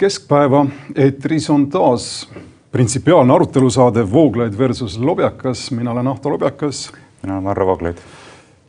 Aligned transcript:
keskpäeva, 0.00 0.64
eetris 0.96 1.50
on 1.50 1.66
taas 1.68 2.30
printsipiaalne 2.72 3.34
arutelusaade 3.34 4.12
Vooglaid 4.12 4.58
versus 4.58 4.98
Lobjakas, 4.98 5.70
mina 5.70 5.92
olen 5.92 6.06
Ahto 6.08 6.30
Lobjakas. 6.30 6.92
mina 7.22 7.34
olen 7.34 7.44
Varro 7.44 7.66
Vooglaid. 7.66 7.98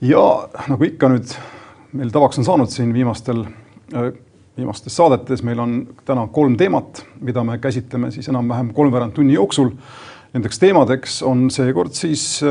ja 0.02 0.50
nagu 0.68 0.84
ikka 0.84 1.08
nüüd 1.08 1.32
meil 1.94 2.12
tavaks 2.12 2.42
on 2.42 2.46
saanud 2.46 2.70
siin 2.70 2.92
viimastel, 2.94 3.46
viimastes 4.58 4.96
saadetes, 4.96 5.44
meil 5.44 5.60
on 5.60 5.88
täna 6.06 6.28
kolm 6.28 6.58
teemat, 6.58 7.06
mida 7.22 7.44
me 7.44 7.58
käsitleme 7.58 8.12
siis 8.12 8.28
enam-vähem 8.28 8.74
kolmveerand 8.74 9.16
tunni 9.16 9.34
jooksul. 9.34 9.72
Nendeks 10.34 10.60
teemadeks 10.60 11.22
on 11.24 11.48
seekord 11.52 11.96
siis 11.96 12.44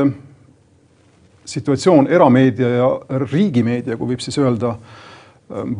situatsioon 1.45 2.07
erameedia 2.07 2.69
ja 2.69 2.91
riigimeedia, 3.31 3.97
kui 3.97 4.15
võib 4.15 4.25
siis 4.25 4.37
öelda, 4.41 4.75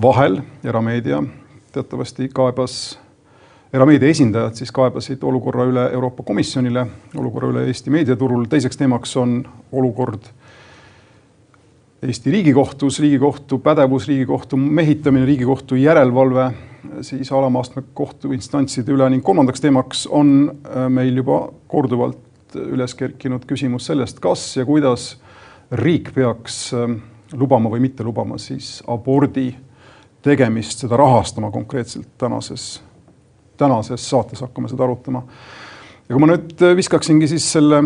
vahel 0.02 0.42
erameedia 0.64 1.24
teatavasti 1.72 2.30
kaebas, 2.34 3.00
erameedia 3.74 4.12
esindajad 4.12 4.60
siis 4.60 4.72
kaebasid 4.76 5.24
olukorra 5.24 5.66
üle 5.70 5.88
Euroopa 5.94 6.24
Komisjonile, 6.24 6.86
olukorra 7.18 7.52
üle 7.54 7.66
Eesti 7.68 7.94
meediaturul. 7.94 8.46
teiseks 8.50 8.78
teemaks 8.78 9.16
on 9.18 9.44
olukord 9.72 10.32
Eesti 12.02 12.32
Riigikohtus, 12.32 13.00
Riigikohtu 13.00 13.60
pädevus, 13.60 14.08
Riigikohtu 14.08 14.58
mehitamine, 14.58 15.26
Riigikohtu 15.26 15.76
järelevalve 15.76 16.52
siis 17.02 17.32
alama 17.32 17.62
astme 17.62 17.84
kohtuinstantside 17.94 18.92
üle 18.92 19.10
ning 19.14 19.24
kolmandaks 19.24 19.62
teemaks 19.62 20.08
on 20.10 20.52
äh, 20.52 20.88
meil 20.90 21.16
juba 21.22 21.44
korduvalt 21.70 22.58
üles 22.58 22.96
kerkinud 22.98 23.46
küsimus 23.48 23.86
sellest, 23.88 24.20
kas 24.20 24.44
ja 24.58 24.66
kuidas 24.66 25.14
riik 25.72 26.12
peaks 26.16 26.74
äh, 26.76 26.96
lubama 27.38 27.70
või 27.72 27.86
mitte 27.86 28.04
lubama 28.04 28.40
siis 28.42 28.80
abordi 28.90 29.52
tegemist, 30.22 30.84
seda 30.84 30.98
rahastama 30.98 31.52
konkreetselt 31.52 32.08
tänases, 32.18 32.82
tänases 33.58 34.10
saates 34.10 34.42
hakkame 34.42 34.70
seda 34.70 34.84
arutama. 34.84 35.24
ja 36.10 36.16
kui 36.16 36.22
ma 36.22 36.34
nüüd 36.34 36.62
viskaksingi 36.76 37.28
siis 37.32 37.52
selle 37.52 37.84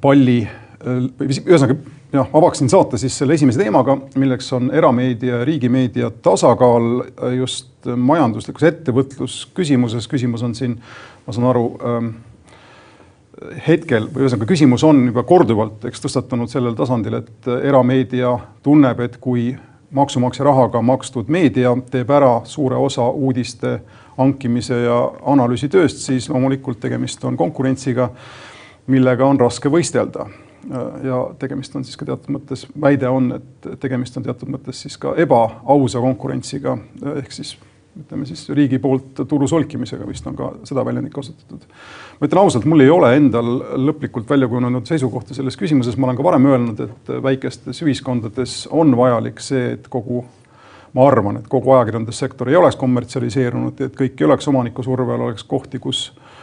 palli 0.00 0.42
või 0.80 1.28
ühesõnaga 1.28 1.76
jah, 2.12 2.28
avaksin 2.34 2.70
saate 2.70 2.98
siis 2.98 3.18
selle 3.18 3.34
esimese 3.34 3.60
teemaga, 3.62 3.96
milleks 4.18 4.48
on 4.56 4.70
erameedia 4.74 5.40
ja 5.40 5.44
riigimeedia 5.44 6.10
tasakaal 6.22 7.04
just 7.36 7.86
majanduslikus 7.96 8.66
ettevõtlusküsimuses. 8.70 10.08
küsimus 10.08 10.42
on 10.42 10.54
siin, 10.54 10.76
ma 11.26 11.32
saan 11.32 11.46
aru 11.52 11.64
ähm, 11.84 12.10
hetkel 13.66 14.08
või 14.10 14.26
ühesõnaga 14.26 14.48
küsimus 14.48 14.84
on 14.84 15.04
juba 15.06 15.22
korduvalt, 15.28 15.84
eks 15.88 16.02
tõstatunud 16.04 16.50
sellel 16.50 16.76
tasandil, 16.78 17.20
et 17.22 17.50
erameedia 17.62 18.34
tunneb, 18.62 19.00
et 19.00 19.16
kui 19.20 19.52
maksumaksja 19.90 20.44
rahaga 20.44 20.82
makstud 20.82 21.28
meedia 21.28 21.72
teeb 21.90 22.10
ära 22.10 22.40
suure 22.44 22.76
osa 22.76 23.08
uudiste 23.08 23.80
hankimise 24.18 24.82
ja 24.84 24.98
analüüsitööst, 25.32 26.02
siis 26.04 26.28
loomulikult 26.28 26.80
tegemist 26.80 27.24
on 27.24 27.36
konkurentsiga, 27.36 28.10
millega 28.86 29.26
on 29.26 29.40
raske 29.40 29.68
võistelda. 29.68 30.26
ja 31.02 31.18
tegemist 31.38 31.76
on 31.76 31.84
siis 31.84 31.96
ka 31.96 32.04
teatud 32.04 32.34
mõttes, 32.36 32.66
väide 32.80 33.08
on, 33.08 33.32
et 33.32 33.80
tegemist 33.80 34.16
on 34.16 34.22
teatud 34.22 34.48
mõttes 34.52 34.82
siis 34.82 34.98
ka 35.00 35.14
ebaausa 35.16 36.00
konkurentsiga 36.00 36.76
ehk 37.16 37.32
siis 37.32 37.56
ütleme 37.98 38.26
siis 38.28 38.44
riigi 38.54 38.78
poolt 38.78 39.22
turu 39.28 39.48
solkimisega 39.50 40.06
vist 40.06 40.26
on 40.30 40.36
ka 40.38 40.52
seda 40.68 40.84
väljendit 40.86 41.14
kasutatud. 41.14 41.64
ma 42.20 42.28
ütlen 42.28 42.42
ausalt, 42.42 42.66
mul 42.70 42.84
ei 42.84 42.90
ole 42.90 43.10
endal 43.18 43.50
lõplikult 43.88 44.30
välja 44.30 44.48
kujunenud 44.48 44.86
seisukohta 44.86 45.34
selles 45.34 45.58
küsimuses, 45.58 45.98
ma 45.98 46.08
olen 46.08 46.20
ka 46.20 46.26
varem 46.26 46.46
öelnud, 46.52 46.84
et 46.86 47.14
väikestes 47.22 47.82
ühiskondades 47.82 48.60
on 48.70 48.94
vajalik 48.96 49.42
see, 49.42 49.72
et 49.74 49.88
kogu, 49.90 50.22
ma 50.94 51.06
arvan, 51.10 51.40
et 51.42 51.48
kogu 51.50 51.74
ajakirjandussektor 51.74 52.50
ei 52.50 52.60
oleks 52.60 52.78
kommertsialiseerunud, 52.80 53.82
et 53.86 53.98
kõik 53.98 54.20
ei 54.20 54.30
oleks 54.30 54.48
omaniku 54.50 54.86
surve 54.86 55.16
all, 55.16 55.26
oleks 55.30 55.46
kohti, 55.50 55.82
kus 55.82 56.10
Äh, 56.12 56.39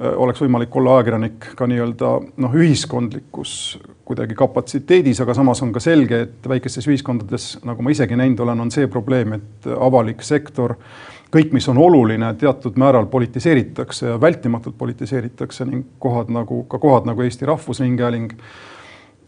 oleks 0.00 0.40
võimalik 0.40 0.76
olla 0.76 0.96
ajakirjanik 0.96 1.50
ka 1.56 1.66
nii-öelda 1.68 2.10
noh, 2.40 2.54
ühiskondlikus 2.56 3.52
kuidagi 4.10 4.34
kapatsiteedis, 4.34 5.20
aga 5.22 5.34
samas 5.36 5.60
on 5.62 5.72
ka 5.74 5.82
selge, 5.82 6.22
et 6.24 6.48
väikestes 6.48 6.88
ühiskondades, 6.88 7.52
nagu 7.66 7.84
ma 7.84 7.92
isegi 7.94 8.16
näinud 8.18 8.40
olen, 8.42 8.64
on 8.64 8.72
see 8.74 8.88
probleem, 8.90 9.36
et 9.36 9.68
avalik 9.76 10.24
sektor, 10.26 10.74
kõik, 11.30 11.52
mis 11.54 11.68
on 11.70 11.78
oluline, 11.78 12.32
teatud 12.40 12.80
määral 12.80 13.06
politiseeritakse 13.12 14.08
ja 14.08 14.16
vältimatult 14.20 14.78
politiseeritakse 14.78 15.68
ning 15.68 15.86
kohad 16.02 16.32
nagu 16.34 16.64
ka 16.70 16.80
kohad 16.82 17.06
nagu 17.06 17.22
Eesti 17.22 17.46
Rahvusringhääling 17.46 18.34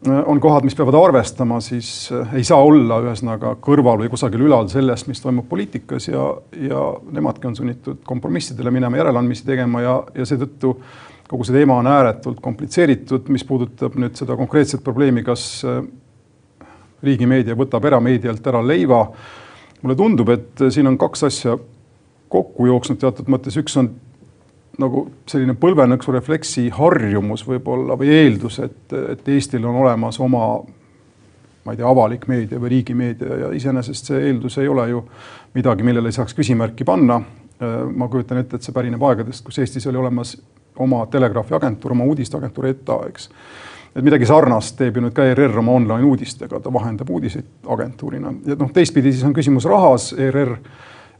on 0.09 0.41
kohad, 0.41 0.65
mis 0.65 0.75
peavad 0.75 0.97
arvestama, 0.99 1.61
siis 1.61 2.11
eh, 2.13 2.35
ei 2.41 2.45
saa 2.45 2.59
olla 2.65 2.99
ühesõnaga 3.05 3.55
kõrval 3.63 4.03
või 4.03 4.11
kusagil 4.11 4.43
ülal 4.49 4.69
sellest, 4.73 5.07
mis 5.07 5.23
toimub 5.23 5.47
poliitikas 5.49 6.09
ja, 6.09 6.25
ja 6.59 6.83
nemadki 7.15 7.47
on 7.47 7.57
sunnitud 7.57 8.03
kompromissidele 8.07 8.73
minema, 8.75 8.99
järeleandmisi 8.99 9.47
tegema 9.47 9.83
ja, 9.85 9.97
ja 10.15 10.27
seetõttu 10.27 10.75
kogu 11.31 11.47
see 11.47 11.57
teema 11.57 11.79
on 11.81 11.89
ääretult 11.89 12.43
komplitseeritud, 12.45 13.31
mis 13.33 13.45
puudutab 13.49 13.95
nüüd 14.01 14.19
seda 14.19 14.37
konkreetset 14.37 14.83
probleemi, 14.85 15.23
kas 15.27 15.47
eh, 15.69 15.83
riigimeedia 17.03 17.57
võtab 17.59 17.87
erameedialt 17.91 18.47
ära 18.47 18.63
leiva. 18.67 19.07
mulle 19.83 19.97
tundub, 19.99 20.29
et 20.31 20.67
siin 20.71 20.87
on 20.87 20.99
kaks 20.99 21.25
asja 21.27 21.57
kokku 22.31 22.67
jooksnud 22.67 22.99
teatud 22.99 23.31
mõttes, 23.31 23.57
üks 23.59 23.77
on 23.79 23.91
nagu 24.81 25.07
selline 25.29 25.55
põlvenõksu 25.61 26.15
refleksi 26.15 26.69
harjumus 26.73 27.45
võib-olla 27.47 27.97
või 27.99 28.13
eeldus, 28.15 28.59
et, 28.65 28.95
et 29.13 29.29
Eestil 29.29 29.65
on 29.69 29.83
olemas 29.83 30.21
oma 30.21 30.47
ma 31.63 31.73
ei 31.73 31.79
tea, 31.79 31.87
avalik 31.87 32.27
meedia 32.27 32.61
või 32.61 32.73
riigimeedia 32.77 33.37
ja 33.45 33.51
iseenesest 33.55 34.11
see 34.11 34.23
eeldus 34.29 34.59
ei 34.59 34.69
ole 34.69 34.89
ju 34.91 35.03
midagi, 35.55 35.85
millele 35.87 36.11
ei 36.11 36.17
saaks 36.17 36.35
küsimärki 36.35 36.85
panna. 36.85 37.21
ma 37.95 38.09
kujutan 38.09 38.41
ette, 38.41 38.57
et 38.57 38.65
see 38.67 38.75
pärineb 38.75 39.03
aegadest, 39.07 39.45
kus 39.47 39.61
Eestis 39.63 39.87
oli 39.87 40.01
olemas 40.01 40.33
oma 40.83 41.05
telegraafiagentuur, 41.07 41.93
oma 41.93 42.05
uudisteagentuur 42.11 42.67
ETA, 42.67 42.97
eks. 43.09 43.29
et 43.95 44.03
midagi 44.03 44.27
sarnast 44.27 44.75
teeb 44.79 44.97
ju 44.97 45.05
nüüd 45.05 45.15
ka 45.15 45.29
ERR 45.31 45.61
oma 45.61 45.77
online 45.79 46.09
uudistega, 46.09 46.59
ta 46.61 46.73
vahendab 46.73 47.11
uudiseid 47.11 47.69
agentuurina 47.69 48.33
ja 48.47 48.57
noh, 48.59 48.73
teistpidi 48.75 49.13
siis 49.13 49.23
on 49.29 49.37
küsimus 49.37 49.69
rahas, 49.71 50.11
ERR 50.19 50.57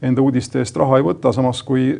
enda 0.03 0.21
uudiste 0.21 0.59
eest 0.59 0.75
raha 0.75 0.99
ei 0.99 1.07
võta, 1.07 1.31
samas 1.31 1.63
kui 1.63 1.93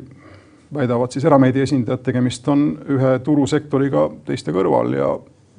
väidavad 0.73 1.11
siis 1.11 1.25
erameedia 1.25 1.63
esindajad, 1.67 2.03
tegemist 2.05 2.47
on 2.51 2.67
ühe 2.95 3.15
turusektoriga 3.23 4.09
teiste 4.27 4.53
kõrval 4.55 4.95
ja, 4.97 5.09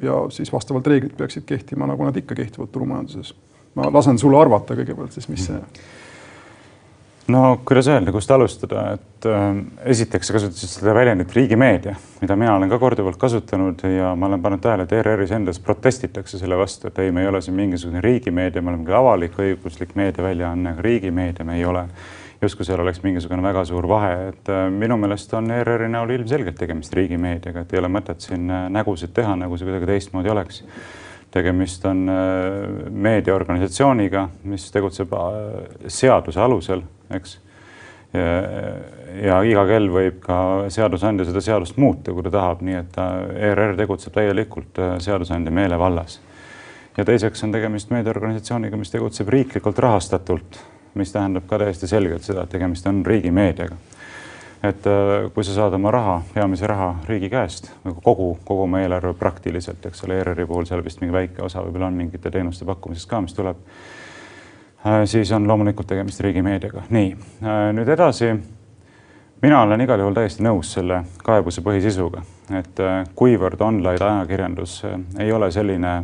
ja 0.03 0.21
siis 0.35 0.53
vastavalt 0.53 0.87
reeglid 0.91 1.17
peaksid 1.19 1.47
kehtima, 1.49 1.89
nagu 1.91 2.07
nad 2.07 2.17
ikka 2.17 2.37
kehtivad 2.39 2.73
turumajanduses. 2.73 3.35
ma 3.75 3.91
lasen 3.91 4.19
sulle 4.19 4.39
arvata 4.39 4.77
kõigepealt 4.79 5.17
siis, 5.17 5.29
mis 5.29 5.47
see 5.51 5.61
no 7.29 7.61
kuidas 7.65 7.89
öelda, 7.89 8.13
kust 8.13 8.31
alustada, 8.31 8.85
et 8.99 9.29
äh, 9.29 9.45
esiteks 9.95 10.29
sa 10.29 10.37
kasutasid 10.37 10.73
seda 10.77 10.95
väljendit 10.97 11.33
riigimeedia, 11.33 11.95
mida 12.21 12.37
mina 12.37 12.57
olen 12.57 12.73
ka 12.73 12.79
korduvalt 12.83 13.17
kasutanud 13.21 13.85
ja 13.89 14.13
ma 14.17 14.29
olen 14.29 14.43
pannud 14.43 14.63
tähele, 14.65 14.85
et 14.85 14.93
ERR-is 14.93 15.33
endas 15.37 15.61
protestitakse 15.63 16.39
selle 16.41 16.59
vastu, 16.61 16.89
et 16.89 17.01
ei, 17.01 17.13
me 17.13 17.25
ei 17.25 17.31
ole 17.31 17.41
siin 17.45 17.57
mingisugune 17.57 18.05
riigimeedia, 18.05 18.63
me 18.63 18.75
oleme 18.75 18.89
küll 18.89 19.01
avalik-õiguslik 19.01 19.97
meediaväljaanne, 19.97 20.75
aga 20.75 20.85
riigimeedia 20.85 21.49
me 21.49 21.57
ei 21.59 21.65
ole 21.65 21.87
justkui 22.43 22.67
seal 22.67 22.81
oleks 22.83 23.03
mingisugune 23.05 23.43
väga 23.45 23.65
suur 23.69 23.87
vahe, 23.89 24.13
et 24.33 24.51
äh, 24.53 24.67
minu 24.73 24.97
meelest 25.01 25.33
on 25.39 25.51
ERR-i 25.55 25.89
näol 25.93 26.15
ilmselgelt 26.17 26.59
tegemist 26.59 26.95
riigimeediaga, 26.97 27.65
et 27.65 27.73
ei 27.75 27.83
ole 27.83 27.91
mõtet 27.93 28.25
siin 28.25 28.51
äh, 28.51 28.67
nägusid 28.73 29.15
teha, 29.17 29.37
nagu 29.41 29.59
see 29.59 29.69
kuidagi 29.69 29.91
teistmoodi 29.91 30.33
oleks. 30.33 30.65
tegemist 31.35 31.85
on 31.91 32.09
äh, 32.09 32.91
meediaorganisatsiooniga, 32.91 34.29
mis 34.51 34.69
tegutseb 34.71 35.15
seaduse 35.89 36.41
alusel, 36.41 36.85
eks. 37.11 37.41
ja 38.15 39.41
iga 39.43 39.65
kell 39.67 39.89
võib 39.91 40.21
ka 40.23 40.37
seadusandja 40.71 41.25
seda 41.27 41.41
seadust 41.43 41.81
muuta, 41.83 42.13
kui 42.15 42.23
ta 42.23 42.31
tahab, 42.31 42.61
nii 42.63 42.77
et 42.79 42.99
ERR 43.49 43.75
tegutseb 43.81 44.15
täielikult 44.15 44.79
seadusandja 45.03 45.51
meelevallas 45.51 46.21
ja 46.95 47.05
teiseks 47.05 47.43
on 47.43 47.51
tegemist 47.51 47.91
meediaorganisatsiooniga, 47.91 48.79
mis 48.79 48.95
tegutseb 48.95 49.35
riiklikult 49.35 49.83
rahastatult 49.83 50.61
mis 50.95 51.13
tähendab 51.13 51.47
ka 51.47 51.59
täiesti 51.59 51.87
selgelt 51.91 52.23
seda, 52.23 52.45
et 52.45 52.55
tegemist 52.55 52.87
on 52.87 53.03
riigimeediaga. 53.07 53.77
et 54.65 54.87
äh, 54.87 55.33
kui 55.35 55.45
sa 55.45 55.55
saad 55.55 55.75
oma 55.77 55.91
raha, 55.91 56.23
peamise 56.35 56.67
raha 56.67 56.95
riigi 57.09 57.29
käest, 57.31 57.69
nagu 57.85 58.01
kogu, 58.01 58.39
kogu 58.45 58.63
oma 58.65 58.81
eelarve 58.81 59.13
praktiliselt, 59.15 59.87
eks 59.87 60.05
ole, 60.05 60.17
ERR-i 60.23 60.47
puhul 60.47 60.65
seal 60.65 60.85
vist 60.85 61.03
mingi 61.03 61.13
väike 61.13 61.43
osa 61.45 61.61
võib-olla 61.61 61.91
on 61.91 61.99
mingite 62.01 62.31
teenuste 62.31 62.65
pakkumisest 62.65 63.11
ka, 63.11 63.21
mis 63.21 63.37
tuleb, 63.37 63.61
äh, 64.87 65.03
siis 65.05 65.33
on 65.33 65.49
loomulikult 65.49 65.87
tegemist 65.87 66.21
riigimeediaga. 66.21 66.87
nii, 66.91 67.13
äh, 67.45 67.69
nüüd 67.77 67.93
edasi 67.93 68.33
mina 69.43 69.63
olen 69.63 69.85
igal 69.85 70.01
juhul 70.01 70.17
täiesti 70.17 70.47
nõus 70.47 70.73
selle 70.73 71.03
kaebuse 71.25 71.61
põhisisuga, 71.61 72.23
et 72.57 72.81
kuivõrd 73.15 73.61
online 73.61 74.01
ajakirjandus 74.01 74.83
ei 75.21 75.33
ole 75.33 75.51
selline 75.53 75.99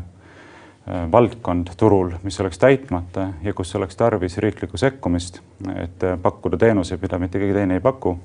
valdkond 1.12 1.66
turul, 1.76 2.12
mis 2.22 2.40
oleks 2.40 2.58
täitmata 2.58 3.28
ja 3.42 3.54
kus 3.54 3.74
oleks 3.76 3.96
tarvis 3.96 4.38
riiklikku 4.38 4.76
sekkumist, 4.76 5.40
et 5.76 6.04
äh, 6.04 6.18
pakkuda 6.22 6.56
teenuseid, 6.56 7.02
mida 7.02 7.18
mitte 7.18 7.38
keegi 7.38 7.54
teine 7.54 7.76
ei 7.76 7.80
paku, 7.84 8.16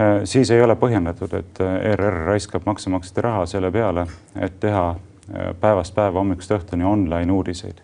äh, 0.00 0.20
siis 0.24 0.50
ei 0.50 0.62
ole 0.62 0.76
põhjendatud, 0.76 1.32
et 1.38 1.62
ERR 1.62 2.18
raiskab 2.26 2.66
maksumaksjate 2.66 3.24
raha 3.28 3.46
selle 3.46 3.70
peale, 3.70 4.06
et 4.36 4.60
teha 4.60 4.94
päevast 5.60 5.94
päeva 5.94 6.18
hommikust 6.18 6.50
õhtuni 6.50 6.84
online 6.84 7.32
uudiseid. 7.32 7.80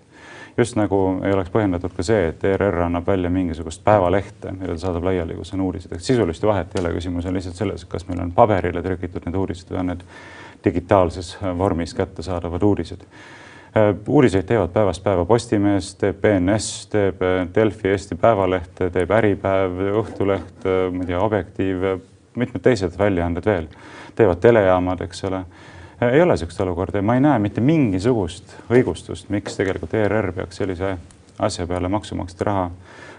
just 0.59 0.75
nagu 0.77 1.21
ei 1.25 1.33
oleks 1.33 1.51
põhjendatud 1.55 1.93
ka 1.95 2.03
see, 2.03 2.29
et 2.29 2.45
ERR 2.45 2.81
annab 2.83 3.07
välja 3.07 3.31
mingisugust 3.31 3.85
päevalehte, 3.85 4.53
mille 4.53 4.75
ta 4.75 4.81
saadab 4.89 5.05
laiali, 5.07 5.37
kus 5.39 5.55
on 5.55 5.61
uudised, 5.61 5.93
et 5.93 6.03
sisulist 6.03 6.43
vahet 6.43 6.75
ei 6.75 6.81
ole, 6.83 6.93
küsimus 6.97 7.27
on 7.27 7.39
lihtsalt 7.39 7.55
selles, 7.55 7.85
kas 7.85 8.09
meil 8.09 8.25
on 8.25 8.33
paberile 8.35 8.83
trükitud 8.83 9.27
need 9.27 9.39
uudised 9.39 9.71
või 9.71 9.79
on 9.85 9.93
need 9.93 10.03
digitaalses 10.65 11.37
vormis 11.59 11.95
kättesaadavad 11.95 12.63
uudised. 12.63 13.07
Uudiseid 14.09 14.47
teevad 14.49 14.73
päevast 14.73 15.03
päeva 15.05 15.25
Postimees, 15.25 15.95
teeb 16.01 16.21
BNS, 16.23 16.87
teeb 16.93 17.23
Delfi, 17.55 17.89
Eesti 17.89 18.17
Päevaleht, 18.17 18.81
teeb 18.93 19.11
Äripäev, 19.11 19.83
Õhtuleht, 20.03 20.65
ma 20.65 21.05
ei 21.05 21.11
tea, 21.11 21.21
Objektiiv, 21.21 21.85
mitmed 22.39 22.65
teised 22.65 22.97
väljaanded 22.99 23.47
veel, 23.47 23.69
teevad 24.17 24.41
telejaamad, 24.41 25.03
eks 25.05 25.25
ole. 25.29 25.43
Ei 26.01 26.23
ole 26.23 26.33
niisugust 26.33 26.61
olukorda 26.63 27.01
ja 27.01 27.03
ma 27.03 27.17
ei 27.19 27.21
näe 27.21 27.39
mitte 27.43 27.61
mingisugust 27.61 28.55
õigustust, 28.71 29.33
miks 29.35 29.59
tegelikult 29.59 29.97
ERR 29.99 30.31
peaks 30.33 30.61
sellise 30.61 30.93
asja 31.39 31.67
peale 31.67 31.89
maksumaksjate 31.91 32.45
raha 32.47 32.71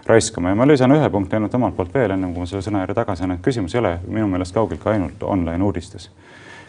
raiskama. 0.06 0.48
Ja 0.48 0.56
ma 0.56 0.66
lisan 0.66 0.92
ühe 0.96 1.10
punkti 1.12 1.36
ainult 1.36 1.54
omalt 1.54 1.76
poolt 1.76 1.94
veel, 1.94 2.14
ennem 2.14 2.32
kui 2.32 2.44
ma 2.44 2.48
selle 2.48 2.64
sõna 2.64 2.82
järje 2.84 2.96
tagasi 2.96 3.24
annan, 3.24 3.36
et 3.36 3.44
küsimus 3.44 3.74
ei 3.74 3.82
ole 3.82 3.98
minu 4.06 4.28
meelest 4.32 4.56
kaugeltki 4.56 4.88
ainult 4.94 5.22
online 5.22 5.64
uudistes. 5.64 6.08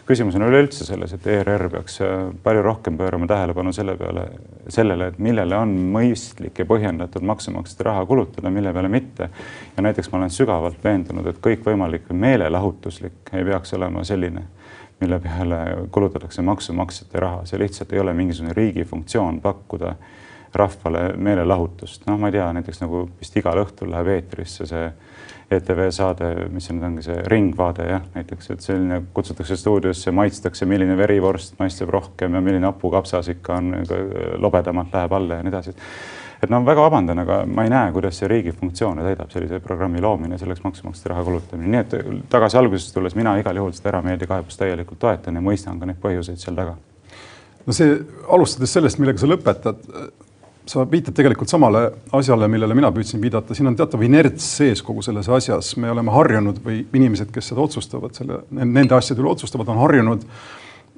Küsimus 0.06 0.36
on 0.38 0.46
üleüldse 0.46 0.86
selles, 0.86 1.12
et 1.14 1.26
ERR 1.30 1.68
peaks 1.72 2.00
äh, 2.02 2.30
palju 2.42 2.62
rohkem 2.62 2.96
pöörama 2.98 3.26
tähelepanu 3.30 3.72
selle 3.72 3.96
peale, 3.96 4.26
sellele, 4.72 5.10
et 5.12 5.20
millele 5.22 5.56
on 5.58 5.74
mõistlik 5.94 6.58
ja 6.62 6.66
põhjendatud 6.68 7.24
maksumaksjate 7.26 7.86
raha 7.88 8.06
kulutada, 8.06 8.50
mille 8.50 8.72
peale 8.72 8.90
mitte. 8.92 9.30
ja 9.76 9.84
näiteks 9.86 10.10
ma 10.12 10.18
olen 10.18 10.34
sügavalt 10.34 10.82
veendunud, 10.84 11.26
et 11.26 11.38
kõikvõimalik 11.44 12.10
meelelahutuslik 12.12 13.32
ei 13.32 13.44
peaks 13.44 13.74
olema 13.78 14.04
selline 14.04 14.46
mille 15.02 15.18
peale 15.18 15.58
kulutatakse 15.90 16.42
maksumaksjate 16.46 17.20
raha, 17.20 17.46
see 17.46 17.58
lihtsalt 17.58 17.92
ei 17.92 17.98
ole 17.98 18.12
mingisugune 18.14 18.54
riigi 18.54 18.84
funktsioon 18.86 19.40
pakkuda 19.42 19.96
rahvale 20.54 21.12
meelelahutust. 21.16 22.06
noh, 22.06 22.18
ma 22.20 22.30
ei 22.30 22.38
tea, 22.38 22.48
näiteks 22.58 22.82
nagu 22.84 23.06
vist 23.20 23.36
igal 23.36 23.62
õhtul 23.64 23.90
läheb 23.92 24.12
eetrisse 24.16 24.66
see 24.68 24.86
ETV 25.52 25.82
saade, 25.92 26.28
mis 26.52 26.64
see 26.64 26.76
nüüd 26.76 26.86
ongi, 26.88 27.04
see 27.04 27.18
Ringvaade 27.28 27.84
jah, 27.88 28.04
näiteks, 28.14 28.50
et 28.54 28.64
selline 28.64 29.02
kutsutakse 29.12 29.58
stuudiosse, 29.60 30.14
maitstakse, 30.16 30.68
milline 30.68 30.96
verivorst 30.96 31.58
maitseb 31.60 31.92
rohkem 31.92 32.38
ja 32.38 32.40
milline 32.40 32.70
hapukapsas 32.70 33.28
ikka 33.34 33.58
on 33.60 33.74
lobedamalt 34.40 34.94
läheb 34.96 35.16
alla 35.18 35.40
ja 35.40 35.44
nii 35.44 35.52
edasi 35.52 35.76
et 36.42 36.50
no 36.50 36.58
väga 36.66 36.82
vabandan, 36.82 37.22
aga 37.22 37.42
ma 37.46 37.64
ei 37.66 37.70
näe, 37.70 37.92
kuidas 37.94 38.16
see 38.18 38.28
riigi 38.30 38.52
funktsioone 38.56 39.04
täidab 39.06 39.30
sellise 39.30 39.60
programmi 39.62 40.02
loomine, 40.02 40.38
selleks 40.40 40.64
maksumaksjate 40.64 41.12
raha 41.12 41.22
kulutamine, 41.28 41.70
nii 41.70 41.82
et 41.84 42.24
tagasi 42.32 42.58
algusest 42.58 42.94
tulles 42.96 43.14
mina 43.18 43.36
igal 43.38 43.60
juhul 43.60 43.74
seda 43.76 43.92
erameedia 43.92 44.30
kaebust 44.30 44.58
täielikult 44.58 44.98
toetan 45.04 45.38
ja 45.38 45.44
mõistan 45.44 45.78
ka 45.78 45.86
neid 45.86 46.00
põhjuseid 46.02 46.42
seal 46.42 46.58
taga. 46.58 46.74
no 47.66 47.76
see, 47.76 47.94
alustades 48.34 48.74
sellest, 48.74 48.98
millega 48.98 49.22
sa 49.22 49.30
lõpetad, 49.30 49.86
sa 50.66 50.84
viitad 50.90 51.14
tegelikult 51.16 51.50
samale 51.50 51.82
asjale, 52.14 52.46
millele 52.50 52.74
mina 52.78 52.90
püüdsin 52.94 53.22
viidata, 53.22 53.54
siin 53.56 53.70
on 53.72 53.76
teatav 53.78 54.02
inerts 54.06 54.46
sees 54.58 54.82
kogu 54.86 55.02
selles 55.02 55.28
asjas, 55.32 55.74
me 55.82 55.90
oleme 55.90 56.14
harjunud 56.14 56.60
või 56.64 56.84
inimesed, 56.94 57.32
kes 57.34 57.50
seda 57.52 57.64
otsustavad, 57.64 58.14
selle, 58.18 58.42
nende 58.50 58.94
asjade 58.94 59.22
üle 59.22 59.32
otsustavad, 59.32 59.72
on 59.74 59.80
harjunud 59.82 60.26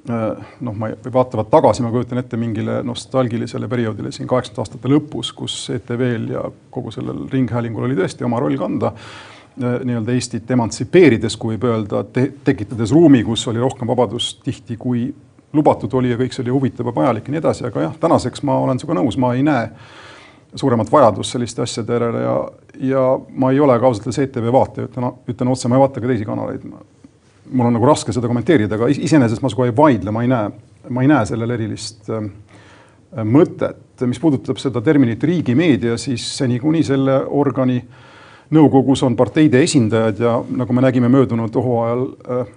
äh, 0.09 0.25
noh, 0.67 0.77
ma 0.77 0.91
ei, 0.91 0.97
vaatavad 1.13 1.49
tagasi, 1.53 1.85
ma 1.85 1.93
kujutan 1.93 2.21
ette 2.21 2.37
mingile 2.39 2.81
nostalgilisele 2.85 3.69
perioodile 3.71 4.13
siin 4.13 4.29
kaheksakümnendate 4.29 4.77
aastate 4.77 4.93
lõpus, 4.93 5.33
kus 5.37 5.57
ETV-l 5.73 6.29
ja 6.35 6.45
kogu 6.73 6.93
sellel 6.93 7.25
ringhäälingul 7.33 7.89
oli 7.89 7.97
tõesti 7.97 8.27
oma 8.27 8.43
roll 8.43 8.61
kanda 8.61 8.93
äh, 8.93 9.81
nii-öelda 9.81 10.13
Eestit 10.13 10.51
emantsipeerides, 10.51 11.39
kui 11.41 11.55
võib 11.55 11.71
öelda 11.71 12.05
te, 12.13 12.29
tekitades 12.45 12.93
ruumi, 12.93 13.25
kus 13.25 13.47
oli 13.49 13.63
rohkem 13.63 13.89
vabadust 13.89 14.45
tihti, 14.45 14.77
kui 14.77 15.09
lubatud 15.55 15.93
oli 15.97 16.11
ja 16.13 16.19
kõik 16.19 16.35
see 16.35 16.43
oli 16.45 16.53
huvitav 16.53 16.91
ja 16.91 16.95
vajalik 16.95 17.27
ja 17.27 17.35
nii 17.35 17.41
edasi, 17.43 17.65
aga 17.69 17.87
jah, 17.87 17.95
tänaseks 18.01 18.43
ma 18.47 18.59
olen 18.63 18.81
sinuga 18.81 18.99
nõus, 18.99 19.19
ma 19.21 19.33
ei 19.35 19.43
näe 19.45 19.69
suuremat 20.55 20.91
vajadust 20.91 21.35
selliste 21.35 21.63
asjade 21.65 21.97
järele 21.97 22.21
ja, 22.23 22.35
ja 22.91 23.05
ma 23.35 23.51
ei 23.51 23.59
ole 23.59 23.75
ka 23.79 23.89
ausalt 23.89 24.07
öeldes 24.07 24.21
ETV 24.23 24.51
vaataja, 24.55 24.89
ütlen, 24.89 25.09
ütlen 25.31 25.51
otse, 25.51 25.71
ma 25.71 25.79
ei 25.79 25.83
vaata 25.83 26.03
ka 26.03 26.11
teisi 26.11 26.27
kanaleid 26.27 26.67
mul 27.51 27.69
on 27.69 27.75
nagu 27.77 27.85
raske 27.85 28.13
seda 28.15 28.29
kommenteerida, 28.29 28.77
aga 28.77 28.89
iseenesest 28.89 29.43
ma 29.43 29.51
sinuga 29.51 29.69
ei 29.69 29.75
vaidle, 29.77 30.13
ma 30.13 30.23
ei 30.25 30.31
näe, 30.31 30.49
ma 30.89 31.03
ei 31.03 31.11
näe 31.11 31.29
sellel 31.29 31.55
erilist 31.57 32.09
äh, 32.09 32.25
mõtet. 33.23 33.83
mis 34.05 34.19
puudutab 34.19 34.57
seda 34.59 34.81
terminit 34.83 35.23
riigimeedia, 35.23 35.95
siis 35.97 36.25
see 36.37 36.49
niikuinii 36.51 36.83
selle 36.83 37.21
organi 37.31 37.77
nõukogus 38.55 39.05
on 39.07 39.15
parteide 39.15 39.61
esindajad 39.63 40.19
ja 40.19 40.33
nagu 40.49 40.73
me 40.73 40.83
nägime 40.83 41.09
möödunud 41.09 41.55
hooajal 41.55 42.03
äh,, 42.05 42.49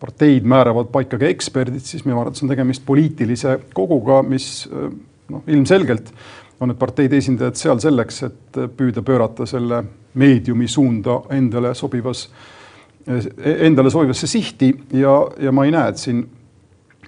parteid 0.00 0.48
määravad 0.48 0.90
paika 0.92 1.18
ka 1.20 1.28
eksperdid, 1.28 1.84
siis 1.84 2.04
minu 2.04 2.20
arvates 2.20 2.44
on 2.44 2.52
tegemist 2.52 2.84
poliitilise 2.86 3.58
koguga, 3.74 4.22
mis 4.26 4.66
äh, 4.70 4.90
noh, 5.32 5.46
ilmselgelt 5.46 6.12
on 6.60 6.70
need 6.72 6.80
parteide 6.80 7.18
esindajad 7.20 7.58
seal 7.60 7.80
selleks, 7.82 8.22
et 8.30 8.60
püüda 8.76 9.02
pöörata 9.04 9.44
selle 9.48 9.82
meediumi 10.16 10.68
suunda 10.72 11.20
endale 11.36 11.74
sobivas 11.76 12.26
äh, 12.30 12.52
endale 13.66 13.90
sobivasse 13.90 14.26
sihti. 14.26 14.74
Ja, 14.92 15.28
ja 15.40 15.52
ma 15.52 15.64
ei 15.64 15.74
näe, 15.74 15.88
et 15.92 16.00
siin, 16.00 16.22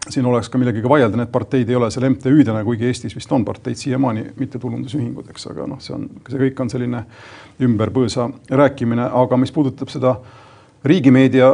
siin 0.08 0.26
oleks 0.26 0.48
ka 0.48 0.58
millegagi 0.60 0.88
vaielda, 0.88 1.18
need 1.20 1.32
parteid 1.34 1.70
ei 1.70 1.78
ole 1.78 1.90
seal 1.94 2.08
MTÜ-dena, 2.12 2.62
kuigi 2.66 2.88
Eestis 2.88 3.16
vist 3.16 3.32
on 3.34 3.44
parteid 3.44 3.78
siiamaani 3.80 4.28
mittetulundusühingud, 4.38 5.30
eks, 5.32 5.48
aga 5.52 5.68
noh, 5.70 5.80
see 5.82 5.96
on, 5.96 6.08
see 6.28 6.42
kõik 6.46 6.62
on 6.64 6.72
selline 6.72 7.04
ümberpõõsa 7.64 8.28
rääkimine, 8.50 9.08
aga 9.22 9.40
mis 9.40 9.52
puudutab 9.54 9.90
seda 9.92 10.14
riigimeedia 10.86 11.50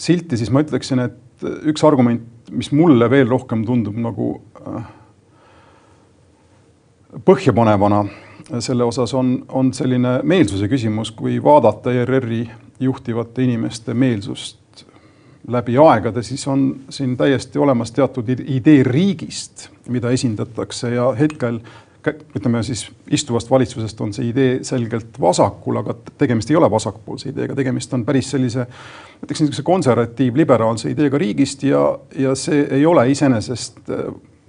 silti, 0.00 0.38
siis 0.40 0.50
ma 0.52 0.62
ütleksin, 0.64 1.02
et 1.04 1.44
üks 1.70 1.84
argument, 1.86 2.24
mis 2.50 2.72
mulle 2.72 3.08
veel 3.12 3.28
rohkem 3.30 3.64
tundub 3.68 3.96
nagu 4.00 4.32
äh, 4.64 4.88
põhjapanevana 7.26 8.04
selle 8.58 8.84
osas 8.84 9.14
on, 9.14 9.44
on 9.48 9.72
selline 9.74 10.20
meelsuse 10.26 10.68
küsimus, 10.70 11.12
kui 11.14 11.38
vaadata 11.42 11.92
ERR-i 11.94 12.42
juhtivate 12.80 13.44
inimeste 13.44 13.94
meelsust 13.94 14.84
läbi 15.50 15.76
aegade, 15.80 16.22
siis 16.22 16.46
on 16.48 16.64
siin 16.92 17.16
täiesti 17.16 17.58
olemas 17.58 17.92
teatud 17.92 18.28
idee 18.30 18.82
riigist, 18.86 19.68
mida 19.88 20.10
esindatakse 20.10 20.94
ja 20.94 21.10
hetkel 21.18 21.60
ütleme 22.08 22.62
siis 22.64 22.86
istuvast 23.12 23.50
valitsusest 23.50 24.00
on 24.00 24.12
see 24.16 24.30
idee 24.30 24.58
selgelt 24.64 25.18
vasakul, 25.20 25.80
aga 25.82 25.94
tegemist 26.18 26.50
ei 26.50 26.56
ole 26.56 26.70
vasakpoolse 26.70 27.30
ideega, 27.32 27.56
tegemist 27.58 27.92
on 27.96 28.04
päris 28.08 28.30
sellise, 28.32 28.66
ütleks 29.20 29.42
niisuguse 29.42 29.64
konservatiiv-liberaalse 29.66 30.92
ideega 30.94 31.20
riigist 31.20 31.64
ja, 31.68 31.82
ja 32.16 32.34
see 32.38 32.62
ei 32.78 32.86
ole 32.88 33.04
iseenesest 33.12 33.90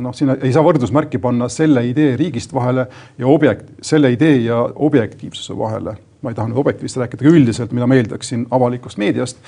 noh, 0.01 0.15
siin 0.15 0.31
ei 0.37 0.53
saa 0.53 0.63
võrdusmärki 0.65 1.19
panna 1.21 1.49
selle 1.51 1.83
idee 1.89 2.15
riigist 2.19 2.53
vahele 2.55 2.87
ja 3.19 3.27
objekt, 3.27 3.75
selle 3.85 4.13
idee 4.13 4.39
ja 4.45 4.63
objektiivsuse 4.87 5.57
vahele 5.57 5.97
ma 6.21 6.29
ei 6.29 6.37
taha 6.37 6.51
nüüd 6.51 6.61
objektiivist 6.61 6.99
rääkida, 7.01 7.23
aga 7.25 7.33
üldiselt, 7.33 7.71
mida 7.73 7.87
ma 7.89 7.97
eeldaksin 7.97 8.45
avalikust 8.53 8.99
meediast. 9.01 9.39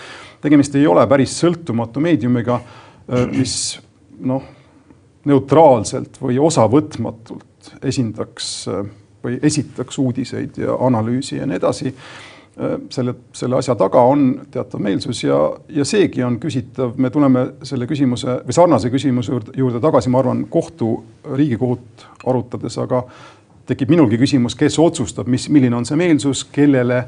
tegemist 0.42 0.76
ei 0.76 0.88
ole 0.90 1.06
päris 1.08 1.36
sõltumatu 1.38 2.02
meediumiga, 2.02 2.60
mis 3.30 3.78
noh, 4.26 4.48
neutraalselt 5.30 6.18
või 6.22 6.40
osavõtmatult 6.42 7.46
esindaks 7.82 8.68
äh, 8.72 8.86
või 9.24 9.40
esitaks 9.44 9.98
uudiseid 10.00 10.58
ja 10.60 10.78
analüüsi 10.80 11.38
ja 11.38 11.48
nii 11.48 11.60
edasi. 11.60 11.94
Äh, 11.94 12.76
selle, 12.94 13.16
selle 13.34 13.58
asja 13.58 13.76
taga 13.80 14.02
on 14.06 14.28
teatav 14.52 14.82
meelsus 14.84 15.24
ja, 15.24 15.38
ja 15.70 15.86
seegi 15.86 16.24
on 16.24 16.40
küsitav, 16.42 16.98
me 16.98 17.10
tuleme 17.14 17.46
selle 17.66 17.88
küsimuse 17.90 18.42
või 18.46 18.58
sarnase 18.58 18.92
küsimuse 18.94 19.34
juurde, 19.34 19.56
juurde 19.58 19.82
tagasi, 19.84 20.12
ma 20.14 20.22
arvan, 20.22 20.46
kohtu, 20.54 20.96
riigikohut 21.34 22.08
arutades, 22.30 22.78
aga 22.82 23.06
tekib 23.70 23.94
minulgi 23.94 24.20
küsimus, 24.20 24.58
kes 24.60 24.78
otsustab, 24.80 25.30
mis, 25.32 25.48
milline 25.50 25.76
on 25.78 25.88
see 25.88 25.98
meelsus, 26.00 26.44
kellele, 26.52 27.06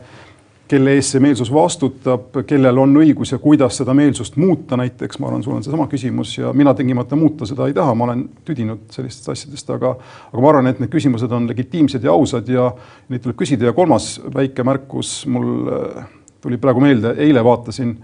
kelle 0.67 0.95
eest 0.97 1.13
see 1.13 1.21
meelsus 1.21 1.51
vastutab, 1.53 2.39
kellel 2.49 2.79
on 2.81 2.97
õigus 2.97 3.35
ja 3.35 3.39
kuidas 3.41 3.77
seda 3.77 3.93
meelsust 3.97 4.37
muuta, 4.41 4.77
näiteks 4.79 5.19
ma 5.21 5.29
arvan, 5.29 5.43
sul 5.45 5.53
on 5.57 5.63
seesama 5.65 5.85
küsimus 5.91 6.33
ja 6.39 6.53
mina 6.57 6.73
tingimata 6.73 7.17
muuta 7.19 7.45
seda 7.45 7.67
ei 7.69 7.75
taha, 7.77 7.93
ma 7.93 8.07
olen 8.07 8.23
tüdinud 8.47 8.87
sellistest 8.95 9.29
asjadest, 9.35 9.69
aga, 9.75 9.93
aga 10.31 10.41
ma 10.41 10.51
arvan, 10.51 10.71
et 10.71 10.81
need 10.81 10.93
küsimused 10.93 11.31
on 11.37 11.45
legitiimsed 11.51 12.05
ja 12.05 12.15
ausad 12.15 12.49
ja 12.49 12.71
neid 13.13 13.23
tuleb 13.25 13.37
küsida 13.43 13.69
ja 13.69 13.75
kolmas 13.77 14.15
väike 14.33 14.65
märkus 14.65 15.19
mul 15.29 15.69
äh, 15.69 16.05
tuli 16.41 16.57
praegu 16.61 16.81
meelde, 16.81 17.13
eile 17.21 17.45
vaatasin 17.45 17.95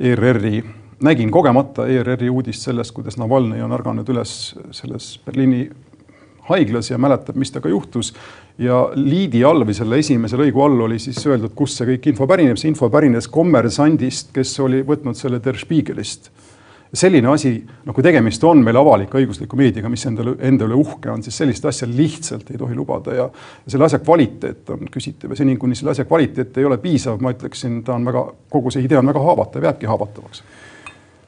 ERR-i 0.00 0.58
nägin 1.04 1.30
kogemata 1.30 1.88
ERR-i 1.88 2.28
uudist 2.30 2.68
sellest, 2.68 2.92
kuidas 2.96 3.16
Navalnõi 3.20 3.64
on 3.64 3.72
ärganud 3.76 4.08
üles 4.12 4.54
selles 4.76 5.14
Berliini 5.24 5.66
haiglas 6.48 6.90
ja 6.90 6.98
mäletab, 7.00 7.36
mis 7.40 7.52
temaga 7.52 7.72
juhtus. 7.72 8.12
Ja 8.58 8.78
liidi 8.94 9.42
all 9.44 9.64
või 9.66 9.74
selle 9.74 9.98
esimese 9.98 10.38
lõigu 10.38 10.62
all 10.62 10.86
oli 10.86 10.98
siis 11.02 11.18
öeldud, 11.26 11.54
kust 11.58 11.80
see 11.80 11.88
kõik 11.94 12.10
info 12.12 12.28
pärineb, 12.30 12.58
see 12.60 12.70
info 12.70 12.88
pärines 12.92 13.28
kommersandist, 13.32 14.30
kes 14.34 14.52
oli 14.62 14.84
võtnud 14.86 15.18
selle 15.18 15.42
Der 15.42 15.58
Spiegelist. 15.58 16.30
selline 16.94 17.26
asi, 17.26 17.56
noh, 17.58 17.94
kui 17.94 18.04
tegemist 18.06 18.44
on 18.46 18.60
meil 18.62 18.76
avalik-õigusliku 18.78 19.56
meediaga, 19.58 19.88
mis 19.90 20.04
endale, 20.06 20.36
enda 20.46 20.68
üle 20.68 20.76
uhke 20.78 21.10
on, 21.10 21.24
siis 21.26 21.34
sellist 21.40 21.64
asja 21.66 21.88
lihtsalt 21.90 22.52
ei 22.52 22.58
tohi 22.60 22.76
lubada 22.78 23.16
ja 23.16 23.24
selle 23.66 23.88
asja 23.88 23.98
kvaliteet 23.98 24.70
on 24.70 24.86
küsitav. 24.86 25.32
Ja 25.34 25.40
seni, 25.40 25.56
kuni 25.58 25.74
selle 25.74 25.90
asja 25.90 26.04
kvaliteet 26.06 26.54
ei 26.62 26.68
ole 26.68 26.78
piisav, 26.78 27.18
ma 27.18 27.34
ütleksin, 27.34 27.80
ta 27.82 27.96
on 27.98 28.06
väga, 28.06 28.22
kogu 28.48 28.70
see 28.70 28.86
idee 28.86 29.00
on 29.00 29.10
väga 29.10 29.24
haavatav, 29.26 29.66
jääbki 29.66 29.90
haavatavaks 29.90 30.44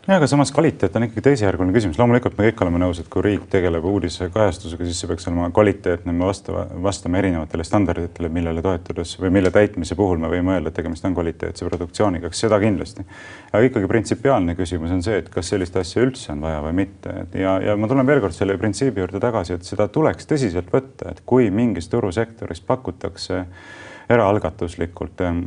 ja 0.07 0.17
aga 0.17 0.27
samas 0.31 0.53
kvaliteet 0.55 0.97
on 0.97 1.05
ikkagi 1.07 1.23
teisejärguline 1.25 1.75
küsimus, 1.75 1.97
loomulikult 1.99 2.37
me 2.39 2.47
kõik 2.47 2.61
oleme 2.63 2.79
nõus, 2.79 3.01
et 3.03 3.09
kui 3.11 3.25
riik 3.25 3.47
tegeleb 3.51 3.85
uudisekajastusega, 3.91 4.87
siis 4.87 5.01
see 5.03 5.09
peaks 5.11 5.27
olema 5.27 5.49
kvaliteetne, 5.55 6.13
me 6.15 6.29
vastava, 6.29 6.63
vastame 6.83 7.19
erinevatele 7.19 7.65
standarditele, 7.67 8.31
millele 8.33 8.63
toetudes 8.63 9.17
või 9.19 9.33
mille 9.35 9.51
täitmise 9.55 9.97
puhul 9.99 10.21
me 10.23 10.31
võime 10.31 10.55
öelda, 10.55 10.71
et 10.71 10.79
tegemist 10.79 11.07
on 11.09 11.17
kvaliteetse 11.17 11.67
produktsiooniga, 11.67 12.31
eks 12.31 12.45
seda 12.47 12.61
kindlasti. 12.63 13.07
aga 13.51 13.63
ikkagi 13.67 13.91
printsipiaalne 13.91 14.55
küsimus 14.59 14.93
on 14.95 15.03
see, 15.03 15.17
et 15.23 15.31
kas 15.33 15.51
sellist 15.51 15.77
asja 15.81 16.05
üldse 16.05 16.31
on 16.35 16.45
vaja 16.45 16.61
või 16.69 16.77
mitte 16.85 17.15
ja, 17.35 17.57
ja 17.65 17.75
ma 17.77 17.89
tulen 17.91 18.07
veel 18.07 18.23
kord 18.23 18.37
selle 18.37 18.55
printsiibi 18.61 19.03
juurde 19.03 19.23
tagasi, 19.23 19.57
et 19.57 19.67
seda 19.67 19.89
tuleks 19.89 20.31
tõsiselt 20.31 20.71
võtta, 20.71 21.11
et 21.11 21.25
kui 21.27 21.51
mingis 21.51 21.91
turusektoris 21.91 22.63
pakutakse 22.69 23.43
eraalgatuslikult 24.15 25.27
ehm, 25.27 25.43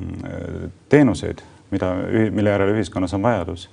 teenuseid, 0.91 1.45
mida, 1.71 1.93
mille 2.35 2.51
järele 2.57 2.75
ühiskonnas 2.75 3.15
on 3.15 3.23
vajadus 3.23 3.69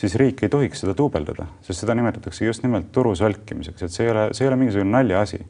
siis 0.00 0.14
riik 0.16 0.44
ei 0.44 0.48
tohiks 0.48 0.80
seda 0.80 0.94
duubeldada, 0.96 1.46
sest 1.64 1.84
seda 1.84 1.94
nimetatakse 1.98 2.46
just 2.46 2.64
nimelt 2.64 2.88
turu 2.94 3.12
solkimiseks, 3.18 3.84
et 3.84 3.92
see 3.92 4.06
ei 4.06 4.12
ole, 4.14 4.24
see 4.36 4.46
ei 4.46 4.48
ole 4.50 4.56
mingisugune 4.60 4.90
naljaasi. 4.94 5.40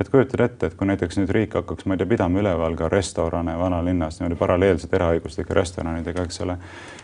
et 0.00 0.10
kujutad 0.12 0.42
ette, 0.44 0.68
et 0.68 0.74
kui 0.76 0.84
näiteks 0.84 1.16
nüüd 1.16 1.30
riik 1.32 1.54
hakkaks, 1.56 1.86
ma 1.88 1.96
ei 1.96 2.02
tea, 2.02 2.08
pidama 2.10 2.36
üleval 2.42 2.74
ka 2.76 2.90
restorane 2.92 3.54
vanalinnas 3.56 4.18
niimoodi 4.20 4.36
paralleelselt 4.36 4.92
eraõiguslike 4.92 5.56
restoranidega, 5.56 6.26
eks 6.28 6.42
ole. 6.44 6.58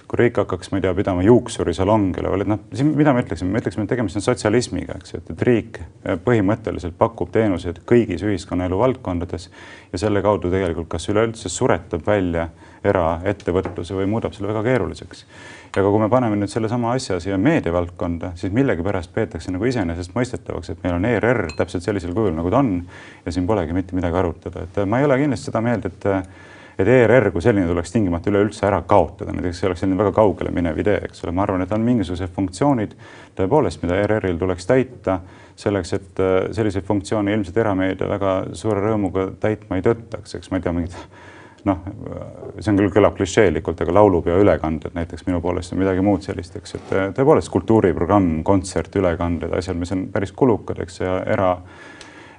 kui 0.08 0.20
riik 0.20 0.42
hakkaks, 0.42 0.70
ma 0.70 0.78
ei 0.78 0.84
tea, 0.84 0.92
pidama 0.98 1.24
juuksurisalongi 1.24 2.20
üleval, 2.20 2.44
et 2.44 2.50
noh, 2.52 2.60
siin 2.76 2.92
mida 2.98 3.14
me 3.16 3.22
ütleksime, 3.24 3.54
me 3.54 3.62
ütleksime, 3.64 3.86
et 3.88 3.94
tegemist 3.94 4.20
on 4.20 4.26
sotsialismiga, 4.26 4.98
eks 5.00 5.14
ju, 5.14 5.22
et, 5.22 5.32
et 5.32 5.46
riik 5.48 5.80
põhimõtteliselt 6.26 6.98
pakub 7.00 7.32
teenuseid 7.32 7.80
kõigis 7.88 8.26
ühiskonnaelu 8.28 8.78
valdkondades 8.78 9.48
ja 9.92 10.02
selle 10.04 10.20
kaudu 10.22 10.52
tegelikult 10.52 10.92
kas 10.92 11.08
üleüldse 11.08 11.48
suretab 11.48 12.04
välja 12.06 12.50
eraettevõtluse 12.84 13.96
või 13.96 14.10
muudab 14.10 14.36
selle 14.36 14.52
väga 14.52 14.66
keeruliseks 14.68 15.24
aga 15.80 15.88
kui 15.88 16.00
me 16.02 16.08
paneme 16.12 16.36
nüüd 16.36 16.52
sellesama 16.52 16.92
asja 16.92 17.16
siia 17.22 17.38
meediavaldkonda, 17.40 18.34
siis 18.36 18.52
millegipärast 18.52 19.12
peetakse 19.14 19.52
nagu 19.54 19.64
iseenesestmõistetavaks, 19.70 20.72
et 20.74 20.82
meil 20.84 20.98
on 20.98 21.06
ERR 21.08 21.46
täpselt 21.56 21.86
sellisel 21.86 22.12
kujul, 22.16 22.34
nagu 22.36 22.52
ta 22.52 22.60
on 22.60 22.74
ja 23.24 23.32
siin 23.32 23.46
polegi 23.48 23.76
mitte 23.76 23.96
midagi 23.96 24.20
arutada, 24.20 24.66
et 24.66 24.82
ma 24.84 25.00
ei 25.00 25.08
ole 25.08 25.16
kindlasti 25.22 25.48
seda 25.48 25.64
meelt, 25.64 25.88
et 25.88 26.10
et 26.80 26.88
ERR 26.88 27.28
kui 27.32 27.42
selline 27.44 27.66
tuleks 27.68 27.92
tingimata 27.92 28.30
üleüldse 28.30 28.64
ära 28.64 28.78
kaotada, 28.88 29.32
näiteks 29.36 29.58
see 29.60 29.68
oleks 29.68 29.82
selline 29.84 29.98
väga 30.00 30.14
kaugele 30.16 30.50
minev 30.56 30.78
idee, 30.80 31.02
eks 31.04 31.20
ole, 31.24 31.34
ma 31.36 31.44
arvan, 31.44 31.64
et 31.64 31.72
on 31.76 31.84
mingisugused 31.84 32.32
funktsioonid 32.32 32.94
tõepoolest, 33.36 33.82
mida 33.84 33.98
ERR-il 34.00 34.40
tuleks 34.40 34.66
täita 34.66 35.18
selleks, 35.62 35.92
et 35.98 36.22
selliseid 36.56 36.88
funktsioone 36.88 37.34
ilmselt 37.36 37.60
erameedia 37.60 38.08
väga 38.08 38.32
suure 38.56 38.80
rõõmuga 38.86 39.28
täitma 39.40 39.78
ei 39.78 39.84
tõttaks, 39.84 40.38
eks 40.38 40.50
ma 40.50 40.58
ei 40.58 40.64
tea, 40.64 40.74
mingid 40.78 40.96
noh, 41.68 41.82
see 42.58 42.72
on 42.72 42.80
küll, 42.80 42.90
kõlab 42.94 43.16
klišeelikult, 43.18 43.82
aga 43.84 43.94
laulupeo 43.98 44.38
ülekanded 44.42 44.96
näiteks 44.96 45.26
minu 45.28 45.40
poolest 45.44 45.74
on 45.74 45.82
midagi 45.82 46.02
muud 46.04 46.24
sellist, 46.26 46.56
eks, 46.58 46.76
et 46.78 46.94
tõepoolest 47.18 47.52
kultuuriprogramm, 47.54 48.42
kontsert, 48.46 48.96
ülekanded, 48.98 49.52
asjad, 49.58 49.78
mis 49.78 49.92
on 49.94 50.08
päris 50.14 50.34
kulukad, 50.36 50.82
eks, 50.82 51.00
ja 51.04 51.20
era, 51.34 51.52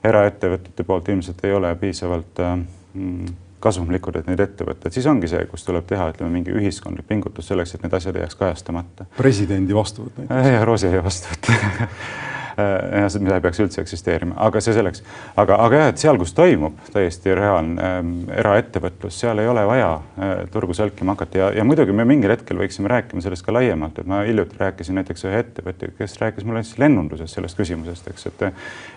eraettevõtete 0.04 0.86
poolt 0.88 1.14
ilmselt 1.14 1.46
ei 1.48 1.56
ole 1.56 1.72
piisavalt 1.80 2.44
mm, 2.44 3.40
kasumlikud, 3.64 4.20
et 4.20 4.28
neid 4.28 4.44
ette 4.44 4.68
võtta, 4.68 4.90
et 4.90 4.98
siis 4.98 5.08
ongi 5.08 5.30
see, 5.32 5.46
kus 5.52 5.64
tuleb 5.64 5.88
teha, 5.88 6.10
ütleme, 6.12 6.34
mingi 6.34 6.52
ühiskondlik 6.52 7.08
pingutus 7.08 7.48
selleks, 7.52 7.78
et 7.78 7.86
need 7.86 7.96
asjad 7.96 8.20
ei 8.20 8.26
jääks 8.26 8.40
kajastamata. 8.42 9.08
presidendi 9.18 9.76
vastuvõtt 9.78 10.20
näiteks. 10.20 10.62
Roosi 10.68 10.92
vastuvõtt 11.04 11.52
Äh, 12.54 13.20
mida 13.20 13.40
ei 13.40 13.42
peaks 13.42 13.58
üldse 13.64 13.82
eksisteerima, 13.82 14.36
aga 14.46 14.62
see 14.62 14.76
selleks. 14.76 15.02
aga, 15.42 15.56
aga 15.64 15.78
jah, 15.80 15.88
et 15.90 16.02
seal, 16.04 16.20
kus 16.22 16.36
toimub 16.38 16.76
täiesti 16.94 17.34
reaalne 17.34 17.82
äh, 17.82 17.96
eraettevõtlus, 18.44 19.16
seal 19.24 19.42
ei 19.42 19.50
ole 19.50 19.64
vaja 19.66 19.88
äh, 19.98 20.34
turgu 20.54 20.76
sälkima 20.78 21.16
hakata. 21.16 21.40
Ja, 21.40 21.48
ja 21.58 21.66
muidugi 21.66 21.96
me 21.98 22.06
mingil 22.06 22.30
hetkel 22.30 22.62
võiksime 22.62 22.92
rääkima 22.94 23.26
sellest 23.26 23.46
ka 23.48 23.56
laiemalt, 23.58 23.98
et 23.98 24.10
ma 24.10 24.22
hiljuti 24.28 24.60
rääkisin 24.60 25.00
näiteks 25.02 25.26
ühe 25.26 25.42
ettevõtjaga, 25.42 25.98
kes 25.98 26.20
rääkis 26.22 26.46
mulle 26.46 26.62
siis 26.68 26.78
lennundusest 26.84 27.40
sellest 27.40 27.58
küsimusest, 27.58 28.12
eks, 28.14 28.30
et 28.30 28.46
ja 28.46 28.52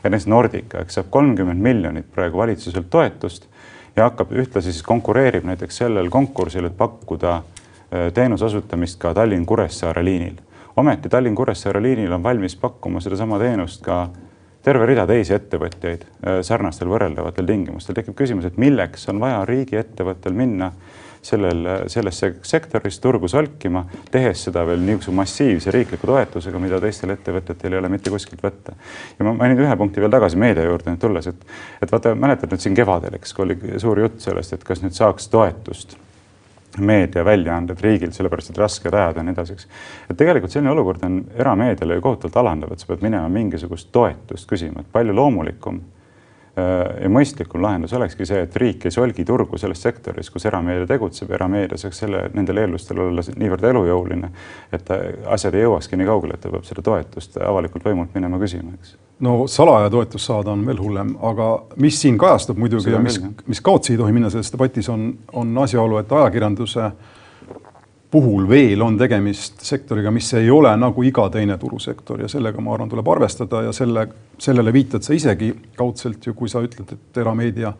näiteks 0.04 0.28
Nordica, 0.28 0.84
eks 0.84 1.00
saab 1.00 1.08
kolmkümmend 1.16 1.64
miljonit 1.64 2.12
praegu 2.12 2.44
valitsuselt 2.44 2.92
toetust 2.92 3.48
ja 3.96 4.10
hakkab 4.10 4.36
ühtlasi 4.36 4.74
siis 4.74 4.84
konkureerib 4.84 5.48
näiteks 5.48 5.80
sellel 5.80 6.12
konkursil, 6.12 6.68
et 6.68 6.76
pakkuda 6.76 7.38
äh, 7.38 8.10
teenuse 8.12 8.50
osutamist 8.52 9.00
ka 9.00 9.16
Tallinn-Kuressaare 9.16 10.04
liinil 10.04 10.42
ometi 10.76 11.08
Tallinn-Kuressaare 11.08 11.82
liinil 11.82 12.12
on 12.12 12.22
valmis 12.22 12.56
pakkuma 12.56 13.00
sedasama 13.00 13.38
teenust 13.38 13.82
ka 13.84 14.06
terve 14.66 14.86
rida 14.86 15.06
teisi 15.06 15.34
ettevõtjaid 15.36 16.04
äh, 16.04 16.38
sarnastel 16.46 16.90
võrreldavatel 16.90 17.46
tingimustel. 17.46 17.94
tekib 17.94 18.16
küsimus, 18.18 18.48
et 18.48 18.56
milleks 18.60 19.08
on 19.12 19.20
vaja 19.22 19.44
riigiettevõttel 19.48 20.34
minna 20.36 20.72
sellel, 21.26 21.66
sellesse 21.90 22.34
sektoris 22.46 22.98
turgu 23.02 23.28
solkima, 23.28 23.84
tehes 24.10 24.44
seda 24.46 24.62
veel 24.66 24.82
niisuguse 24.84 25.14
massiivse 25.16 25.74
riikliku 25.74 26.06
toetusega, 26.10 26.60
mida 26.62 26.80
teistel 26.82 27.14
ettevõtetel 27.16 27.74
ei 27.74 27.80
ole 27.80 27.90
mitte 27.90 28.12
kuskilt 28.14 28.42
võtta. 28.42 28.76
ja 29.18 29.26
ma 29.26 29.34
mainin 29.40 29.62
ühe 29.64 29.76
punkti 29.76 30.02
veel 30.02 30.12
tagasi 30.12 30.38
meedia 30.38 30.66
juurde 30.68 30.92
nüüd 30.92 31.02
tulles, 31.02 31.30
et, 31.32 31.46
et 31.82 31.92
vaata, 31.92 32.14
mäletad 32.14 32.52
nüüd 32.52 32.62
siin 32.62 32.78
kevadel, 32.78 33.18
eks, 33.18 33.34
kui 33.34 33.46
oli 33.48 33.78
suur 33.82 34.02
jutt 34.06 34.20
sellest, 34.22 34.54
et 34.54 34.66
kas 34.66 34.84
nüüd 34.84 34.94
saaks 34.96 35.30
toetust 35.32 35.98
meediaväljaanded 36.78 37.80
riigil, 37.80 38.12
sellepärast 38.12 38.50
et 38.52 38.58
rasked 38.60 38.94
ajad 38.94 39.16
ja 39.16 39.24
nii 39.26 39.34
edasi, 39.36 39.56
eks. 39.56 39.68
et 40.10 40.16
tegelikult 40.16 40.52
selline 40.52 40.72
olukord 40.72 41.04
on 41.06 41.20
erameediale 41.36 41.98
ju 41.98 42.04
kohutavalt 42.04 42.40
alandav, 42.42 42.72
et 42.72 42.82
sa 42.82 42.90
pead 42.90 43.04
minema 43.06 43.28
mingisugust 43.32 43.92
toetust 43.92 44.48
küsima, 44.50 44.82
et 44.82 44.92
palju 44.92 45.14
loomulikum 45.16 45.80
ja 46.56 47.08
mõistlikum 47.12 47.60
lahendus 47.60 47.92
olekski 47.96 48.24
see, 48.28 48.42
et 48.46 48.54
riik 48.56 48.86
ei 48.88 48.94
solgi 48.94 49.24
turgu 49.28 49.58
selles 49.60 49.82
sektoris, 49.82 50.30
kus 50.32 50.46
erameedia 50.48 50.86
tegutseb, 50.88 51.30
erameedia 51.36 51.76
saaks 51.80 52.00
selle, 52.04 52.22
nendel 52.34 52.62
eeldustel 52.62 53.02
olla 53.04 53.24
niivõrd 53.36 53.66
elujõuline, 53.70 54.30
et 54.72 54.92
asjad 55.36 55.56
ei 55.56 55.66
jõuakski 55.66 55.98
nii 56.00 56.08
kaugele, 56.08 56.38
et 56.38 56.44
ta 56.46 56.52
peab 56.54 56.64
seda 56.68 56.84
toetust 56.86 57.36
avalikult 57.44 57.84
võimult 57.84 58.16
minema 58.16 58.40
küsima, 58.40 58.72
eks. 58.78 58.96
no 59.26 59.36
salaja 59.52 59.92
toetust 59.92 60.32
saada 60.32 60.54
on 60.56 60.64
veel 60.66 60.80
hullem, 60.80 61.12
aga 61.28 61.50
mis 61.82 62.00
siin 62.00 62.16
kajastub 62.20 62.56
muidugi 62.62 62.94
ja 62.94 63.02
mis, 63.04 63.20
mis 63.46 63.60
kaotsi 63.60 63.92
ei 63.92 64.00
tohi 64.00 64.16
minna 64.16 64.32
selles 64.32 64.52
debatis, 64.54 64.88
on, 64.88 65.10
on 65.36 65.52
asjaolu, 65.66 66.00
et 66.00 66.16
ajakirjanduse 66.20 66.84
äh, 66.88 67.14
puhul 68.10 68.48
veel 68.48 68.82
on 68.82 68.98
tegemist 68.98 69.62
sektoriga, 69.66 70.10
mis 70.14 70.28
ei 70.38 70.50
ole 70.50 70.72
nagu 70.78 71.02
iga 71.06 71.28
teine 71.32 71.58
turusektor 71.58 72.22
ja 72.22 72.28
sellega, 72.30 72.62
ma 72.62 72.74
arvan, 72.74 72.90
tuleb 72.92 73.08
arvestada 73.16 73.64
ja 73.66 73.72
selle, 73.76 74.06
sellele 74.38 74.72
viitad 74.72 75.06
sa 75.06 75.16
isegi 75.16 75.52
kaudselt 75.76 76.26
ju, 76.26 76.34
kui 76.34 76.50
sa 76.50 76.62
ütled, 76.64 76.92
et 76.92 77.20
erameedia 77.22 77.72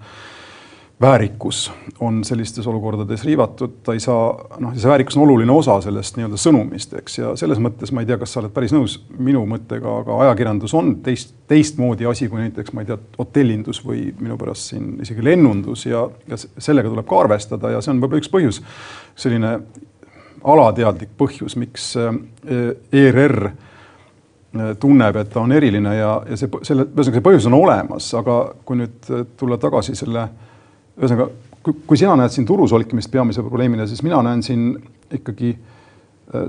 väärikus 1.01 1.73
on 2.01 2.23
sellistes 2.25 2.67
olukordades 2.67 3.25
riivatud, 3.25 3.71
ta 3.85 3.93
ei 3.93 4.01
saa, 4.01 4.31
noh, 4.59 4.73
see 4.77 4.89
väärikus 4.89 5.17
on 5.19 5.27
oluline 5.27 5.53
osa 5.53 5.77
sellest 5.85 6.17
nii-öelda 6.17 6.39
sõnumist, 6.41 6.95
eks, 6.97 7.19
ja 7.19 7.33
selles 7.37 7.61
mõttes 7.61 7.93
ma 7.93 8.01
ei 8.01 8.09
tea, 8.09 8.17
kas 8.21 8.33
sa 8.33 8.41
oled 8.41 8.55
päris 8.55 8.73
nõus 8.73 8.97
minu 9.19 9.43
mõttega, 9.49 9.99
aga 10.01 10.17
ajakirjandus 10.25 10.73
on 10.79 10.95
teist, 11.05 11.35
teistmoodi 11.53 12.09
asi 12.09 12.31
kui 12.33 12.41
näiteks, 12.41 12.73
ma 12.73 12.85
ei 12.85 12.89
tea, 12.89 12.97
hotellindus 13.19 13.83
või 13.85 14.07
minu 14.17 14.39
pärast 14.41 14.73
siin 14.73 14.95
isegi 15.05 15.25
lennundus 15.25 15.85
ja, 15.85 16.07
ja 16.31 16.41
sellega 16.41 16.89
tuleb 16.89 17.09
ka 17.09 17.21
arvestada 17.27 17.75
ja 17.77 17.85
see 17.85 17.93
on 17.93 18.01
võib-olla 18.01 18.25
üks 18.25 18.33
põhjus, 18.33 18.63
selline 19.21 19.59
alateadlik 20.45 21.13
põhjus, 21.19 21.57
miks 21.61 21.93
ERR 21.97 23.37
äh, 23.47 23.57
äh, 24.57 24.75
tunneb, 24.81 25.21
et 25.21 25.33
ta 25.33 25.43
on 25.43 25.55
eriline 25.57 25.95
ja, 25.97 26.13
ja 26.29 26.39
see 26.39 26.51
selle, 26.67 26.89
ühesõnaga 26.89 27.19
see 27.19 27.27
põhjus 27.29 27.49
on 27.51 27.59
olemas, 27.59 28.11
aga 28.19 28.39
kui 28.67 28.81
nüüd 28.83 29.11
äh, 29.13 29.25
tulla 29.39 29.59
tagasi 29.63 29.97
selle, 29.99 30.27
ühesõnaga, 30.97 31.31
kui 31.67 31.99
sina 31.99 32.15
näed 32.19 32.35
siin 32.35 32.47
turu 32.47 32.69
solkimist 32.71 33.11
peamise 33.11 33.43
probleemina, 33.43 33.89
siis 33.91 34.05
mina 34.07 34.21
näen 34.23 34.45
siin 34.47 34.69
ikkagi 35.17 35.57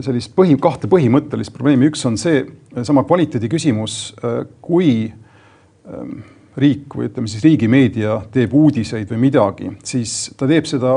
sellist 0.02 0.32
põhi, 0.34 0.56
kahte 0.62 0.90
põhimõttelist 0.90 1.54
probleemi, 1.54 1.90
üks 1.92 2.02
on 2.10 2.16
see 2.18 2.40
sama 2.86 3.04
kvaliteedi 3.06 3.50
küsimus, 3.50 3.98
kui 4.66 5.06
ähm, 5.06 6.16
riik 6.58 6.96
või 6.98 7.10
ütleme 7.12 7.30
siis 7.30 7.44
riigimeedia 7.46 8.16
teeb 8.34 8.54
uudiseid 8.58 9.10
või 9.14 9.28
midagi, 9.28 9.70
siis 9.86 10.16
ta 10.38 10.50
teeb 10.50 10.66
seda 10.70 10.96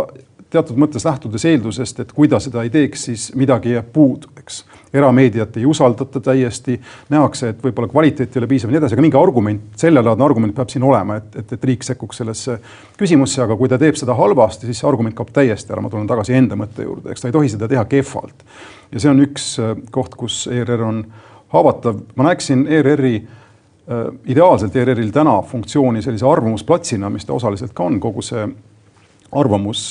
teatud 0.50 0.78
mõttes 0.80 1.04
lähtudes 1.07 1.45
eeldusest, 1.47 2.00
et 2.02 2.12
kui 2.14 2.28
ta 2.28 2.40
seda 2.42 2.64
ei 2.66 2.71
teeks, 2.75 3.04
siis 3.09 3.26
midagi 3.38 3.75
jääb 3.76 3.90
puudu, 3.92 4.30
eks. 4.40 4.64
erameediat 4.95 5.57
ei 5.61 5.66
usaldata 5.66 6.21
täiesti, 6.21 6.75
nähakse, 7.12 7.52
et 7.52 7.62
võib-olla 7.62 7.88
kvaliteet 7.90 8.35
ei 8.35 8.40
ole 8.40 8.49
piisav 8.50 8.71
ja 8.71 8.75
nii 8.75 8.80
edasi, 8.80 8.97
aga 8.97 9.04
mingi 9.04 9.19
argument, 9.21 9.66
sellelaadne 9.78 10.26
argument 10.26 10.54
peab 10.57 10.73
siin 10.73 10.87
olema, 10.87 11.21
et, 11.21 11.37
et, 11.42 11.52
et 11.54 11.66
riik 11.71 11.87
sekkuks 11.87 12.23
sellesse 12.23 12.59
küsimusse, 12.99 13.42
aga 13.45 13.57
kui 13.57 13.71
ta 13.71 13.78
teeb 13.78 13.99
seda 13.99 14.16
halvasti, 14.19 14.66
siis 14.66 14.83
see 14.83 14.88
argument 14.90 15.14
kaob 15.19 15.30
täiesti 15.35 15.71
ära, 15.75 15.85
ma 15.85 15.92
tulen 15.92 16.11
tagasi 16.11 16.35
enda 16.35 16.59
mõtte 16.59 16.87
juurde, 16.87 17.12
eks 17.12 17.23
ta 17.23 17.30
ei 17.30 17.37
tohi 17.37 17.52
seda 17.52 17.69
teha 17.71 17.85
kehvalt. 17.90 18.47
ja 18.90 19.02
see 19.02 19.12
on 19.12 19.23
üks 19.23 19.52
äh, 19.62 19.76
koht, 19.95 20.16
kus 20.19 20.47
ERR 20.50 20.83
on 20.87 21.04
haavatav, 21.54 22.00
ma 22.19 22.26
näeksin 22.26 22.66
ERR-i 22.66 23.14
äh, 23.21 24.09
ideaalselt 24.35 24.75
ERR-il 24.75 25.14
täna 25.14 25.37
funktsiooni 25.47 26.02
sellise 26.02 26.26
arvamusplatsina, 26.26 27.11
mis 27.14 27.28
ta 27.28 27.38
osaliselt 27.38 27.76
ka 27.76 27.87
on, 27.87 28.00
kogu 28.02 28.26
see 28.26 28.49
arvamus 29.30 29.85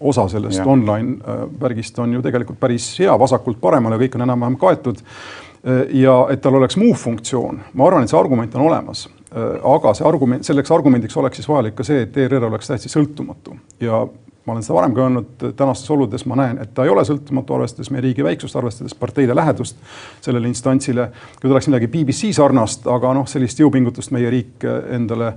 osa 0.00 0.28
sellest 0.28 0.58
ja. 0.58 0.66
online 0.66 1.16
äh, 1.28 1.60
värgist 1.60 1.98
on 1.98 2.12
ju 2.12 2.22
tegelikult 2.22 2.60
päris 2.60 2.90
hea, 3.00 3.18
vasakult 3.18 3.60
paremale, 3.60 3.98
kõik 4.00 4.18
on 4.18 4.26
enam-vähem 4.26 4.58
kaetud. 4.60 5.00
Äh, 5.00 5.86
ja 6.02 6.18
et 6.32 6.42
tal 6.44 6.58
oleks 6.58 6.76
muu 6.80 6.94
funktsioon, 6.94 7.62
ma 7.72 7.88
arvan, 7.88 8.04
et 8.04 8.12
see 8.12 8.20
argument 8.20 8.54
on 8.58 8.66
olemas. 8.68 9.06
Äh, 9.32 9.56
aga 9.72 9.94
see 9.96 10.06
argument, 10.08 10.44
selleks 10.46 10.72
argumendiks 10.74 11.16
oleks 11.16 11.40
siis 11.40 11.48
vajalik 11.48 11.78
ka 11.78 11.86
see, 11.86 12.04
et 12.06 12.22
ERR 12.26 12.50
oleks 12.50 12.72
täiesti 12.72 12.92
sõltumatu 12.92 13.56
ja 13.80 14.04
ma 14.46 14.54
olen 14.54 14.62
seda 14.62 14.76
varem 14.76 14.92
ka 14.94 15.02
öelnud, 15.02 15.30
tänastes 15.58 15.90
oludes 15.90 16.22
ma 16.30 16.36
näen, 16.38 16.60
et 16.62 16.70
ta 16.74 16.84
ei 16.86 16.90
ole 16.92 17.02
sõltumatu, 17.04 17.56
arvestades 17.56 17.90
meie 17.90 18.04
riigi 18.04 18.22
väiksust, 18.22 18.54
arvestades 18.56 18.94
parteide 18.94 19.34
lähedust 19.34 19.80
sellele 20.22 20.46
instantsile. 20.46 21.08
kui 21.40 21.48
ta 21.48 21.56
oleks 21.56 21.66
midagi 21.66 21.88
BBC 21.90 22.30
sarnast, 22.36 22.86
aga 22.86 23.10
noh, 23.18 23.26
sellist 23.26 23.58
jõupingutust 23.58 24.14
meie 24.14 24.30
riik 24.30 24.68
endale 24.94 25.32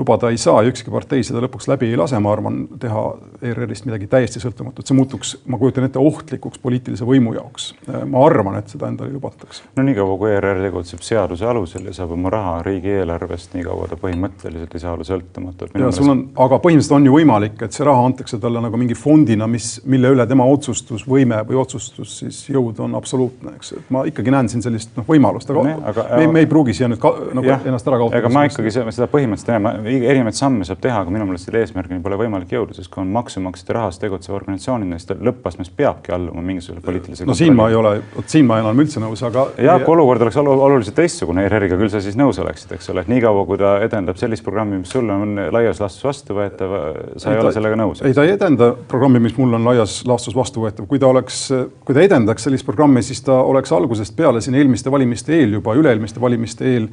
lubada 0.00 0.30
ei 0.30 0.38
saa 0.40 0.62
ja 0.64 0.70
ükski 0.72 0.92
partei 0.92 1.24
seda 1.26 1.42
lõpuks 1.44 1.68
läbi 1.70 1.90
ei 1.90 1.98
lase, 1.98 2.18
ma 2.22 2.32
arvan, 2.34 2.62
teha 2.80 3.04
ERR-ist 3.42 3.86
midagi 3.88 4.08
täiesti 4.10 4.42
sõltumatut, 4.42 4.86
see 4.88 4.96
muutuks, 4.96 5.34
ma 5.50 5.58
kujutan 5.60 5.86
ette, 5.86 6.00
ohtlikuks 6.00 6.60
poliitilise 6.62 7.06
võimu 7.08 7.34
jaoks. 7.36 7.70
ma 7.86 8.24
arvan, 8.24 8.58
et 8.60 8.72
seda 8.72 8.88
endale 8.90 9.10
ei 9.10 9.16
lubataks. 9.16 9.62
no 9.76 9.84
niikaua, 9.86 10.16
kui 10.20 10.32
ERR 10.34 10.62
tegutseb 10.66 11.04
seaduse 11.04 11.46
alusel 11.46 11.88
ja 11.88 11.94
saab 11.96 12.14
oma 12.16 12.32
raha 12.32 12.56
riigieelarvest, 12.66 13.54
niikaua 13.58 13.88
ta 13.90 13.98
põhimõtteliselt 14.00 14.74
ei 14.74 14.84
saa 14.84 14.94
olla 14.96 15.06
sõltumatu. 15.08 15.70
ja 15.78 15.92
sul 15.94 16.12
on, 16.12 16.24
aga 16.36 16.60
põhimõtteliselt 16.62 16.96
on 16.98 17.08
ju 17.10 17.16
võimalik, 17.16 17.58
et 17.66 17.76
see 17.76 17.86
raha 17.88 18.06
antakse 18.10 18.40
talle 18.42 18.62
nagu 18.64 18.80
mingi 18.80 18.96
fondina, 18.98 19.48
mis, 19.50 19.72
mille 19.84 20.14
üle 20.16 20.26
tema 20.30 20.46
otsustusvõime 20.50 21.42
või 21.48 21.60
otsustus 21.60 22.18
siis 22.22 22.42
jõud 22.50 22.80
on 22.84 22.94
absoluutne, 22.98 23.56
eks, 23.58 23.74
et 23.78 23.92
ma 23.94 24.04
ikkagi 24.08 24.32
näen 24.34 24.48
siin 24.52 24.64
sellist 24.64 24.96
noh, 24.98 25.06
võimalust, 25.08 25.50
aga, 25.52 25.64
nee, 25.66 25.76
aga 25.92 26.06
me, 26.16 26.26
me 26.36 26.44
ei 26.44 26.50
pruugi 26.50 26.74
siia 26.76 26.88
nüüd 26.90 27.00
ka, 27.02 27.12
nagu 27.36 27.48
jah, 27.48 27.62
ennast 27.66 27.88
ära 27.88 28.00
kaotada. 28.00 28.20
ega 28.22 28.32
ma 28.32 28.44
ikkagi 28.48 28.72
seda 28.74 29.08
põhimõtteliselt 29.10 29.52
näen, 29.56 29.89
erinevaid 29.98 30.36
samme 30.36 30.64
saab 30.66 30.80
teha, 30.82 31.02
aga 31.04 31.12
minu 31.12 31.26
meelest 31.28 31.48
selle 31.48 31.62
eesmärgini 31.64 32.02
pole 32.04 32.18
võimalik 32.20 32.52
jõuda, 32.54 32.74
sest 32.76 32.90
kui 32.92 33.02
on 33.02 33.10
maksumaksjate 33.14 33.76
rahast 33.76 34.02
tegutsev 34.02 34.36
organisatsioonina, 34.38 34.98
siis 34.98 35.10
ta 35.10 35.16
lõppastmes 35.18 35.70
peabki 35.76 36.14
alluma 36.14 36.42
mingisugusele 36.46 36.84
poliitilisele 36.84 37.30
no 37.30 37.36
siin 37.38 37.56
ma 37.56 37.68
ei 37.70 37.78
ole, 37.78 37.92
vot 38.14 38.32
siin 38.32 38.48
ma 38.48 38.60
ole 38.64 38.84
üldse 38.84 39.02
nõus, 39.02 39.22
aga 39.26 39.46
ja 39.62 39.76
kui 39.82 39.94
olukord 39.94 40.24
oleks 40.26 40.40
oluliselt 40.42 40.98
teistsugune 40.98 41.44
ERR-iga, 41.48 41.78
küll 41.80 41.92
sa 41.92 42.02
siis 42.04 42.18
nõus 42.20 42.40
oleksid, 42.42 42.74
eks 42.76 42.90
ole, 42.92 43.04
et 43.04 43.12
niikaua, 43.12 43.44
kui 43.48 43.60
ta 43.60 43.76
edendab 43.84 44.20
sellist 44.20 44.46
programmi, 44.46 44.80
mis 44.82 44.92
sulle 44.92 45.16
on 45.16 45.40
laias 45.54 45.82
laastus 45.82 46.06
vastuvõetav, 46.08 46.76
sa 47.16 47.30
ei, 47.30 47.38
ei 47.38 47.44
ole 47.44 47.54
sellega 47.56 47.80
nõus? 47.80 48.04
ei, 48.04 48.16
ta 48.16 48.26
ei 48.26 48.34
edenda 48.36 48.72
programmi, 48.90 49.22
mis 49.26 49.36
mulle 49.38 49.60
on 49.60 49.70
laias 49.70 50.00
laastus 50.08 50.36
vastuvõetav, 50.36 50.88
kui 50.90 51.00
ta 51.02 51.10
oleks, 51.10 51.42
kui 51.86 51.96
ta 51.96 52.04
edendaks 52.04 52.48
sellist 52.48 52.68
programmi, 52.68 53.02
siis 53.06 53.24
ta 53.26 53.40
oleks 53.42 53.72
algusest 53.76 54.16
peale 54.16 54.42
siin 54.44 54.58
eelmiste 54.60 54.92
valimiste 54.92 55.36
eel 55.36 55.58
juba, 55.58 55.74
üle-eelmiste 55.78 56.22
valimiste 56.22 56.68
eel 56.70 56.90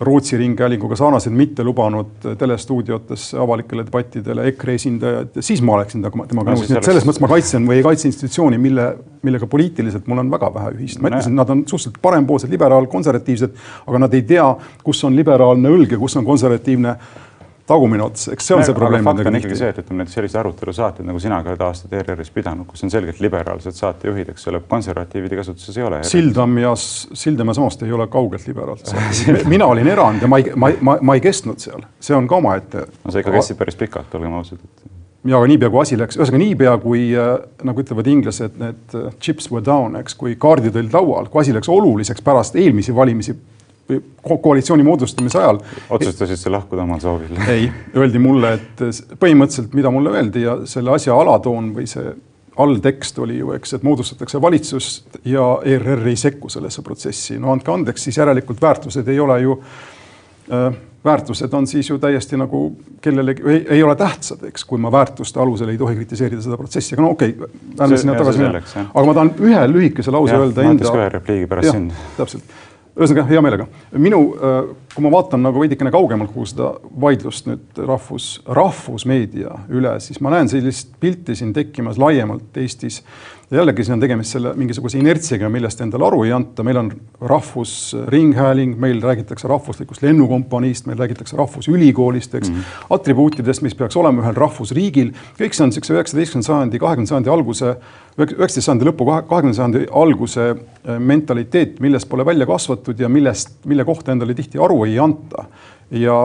Rootsi 0.00 0.36
ringhäälinguga 0.36 0.96
sarnaselt 0.96 1.34
mitte 1.34 1.64
lubanud 1.64 2.26
telestuudiotesse 2.38 3.38
avalikele 3.40 3.84
debattidele 3.86 4.44
EKRE 4.50 4.74
esindajaid, 4.76 5.38
siis 5.40 5.62
ma 5.64 5.78
oleksin 5.78 6.04
temaga, 6.04 6.52
nõus, 6.52 6.66
nii 6.68 6.76
et 6.76 6.88
selles 6.88 7.06
mõttes 7.08 7.22
ma 7.24 7.30
kaitsen 7.30 7.64
või 7.64 7.78
ei 7.78 7.86
kaitse 7.86 8.10
institutsiooni, 8.10 8.58
mille, 8.60 8.90
millega 9.24 9.48
poliitiliselt 9.48 10.10
mul 10.10 10.20
on 10.20 10.32
väga 10.34 10.50
vähe 10.52 10.74
ühist. 10.76 11.00
ma 11.00 11.08
ütlesin, 11.08 11.32
nad 11.38 11.48
on 11.52 11.64
suhteliselt 11.64 11.96
parempoolsed, 12.04 12.52
liberaal-konservatiivsed, 12.52 13.56
aga 13.86 14.02
nad 14.04 14.18
ei 14.18 14.26
tea, 14.28 14.50
kus 14.84 15.00
on 15.08 15.16
liberaalne 15.16 15.72
õlg 15.72 15.96
ja 15.96 16.02
kus 16.02 16.18
on 16.20 16.28
konservatiivne 16.28 16.92
tagumine 17.66 18.04
ots, 18.04 18.28
eks 18.32 18.46
see 18.46 18.54
on 18.54 18.62
no, 18.62 18.66
see 18.68 18.76
probleem. 18.76 19.04
fakt 19.06 19.26
on 19.26 19.38
ikkagi 19.38 19.58
see, 19.58 19.70
et 19.72 19.78
ütleme, 19.82 20.02
näiteks 20.02 20.16
sellised 20.18 20.38
arutelusaated 20.40 21.06
nagu 21.08 21.20
sina 21.22 21.40
ka 21.42 21.52
oled 21.52 21.64
aastaid 21.66 21.96
ERR-is 21.98 22.30
pidanud, 22.34 22.66
kus 22.70 22.84
on 22.86 22.92
selgelt 22.92 23.20
liberaalsed 23.24 23.74
saatejuhid, 23.76 24.30
eks 24.34 24.46
ole, 24.52 24.60
konservatiivide 24.70 25.40
kasutuses 25.40 25.78
ei 25.80 25.86
ole. 25.86 26.02
Sildam 26.06 26.54
ja 26.62 26.74
Sildam 26.76 27.50
ja 27.50 27.56
Samast 27.58 27.82
ei 27.86 27.94
ole 27.96 28.06
kaugelt 28.12 28.46
liberaalsed 28.46 28.94
mina 29.54 29.66
olin 29.66 29.90
erand 29.90 30.22
ja 30.22 30.30
ma 30.30 30.38
ei, 30.42 30.52
ma, 30.54 30.70
ma, 30.80 30.98
ma 31.02 31.16
ei 31.18 31.24
kestnud 31.24 31.62
seal, 31.62 31.82
see 32.00 32.14
on 32.16 32.28
ka 32.30 32.38
omaette. 32.38 32.86
no 33.02 33.14
sa 33.14 33.22
ikka 33.22 33.34
kestsid 33.34 33.58
päris 33.58 33.78
pikalt, 33.80 34.14
olgem 34.14 34.38
ausad 34.38 34.62
et.... 34.62 34.86
ja 35.26 35.40
aga 35.40 35.50
niipea 35.50 35.72
kui 35.74 35.82
asi 35.82 35.98
läks, 35.98 36.20
ühesõnaga 36.20 36.42
niipea 36.44 36.76
kui 36.86 37.08
äh, 37.18 37.34
nagu 37.66 37.82
ütlevad 37.82 38.14
inglased, 38.14 38.62
need 38.62 38.94
uh, 38.94 39.10
chips 39.18 39.50
were 39.50 39.64
down, 39.64 39.98
eks, 39.98 40.14
kui 40.18 40.38
kaardid 40.38 40.78
olid 40.78 40.94
laual, 40.94 41.26
kui 41.32 41.42
asi 41.42 41.56
läks 41.56 41.70
oluliseks 41.72 42.22
pärast 42.26 42.58
eelmisi 42.62 42.94
valimisi 42.94 43.34
koalitsiooni 44.42 44.82
moodustamise 44.86 45.38
ajal. 45.38 45.60
otsustasid 45.90 46.40
sa 46.40 46.52
lahkuda 46.52 46.82
omal 46.82 47.00
soovil? 47.00 47.36
ei, 47.54 47.68
öeldi 47.96 48.22
mulle, 48.22 48.54
et 48.58 48.86
põhimõtteliselt, 49.20 49.74
mida 49.78 49.92
mulle 49.94 50.16
öeldi 50.16 50.46
ja 50.46 50.58
selle 50.68 50.94
asja 50.96 51.14
alatoon 51.14 51.72
või 51.76 51.86
see 51.90 52.14
alltekst 52.56 53.18
oli 53.20 53.38
ju, 53.38 53.52
eks, 53.56 53.76
et 53.76 53.84
moodustatakse 53.84 54.40
valitsust 54.42 55.20
ja 55.28 55.44
ERR 55.64 56.08
ei 56.08 56.16
sekku 56.16 56.48
sellesse 56.52 56.82
protsessi. 56.82 57.38
no 57.38 57.52
andke 57.52 57.72
andeks, 57.72 58.08
siis 58.08 58.18
järelikult 58.18 58.62
väärtused 58.62 59.08
ei 59.12 59.20
ole 59.20 59.40
ju 59.42 59.58
äh,, 60.52 60.78
väärtused 61.04 61.52
on 61.54 61.66
siis 61.66 61.90
ju 61.90 61.98
täiesti 61.98 62.36
nagu 62.40 62.60
kellelegi, 63.00 63.42
ei 63.68 63.82
ole 63.82 63.96
tähtsad, 63.96 64.42
eks, 64.48 64.64
kui 64.64 64.80
ma 64.82 64.90
väärtuste 64.92 65.40
alusel 65.40 65.68
ei 65.68 65.78
tohi 65.78 65.94
kritiseerida 66.00 66.42
seda 66.42 66.56
protsessi, 66.56 66.96
aga 66.96 67.04
no 67.04 67.12
okei 67.14 67.36
okay,, 67.36 67.60
ärme 67.80 67.98
sinna 68.00 68.16
tagasi 68.18 68.42
minna. 68.42 68.62
aga 68.94 69.04
ma 69.06 69.14
tahan 69.20 69.34
ühe 69.50 69.66
lühikese 69.70 70.14
lause 70.14 70.34
ja, 70.34 70.40
öelda 70.42 70.64
enda. 70.66 70.88
ma 70.90 71.02
ühe 71.04 71.10
repliigi 71.18 71.50
pärast 71.52 71.76
sind. 71.76 71.92
täpselt 72.16 72.56
ühesõnaga 72.96 73.26
hea 73.28 73.42
meelega, 73.44 73.66
minu, 74.00 74.20
äh, 74.36 74.58
kui 74.94 75.04
ma 75.04 75.12
vaatan 75.12 75.42
nagu 75.44 75.60
veidikene 75.60 75.92
kaugemalt 75.92 76.32
kogu 76.32 76.46
seda 76.48 76.72
vaidlust 77.00 77.48
nüüd 77.50 77.80
rahvus, 77.88 78.28
rahvusmeedia 78.48 79.52
üle, 79.68 79.96
siis 80.00 80.22
ma 80.24 80.32
näen 80.32 80.48
sellist 80.52 80.94
pilti 81.00 81.36
siin 81.36 81.52
tekkimas 81.56 82.00
laiemalt 82.00 82.56
Eestis 82.62 83.02
jällegi 83.50 83.84
siin 83.84 83.94
on 83.94 84.00
tegemist 84.02 84.34
selle 84.34 84.52
mingisuguse 84.58 84.98
inertsiga, 84.98 85.48
millest 85.52 85.80
endale 85.84 86.06
aru 86.08 86.24
ei 86.26 86.32
anta, 86.34 86.64
meil 86.66 86.80
on 86.80 86.88
rahvusringhääling, 87.30 88.74
meil 88.82 88.98
räägitakse 89.02 89.48
rahvuslikust 89.48 90.02
lennukompaniist, 90.02 90.88
meil 90.90 90.98
räägitakse 90.98 91.36
rahvusülikoolist, 91.38 92.34
eks 92.34 92.50
mm. 92.50 92.56
-hmm. 92.56 92.86
atribuutidest, 92.90 93.62
mis 93.62 93.74
peaks 93.74 93.96
olema 93.96 94.24
ühel 94.24 94.34
rahvusriigil, 94.34 95.12
kõik 95.38 95.54
see 95.54 95.64
on 95.64 95.70
niisuguse 95.70 95.94
üheksateistkümnenda 95.94 96.46
sajandi, 96.46 96.78
kahekümnenda 96.78 97.08
sajandi 97.08 97.30
alguse, 97.30 97.76
üheksateist 98.18 98.66
sajandi 98.66 98.90
lõpu, 98.90 99.06
kahekümnenda 99.06 99.60
sajandi 99.60 99.86
alguse 99.92 100.48
äh, 100.50 100.98
mentaliteet, 100.98 101.80
millest 101.80 102.08
pole 102.08 102.26
välja 102.26 102.46
kasvatud 102.46 102.85
ja 102.98 103.08
millest, 103.08 103.58
mille 103.66 103.84
kohta 103.84 104.12
endale 104.12 104.34
tihti 104.34 104.60
aru 104.62 104.84
ei 104.86 104.98
anta. 105.02 105.46
ja 105.90 106.16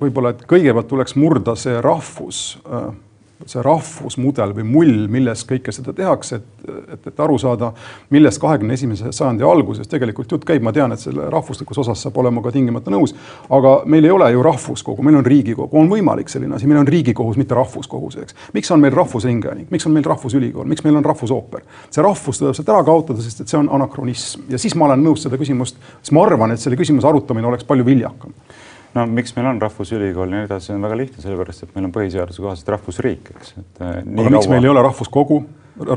võib-olla, 0.00 0.34
et 0.34 0.44
kõigepealt 0.48 0.88
tuleks 0.88 1.16
murda 1.16 1.56
see 1.56 1.80
rahvus 1.84 2.58
äh, 2.68 2.90
see 3.44 3.62
rahvusmudel 3.62 4.54
või 4.56 4.64
mull, 4.66 4.94
milles 5.12 5.42
kõike 5.48 5.72
seda 5.74 5.92
tehakse, 5.96 6.38
et, 6.40 6.70
et, 6.96 7.08
et 7.10 7.20
aru 7.20 7.36
saada, 7.38 7.72
millest 8.14 8.40
kahekümne 8.40 8.74
esimese 8.74 9.12
sajandi 9.12 9.44
alguses 9.46 9.90
tegelikult 9.90 10.32
jutt 10.32 10.46
käib, 10.48 10.64
ma 10.64 10.72
tean, 10.72 10.94
et 10.94 11.02
selle 11.02 11.28
rahvuslikus 11.32 11.82
osas 11.84 12.02
saab 12.06 12.16
olema 12.22 12.42
ka 12.44 12.54
tingimata 12.54 12.92
nõus, 12.94 13.12
aga 13.52 13.74
meil 13.84 14.08
ei 14.08 14.14
ole 14.14 14.30
ju 14.32 14.44
rahvuskogu, 14.46 15.04
meil 15.04 15.20
on 15.20 15.26
Riigikogu, 15.26 15.76
on 15.76 15.90
võimalik 15.92 16.32
selline 16.32 16.56
asi, 16.56 16.68
meil 16.70 16.80
on 16.80 16.88
Riigikohus, 16.88 17.36
mitte 17.40 17.58
rahvuskohus, 17.58 18.18
eks. 18.24 18.38
miks 18.56 18.72
on 18.72 18.80
meil 18.82 18.96
Rahvusringhääling, 18.96 19.68
miks 19.70 19.86
on 19.86 19.96
meil 19.96 20.08
Rahvusülikool, 20.08 20.68
miks 20.72 20.86
meil 20.86 20.96
on 20.96 21.04
Rahvusooper? 21.04 21.66
see 21.90 22.04
rahvus 22.04 22.40
tuleb 22.40 22.56
sealt 22.56 22.70
ära 22.72 22.82
kaotada, 22.86 23.22
sest 23.22 23.42
et 23.42 23.50
see 23.50 23.58
on 23.58 23.68
anakronism. 23.72 24.46
Ja 24.52 24.58
siis 24.60 24.74
ma 24.78 24.88
olen 24.88 25.04
nõus 25.04 25.22
seda 25.26 25.38
küsimust, 25.40 25.78
siis 26.00 26.14
ma 26.16 26.24
arvan, 26.26 26.54
et 26.54 26.62
selle 26.62 26.78
küsimuse 26.78 27.08
arutamine 27.08 27.48
oleks 27.48 27.66
palju 27.68 27.86
viljakam 27.86 28.34
no 28.94 29.06
miks 29.10 29.34
meil 29.36 29.50
on 29.50 29.60
Rahvusülikool 29.62 30.32
ja 30.32 30.40
nii 30.40 30.48
edasi, 30.48 30.72
on 30.74 30.84
väga 30.86 30.98
lihtne, 31.02 31.22
sellepärast 31.24 31.66
et 31.66 31.76
meil 31.76 31.88
on 31.88 31.94
põhiseaduse 31.94 32.42
kohaselt 32.42 32.74
rahvusriik, 32.76 33.30
eks. 33.34 33.54
Äh, 33.58 33.86
aga 34.02 34.02
kaua... 34.04 34.34
miks 34.36 34.50
meil 34.52 34.66
ei 34.66 34.72
ole 34.72 34.84
rahvuskogu, 34.86 35.40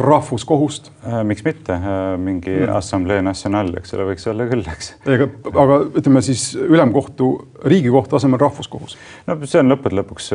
rahvuskohust? 0.03 0.91
Äh, 1.05 1.19
miks 1.27 1.45
mitte, 1.47 1.77
äh, 1.77 1.99
mingi 2.21 2.55
mm. 2.55 2.73
Assamblee 2.79 3.21
National, 3.25 3.71
eks 3.79 3.95
ole, 3.97 4.09
võiks 4.11 4.27
olla 4.31 4.47
küll, 4.49 4.65
eks. 4.73 4.93
ega, 5.17 5.29
aga 5.53 5.81
ütleme 5.89 6.23
siis 6.25 6.49
ülemkohtu, 6.59 7.31
riigikohtu 7.65 8.19
asemel 8.19 8.41
rahvuskohus. 8.41 8.97
no 9.27 9.39
see 9.45 9.63
on 9.63 9.71
lõppude 9.75 10.01
lõpuks 10.01 10.33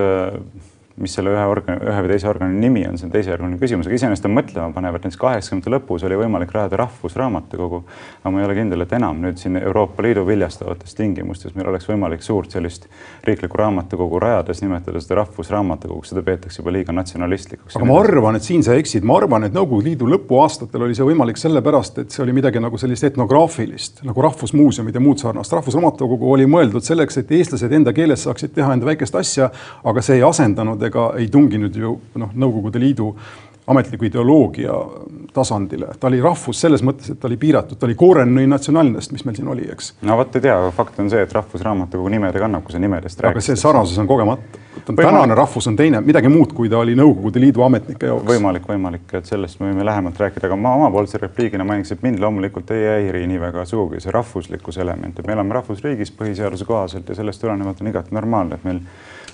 mis 0.97 1.15
selle 1.17 1.33
ühe 1.35 1.45
organi, 1.51 1.75
ühe 1.83 2.03
või 2.05 2.11
teise 2.13 2.29
organi 2.31 2.55
nimi 2.55 2.85
on, 2.87 2.95
see 2.99 3.09
on 3.09 3.13
teisejärguline 3.15 3.59
küsimus, 3.59 3.89
aga 3.89 3.97
iseenesest 3.99 4.29
on 4.29 4.35
mõtlema 4.37 4.71
panev, 4.77 4.95
et 4.95 5.03
näiteks 5.03 5.19
kaheksakümnendate 5.19 5.73
lõpus 5.75 6.05
oli 6.07 6.19
võimalik 6.21 6.53
rajada 6.55 6.79
rahvusraamatukogu. 6.85 7.81
aga 8.23 8.31
ma 8.31 8.41
ei 8.41 8.47
ole 8.47 8.55
kindel, 8.55 8.85
et 8.85 8.93
enam 8.95 9.19
nüüd 9.25 9.41
siin 9.43 9.59
Euroopa 9.59 10.05
Liidu 10.07 10.23
viljastavates 10.27 10.95
tingimustes 10.95 11.57
meil 11.59 11.73
oleks 11.73 11.89
võimalik 11.89 12.23
suurt 12.23 12.55
sellist 12.55 12.87
riiklikku 13.27 13.59
raamatukogu 13.59 14.21
rajades 14.23 14.63
nimetada 14.63 15.03
seda 15.03 15.19
rahvusraamatukoguks, 15.23 16.13
seda 16.15 16.23
peetakse 16.23 16.63
juba 16.63 16.77
liiga 16.77 16.95
natsionalistlikuks. 16.95 17.75
aga 17.75 17.91
ma 17.91 17.99
arvan, 17.99 18.39
et 18.39 18.47
siin 18.47 18.63
sa 18.63 18.79
eksid, 18.79 19.03
ma 19.03 19.19
arvan, 19.19 19.49
et 19.49 19.55
Nõukogude 19.55 19.91
Liidu 19.91 20.07
lõpuaastatel 20.15 20.87
oli 20.87 20.95
see 20.95 21.09
võimalik 21.11 21.43
sellepärast, 21.43 21.99
et 22.05 22.15
see 22.15 22.23
oli 22.23 22.37
midagi 22.39 22.63
nagu 22.63 22.79
sellist 22.79 23.11
etnograafilist 23.11 24.05
nagu 24.07 24.23
rahvusmuuseumid 24.29 24.95
ja 24.95 25.03
muud 25.03 25.19
sarnast. 25.19 25.53
rahvusraamatukogu 25.59 26.33
oli 26.39 26.47
mõeldud 26.47 26.87
selleks, 26.87 27.19
et 27.19 27.35
eestlased 27.35 27.73
enda 27.73 27.93
keeles 27.93 28.23
saaksid 28.29 28.55
teha 28.55 28.73
enda 28.79 28.87
väikest 28.87 29.19
asja, 29.19 29.51
aga 29.85 30.03
see 30.03 30.21
ei 30.21 30.27
asendanud 30.27 30.84
ega 30.89 31.11
ei 31.19 31.29
tunginud 31.33 31.77
ju 31.77 31.97
noh, 32.21 32.31
Nõukogude 32.35 32.83
Liidu 32.83 33.15
ametliku 33.67 34.05
ideoloogia 34.05 34.73
tasandile, 35.33 35.87
ta 36.01 36.07
oli 36.07 36.21
rahvus 36.23 36.61
selles 36.61 36.83
mõttes, 36.85 37.09
et 37.11 37.21
ta 37.21 37.29
oli 37.29 37.39
piiratud, 37.41 37.79
ta 37.81 37.87
oli 37.89 37.97
koorennõi 37.99 38.45
natsionaalnest, 38.51 39.13
mis 39.13 39.25
meil 39.25 39.39
siin 39.39 39.49
oli, 39.49 39.65
eks. 39.73 39.95
no 40.05 40.19
vot 40.21 40.37
ei 40.37 40.45
tea, 40.45 40.57
fakt 40.77 41.01
on 41.01 41.09
see, 41.11 41.23
et 41.25 41.33
Rahvusraamatukogu 41.33 42.13
nimede 42.13 42.43
kannab, 42.43 42.63
kui 42.67 42.77
sa 42.77 42.83
nimedest 42.83 43.23
räägid. 43.25 43.39
aga 43.39 43.45
see 43.47 43.57
sarnasus 43.57 43.99
on 43.99 44.11
kogemata. 44.11 44.61
tänane 44.91 45.35
rahvus 45.35 45.67
on 45.67 45.77
teine, 45.77 46.03
midagi 46.05 46.29
muud, 46.29 46.53
kui 46.53 46.69
ta 46.69 46.79
oli 46.79 46.95
Nõukogude 46.99 47.41
Liidu 47.41 47.65
ametnike 47.65 48.13
jaoks. 48.13 48.27
võimalik, 48.29 48.69
võimalik, 48.69 49.09
et 49.13 49.33
sellest 49.33 49.61
me 49.61 49.73
võime 49.73 49.89
lähemalt 49.89 50.21
rääkida, 50.21 50.47
aga 50.51 50.61
ma 50.61 50.77
omapoolse 50.83 51.19
repliigina 51.25 51.65
mainiks, 51.65 51.97
et 51.97 52.05
mind 52.05 52.21
loomulikult 52.21 52.71
ei 52.77 52.87
häiri 52.91 53.27
nii 53.33 53.41
väga 53.49 53.65
sugugi 53.65 54.05
see 54.05 54.13
rahvuslikkuse 54.13 54.85
element, 54.85 55.19
et 55.19 55.27
me 55.27 55.33
elame 55.33 55.57
rahvusriigis 55.57 56.13
põhiseaduse 56.13 56.69
kohaselt 56.69 57.09
ja 57.09 57.17
sellest 57.17 57.41
tulenevalt 57.41 57.81
on 57.81 57.93
igati 57.95 58.15
normaalne, 58.15 58.61
et 58.61 58.69
meil 58.69 58.85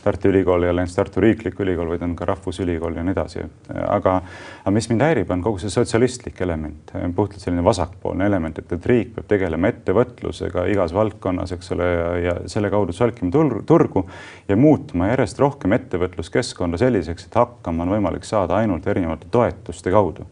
Tartu 0.04 0.30
Ülikool 0.30 0.64
ei 0.64 0.70
ole 0.72 0.82
ainult 0.82 0.96
Tartu 0.96 1.20
Riiklik 1.20 1.58
Ülikool, 1.60 1.90
vaid 1.92 2.02
on 2.06 2.14
ka 2.16 2.26
Rahvusülikool 2.28 2.96
ja 2.96 3.04
nii 3.04 3.12
edasi. 3.12 3.44
aga, 3.86 4.14
aga 4.62 4.72
mis 4.74 4.88
mind 4.90 5.04
häirib, 5.04 5.30
on 5.30 5.42
kogu 5.44 5.60
see 5.62 5.72
sotsialistlik 5.72 6.40
element, 6.40 6.92
puhtalt 7.16 7.42
selline 7.42 7.64
vasakpoolne 7.64 8.26
element, 8.26 8.58
et, 8.58 8.72
et 8.72 8.88
riik 8.92 9.14
peab 9.16 9.28
tegelema 9.30 9.70
ettevõtlusega 9.72 10.66
igas 10.72 10.94
valdkonnas, 10.96 11.52
eks 11.56 11.74
ole, 11.76 11.90
ja, 12.24 12.36
selle 12.50 12.70
kaudu 12.72 12.96
solkima 12.96 13.32
turgu 13.66 14.06
ja 14.48 14.56
muutma 14.56 15.10
järjest 15.12 15.40
rohkem 15.42 15.76
ettevõtluskeskkonda 15.76 16.80
selliseks, 16.80 17.28
et 17.28 17.38
hakkama 17.40 17.84
on 17.86 17.94
võimalik 17.96 18.26
saada 18.28 18.60
ainult 18.60 18.86
erinevate 18.88 19.28
toetuste 19.30 19.92
kaudu. 19.94 20.26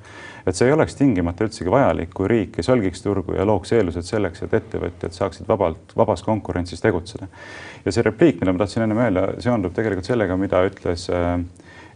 Et 0.48 0.56
see 0.56 0.68
ei 0.68 0.74
oleks 0.74 0.96
tingimata 0.98 1.44
üldsegi 1.46 1.70
vajalik, 1.72 2.12
kui 2.16 2.28
riik 2.30 2.58
ei 2.58 2.66
solgiks 2.66 3.04
turgu 3.04 3.36
ja 3.36 3.46
looks 3.48 3.72
eeldused 3.76 4.06
selleks, 4.08 4.42
et 4.46 4.54
ettevõtjad 4.58 5.16
saaksid 5.16 5.48
vabalt, 5.48 5.94
vabas 5.96 6.24
konkurentsis 6.26 6.80
tegutseda. 6.84 7.28
ja 7.84 7.92
see 7.92 8.04
repliik, 8.06 8.40
mida 8.40 8.52
ma 8.52 8.64
tahtsin 8.64 8.86
ennem 8.86 9.02
öelda, 9.04 9.26
seondub 9.44 9.74
tegelikult 9.76 10.08
sellega, 10.08 10.36
mida 10.40 10.62
ütles 10.66 11.08
äh, 11.12 11.36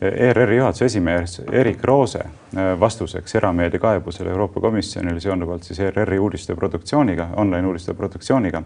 ERR-i 0.02 0.56
juhatuse 0.56 0.84
esimees 0.84 1.40
Erik 1.52 1.84
Roose 1.84 2.24
äh, 2.24 2.72
vastuseks 2.80 3.34
erameedia 3.38 3.80
kaebusele 3.80 4.30
Euroopa 4.30 4.60
Komisjonile 4.60 5.20
seonduvalt 5.20 5.62
siis 5.62 5.80
ERR-i 5.80 6.18
uudiste 6.18 6.56
produktsiooniga, 6.58 7.28
online 7.36 7.68
uudiste 7.70 7.94
produktsiooniga. 7.94 8.62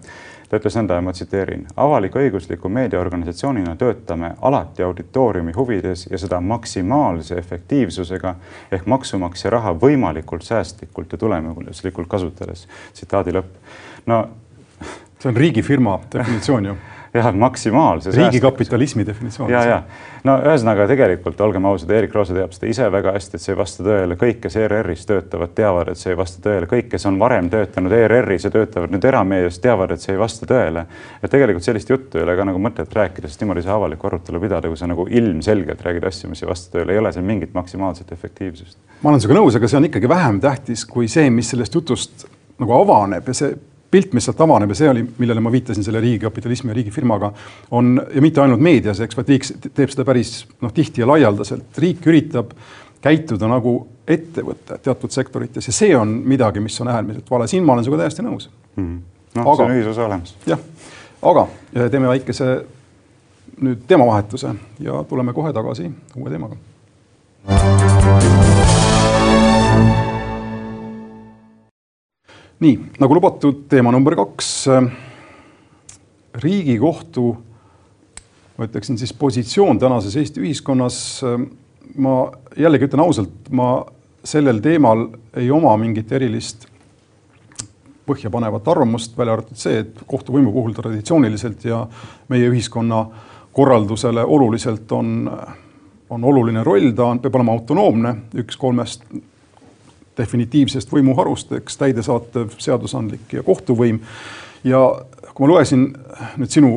Ta 0.48 0.60
ütles 0.60 0.76
nõnda 0.78 0.98
ja 0.98 1.02
ma 1.02 1.12
tsiteerin. 1.12 1.66
avalik-õigusliku 1.76 2.68
meediaorganisatsioonina 2.68 3.76
töötame 3.76 4.34
alati 4.40 4.82
auditooriumi 4.82 5.52
huvides 5.56 6.06
ja 6.10 6.18
seda 6.18 6.40
maksimaalse 6.40 7.38
efektiivsusega 7.38 8.34
ehk 8.72 8.86
maksumaksja 8.86 9.50
raha 9.50 9.74
võimalikult 9.74 10.42
säästlikult 10.42 11.12
ja 11.12 11.18
tulemuslikult 11.18 12.08
kasutades. 12.08 12.68
tsitaadi 12.92 13.32
lõpp. 13.32 13.56
no 14.06 14.28
see 15.18 15.28
on 15.28 15.36
riigifirma 15.36 16.00
definitsioon 16.12 16.64
ju 16.64 16.76
jah, 17.16 17.32
maksimaalse. 17.34 18.12
riigikapitalismi 18.16 19.06
definitsioon. 19.06 19.50
ja, 19.50 19.62
ja 19.64 19.82
no 20.26 20.36
ühesõnaga 20.42 20.86
tegelikult 20.90 21.40
olgem 21.44 21.66
ausad, 21.68 21.90
Erik 21.94 22.14
Roose 22.14 22.34
teab 22.34 22.54
seda 22.54 22.68
ise 22.70 22.88
väga 22.92 23.12
hästi, 23.14 23.38
et 23.38 23.44
see 23.44 23.52
ei 23.54 23.58
vasta 23.58 23.84
tõele. 23.86 24.16
kõik, 24.20 24.40
kes 24.42 24.56
ERR-is 24.62 25.06
töötavad, 25.08 25.52
teavad, 25.56 25.90
et 25.92 26.00
see 26.00 26.12
ei 26.12 26.18
vasta 26.18 26.42
tõele. 26.44 26.68
kõik, 26.70 26.88
kes 26.92 27.06
on 27.10 27.18
varem 27.22 27.50
töötanud 27.52 27.94
ERR-is 27.98 28.48
ja 28.48 28.52
töötavad 28.54 28.94
nüüd 28.94 29.06
erameedias, 29.08 29.60
teavad, 29.62 29.94
et 29.94 30.04
see 30.04 30.14
ei 30.14 30.20
vasta 30.20 30.48
tõele. 30.50 30.86
et 31.22 31.30
tegelikult 31.30 31.66
sellist 31.66 31.90
juttu 31.90 32.18
ei 32.18 32.26
ole 32.26 32.36
ka 32.36 32.48
nagu 32.48 32.62
mõtet 32.62 32.98
rääkida, 33.00 33.30
sest 33.30 33.44
niimoodi 33.44 33.62
ei 33.62 33.68
saa 33.68 33.78
avalikku 33.78 34.10
arutelu 34.10 34.40
pidada, 34.40 34.68
kui 34.68 34.80
sa 34.80 34.90
nagu 34.90 35.06
ilmselgelt 35.10 35.82
räägid 35.86 36.08
asju, 36.10 36.30
mis 36.32 36.42
ei 36.42 36.50
vasta 36.50 36.78
tõele, 36.78 36.96
ei 36.96 37.02
ole 37.02 37.12
seal 37.12 37.24
mingit 37.26 37.54
maksimaalset 37.54 38.12
efektiivsust. 38.12 38.78
ma 39.02 39.10
olen 39.10 39.20
sinuga 39.20 39.40
nõus, 39.40 39.56
aga 39.56 39.68
see 39.68 39.80
on 39.80 39.90
ikkagi 39.90 40.08
vähem 40.08 40.40
tähtis 40.40 40.84
kui 40.88 41.08
see, 41.08 41.30
mis 41.30 41.50
sellest 41.54 41.74
jutust 41.74 42.26
nagu 42.58 42.72
avaneb 42.80 43.26
ja 43.28 43.34
see 43.36 43.56
pilt, 43.96 44.12
mis 44.16 44.28
sealt 44.28 44.40
avaneb 44.44 44.72
ja 44.74 44.78
see 44.82 44.90
oli, 44.92 45.04
millele 45.18 45.42
ma 45.44 45.52
viitasin 45.52 45.84
selle 45.86 46.02
riigikapitalismi 46.04 46.72
ja 46.72 46.76
riigifirmaga, 46.76 47.32
on 47.76 47.96
ja 48.14 48.24
mitte 48.24 48.42
ainult 48.44 48.62
meedias, 48.64 49.00
eks, 49.04 49.16
vaid 49.16 49.32
riik 49.32 49.48
teeb 49.72 49.92
seda 49.92 50.04
päris 50.08 50.38
noh, 50.60 50.74
tihti 50.76 51.04
ja 51.04 51.08
laialdaselt. 51.08 51.80
riik 51.82 52.06
üritab 52.06 52.52
käituda 53.06 53.48
nagu 53.50 53.76
ettevõte 54.08 54.78
teatud 54.82 55.12
sektorites 55.14 55.68
ja 55.68 55.74
see 55.74 55.96
on 55.96 56.14
midagi, 56.28 56.62
mis 56.62 56.80
on 56.80 56.90
äärmiselt 56.92 57.30
vale. 57.30 57.48
siin 57.50 57.64
ma 57.64 57.74
olen 57.74 57.86
sinuga 57.86 58.04
täiesti 58.04 58.24
nõus 58.26 58.48
mm. 58.76 58.96
noh, 59.38 59.52
see 59.52 59.66
on 59.66 59.76
ühisosa 59.76 60.06
olemas. 60.06 60.34
jah, 60.46 60.62
aga 61.22 61.46
teeme 61.74 62.10
väikese 62.12 62.50
nüüd 63.60 63.86
teemavahetuse 63.88 64.54
ja 64.84 65.04
tuleme 65.08 65.32
kohe 65.36 65.52
tagasi 65.56 65.90
uue 66.16 66.30
teemaga. 66.30 66.60
Nii 72.60 72.76
nagu 73.00 73.16
lubatud, 73.18 73.66
teema 73.68 73.92
number 73.92 74.16
kaks. 74.16 74.68
riigikohtu, 76.36 77.36
ma 78.58 78.64
ütleksin 78.68 78.98
siis 79.00 79.12
positsioon 79.16 79.78
tänases 79.78 80.16
Eesti 80.16 80.40
ühiskonnas. 80.40 81.22
ma 81.96 82.32
jällegi 82.56 82.84
ütlen 82.84 83.00
ausalt, 83.00 83.50
ma 83.50 83.84
sellel 84.24 84.58
teemal 84.60 85.06
ei 85.36 85.50
oma 85.50 85.76
mingit 85.76 86.12
erilist 86.12 86.66
põhjapanevat 88.06 88.68
arvamust, 88.68 89.16
välja 89.18 89.36
arvatud 89.36 89.58
see, 89.58 89.78
et 89.82 90.02
kohtuvõimu 90.06 90.52
puhul 90.52 90.74
traditsiooniliselt 90.76 91.64
ja 91.64 91.86
meie 92.28 92.50
ühiskonna 92.50 93.06
korraldusele 93.56 94.24
oluliselt 94.24 94.92
on, 94.92 95.30
on 96.10 96.24
oluline 96.24 96.62
roll, 96.64 96.92
ta 96.94 97.08
on, 97.10 97.20
peab 97.22 97.38
olema 97.38 97.56
autonoomne, 97.56 98.14
üks 98.42 98.58
kolmest 98.60 99.08
definitiivsest 100.18 100.92
võimuharust, 100.92 101.52
eks 101.60 101.80
täidesaatev, 101.80 102.54
seadusandlik 102.58 103.38
ja 103.38 103.42
kohtuvõim. 103.46 104.00
ja 104.64 104.82
kui 105.34 105.46
ma 105.46 105.52
lugesin 105.52 105.88
nüüd 106.36 106.52
sinu 106.52 106.76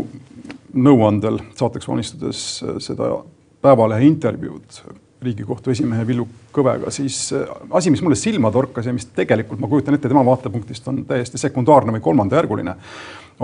nõuandel 0.73 1.39
saateks 1.57 1.87
valmistudes 1.87 2.63
seda 2.83 3.13
Päevalehe 3.59 4.05
intervjuud 4.07 4.83
Riigikohtu 5.19 5.73
esimehe 5.73 6.05
Villu 6.07 6.23
Kõvega, 6.55 6.87
siis 6.95 7.33
asi, 7.75 7.91
mis 7.91 7.99
mulle 7.99 8.15
silma 8.15 8.51
torkas 8.55 8.85
ja 8.87 8.93
mis 8.95 9.09
tegelikult 9.15 9.59
ma 9.59 9.67
kujutan 9.67 9.97
ette 9.97 10.07
tema 10.07 10.23
vaatepunktist 10.23 10.87
on 10.87 11.01
täiesti 11.09 11.41
sekundaarne 11.41 11.91
või 11.97 12.03
kolmandajärguline, 12.05 12.75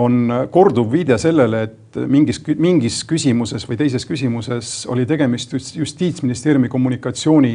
on 0.00 0.32
korduv 0.52 0.88
viide 0.92 1.18
sellele, 1.20 1.62
et 1.68 1.98
mingis, 2.08 2.40
mingis 2.56 3.02
küsimuses 3.08 3.68
või 3.68 3.76
teises 3.82 4.08
küsimuses 4.08 4.70
oli 4.92 5.04
tegemist 5.08 5.52
justiitsministeeriumi 5.76 6.72
kommunikatsiooni 6.72 7.52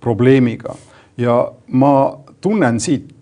probleemiga 0.00 0.76
ja 1.16 1.52
ma 1.68 2.18
tunnen 2.40 2.80
siit 2.80 3.16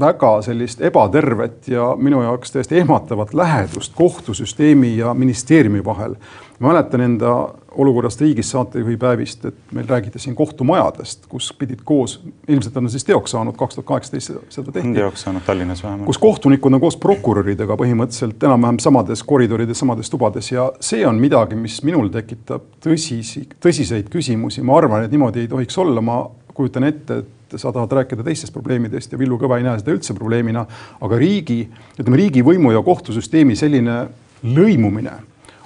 väga 0.00 0.42
sellist 0.42 0.80
ebatervet 0.80 1.68
ja 1.68 1.94
minu 1.98 2.22
jaoks 2.22 2.52
täiesti 2.52 2.78
ehmatavat 2.80 3.34
lähedust 3.34 3.92
kohtusüsteemi 3.96 4.96
ja 4.96 5.14
ministeeriumi 5.14 5.84
vahel. 5.84 6.14
ma 6.60 6.68
mäletan 6.68 7.00
enda 7.00 7.48
olukorrast 7.70 8.20
riigis 8.20 8.50
saatejuhi 8.50 8.96
päevist, 8.96 9.44
et 9.44 9.54
meil 9.72 9.86
räägiti 9.88 10.18
siin 10.18 10.34
kohtumajadest, 10.36 11.26
kus 11.28 11.52
pidid 11.58 11.80
koos, 11.84 12.18
ilmselt 12.48 12.76
on 12.76 12.90
siis 12.90 13.04
teoks 13.04 13.30
saanud, 13.30 13.56
kaks 13.56 13.74
tuhat 13.74 13.86
kaheksateist 13.86 14.32
seda 14.48 14.72
tehti. 14.72 14.92
teoks 14.94 15.22
saanud 15.22 15.46
Tallinnas 15.46 15.82
vähemalt. 15.84 16.06
kus 16.06 16.18
kohtunikud 16.18 16.74
on 16.74 16.80
koos 16.80 16.96
prokuröridega 16.96 17.76
põhimõtteliselt 17.80 18.44
enam-vähem 18.48 18.78
samades 18.78 19.22
koridorides, 19.22 19.78
samades 19.78 20.10
tubades 20.10 20.52
ja 20.52 20.72
see 20.80 21.06
on 21.06 21.20
midagi, 21.20 21.56
mis 21.56 21.80
minul 21.82 22.08
tekitab 22.12 22.68
tõsisi, 22.84 23.46
tõsiseid 23.60 24.12
küsimusi, 24.12 24.62
ma 24.62 24.76
arvan, 24.76 25.04
et 25.04 25.16
niimoodi 25.16 25.46
ei 25.46 25.48
tohiks 25.48 25.78
olla, 25.78 26.04
ma 26.04 26.20
kujutan 26.60 26.86
ette, 26.86 27.22
et 27.24 27.58
sa 27.58 27.72
tahad 27.74 27.92
rääkida 28.00 28.24
teistest 28.26 28.54
probleemidest 28.54 29.12
ja 29.12 29.18
Villu 29.18 29.40
Kõva 29.40 29.58
ei 29.58 29.66
näe 29.66 29.80
seda 29.80 29.96
üldse 29.96 30.14
probleemina, 30.16 30.66
aga 31.00 31.18
riigi, 31.20 31.64
ütleme 31.96 32.20
riigivõimu 32.20 32.74
ja 32.76 32.84
kohtusüsteemi 32.86 33.56
selline 33.58 34.04
lõimumine 34.46 35.16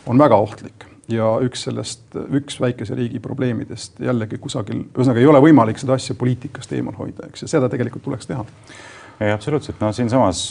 on 0.08 0.20
väga 0.20 0.38
ohtlik 0.40 0.88
ja 1.10 1.34
üks 1.44 1.66
sellest, 1.66 2.06
üks 2.32 2.56
väikese 2.60 2.96
riigi 2.96 3.20
probleemidest 3.22 4.00
jällegi 4.04 4.38
kusagil, 4.40 4.86
ühesõnaga 4.94 5.20
ei 5.20 5.28
ole 5.28 5.42
võimalik 5.44 5.80
seda 5.80 5.98
asja 5.98 6.16
poliitikast 6.18 6.72
eemal 6.72 6.96
hoida, 6.98 7.28
eks, 7.28 7.44
ja 7.44 7.54
seda 7.56 7.68
tegelikult 7.72 8.06
tuleks 8.06 8.30
teha. 8.30 8.44
ei, 9.20 9.30
absoluutselt, 9.32 9.80
no 9.84 9.92
siinsamas, 9.92 10.46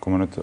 kui 0.00 0.12
ma 0.12 0.24
nüüd 0.24 0.36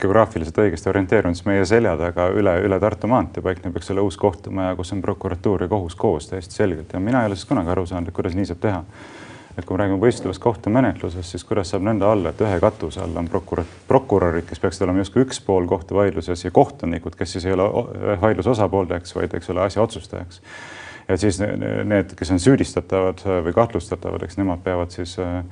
geograafiliselt 0.00 0.58
õigesti 0.62 0.90
orienteerun, 0.90 1.34
siis 1.34 1.46
meie 1.48 1.64
selja 1.66 1.94
taga 1.98 2.28
üle, 2.34 2.54
üle 2.64 2.78
Tartu 2.80 3.10
maantee 3.10 3.42
paikneb, 3.42 3.76
eks 3.78 3.90
ole, 3.94 4.04
uus 4.06 4.18
kohtumaja, 4.20 4.76
kus 4.78 4.92
on 4.94 5.02
prokuratuur 5.02 5.64
ja 5.64 5.70
kohus 5.70 5.96
koos 5.98 6.28
täiesti 6.30 6.54
selgelt 6.60 6.92
ja 6.92 7.00
mina 7.02 7.22
ei 7.22 7.30
ole 7.30 7.36
sellest 7.36 7.50
kunagi 7.50 7.72
aru 7.74 7.86
saanud, 7.86 8.10
et 8.10 8.16
kuidas 8.16 8.36
nii 8.38 8.46
saab 8.48 8.62
teha. 8.62 8.84
et 9.58 9.66
kui 9.66 9.74
me 9.74 9.80
räägime 9.82 9.98
võistlevast 9.98 10.38
kohtumenetlusest, 10.38 11.32
siis 11.34 11.42
kuidas 11.44 11.72
saab 11.72 11.82
nõnda 11.82 12.06
olla, 12.06 12.30
et 12.30 12.42
ühe 12.46 12.60
katuse 12.62 13.00
all 13.02 13.16
on 13.18 13.26
prokurör, 13.26 13.66
prokurörid, 13.88 14.46
kes 14.46 14.60
peaksid 14.62 14.84
olema 14.86 15.02
justkui 15.02 15.24
üks 15.24 15.40
pool 15.42 15.66
kohtuvaidluses 15.66 16.44
ja 16.44 16.52
kohtunikud, 16.54 17.16
kes 17.18 17.32
siis 17.34 17.48
ei 17.48 17.56
ole 17.56 17.66
vaidluse 18.22 18.52
osapoolteks, 18.54 19.16
vaid 19.18 19.34
eks 19.34 19.50
ole 19.50 19.64
asja 19.64 19.82
otsustajaks. 19.82 20.40
ja 21.08 21.16
siis 21.18 21.40
need, 21.42 22.14
kes 22.14 22.30
on 22.30 22.38
süüdistatavad 22.38 23.24
või 23.26 23.56
kahtlustatavad, 23.56 24.22
eks 24.22 24.38
nemad 24.38 24.62
peavad 24.62 24.94
siis 24.94 25.18
Äh, 25.18 25.42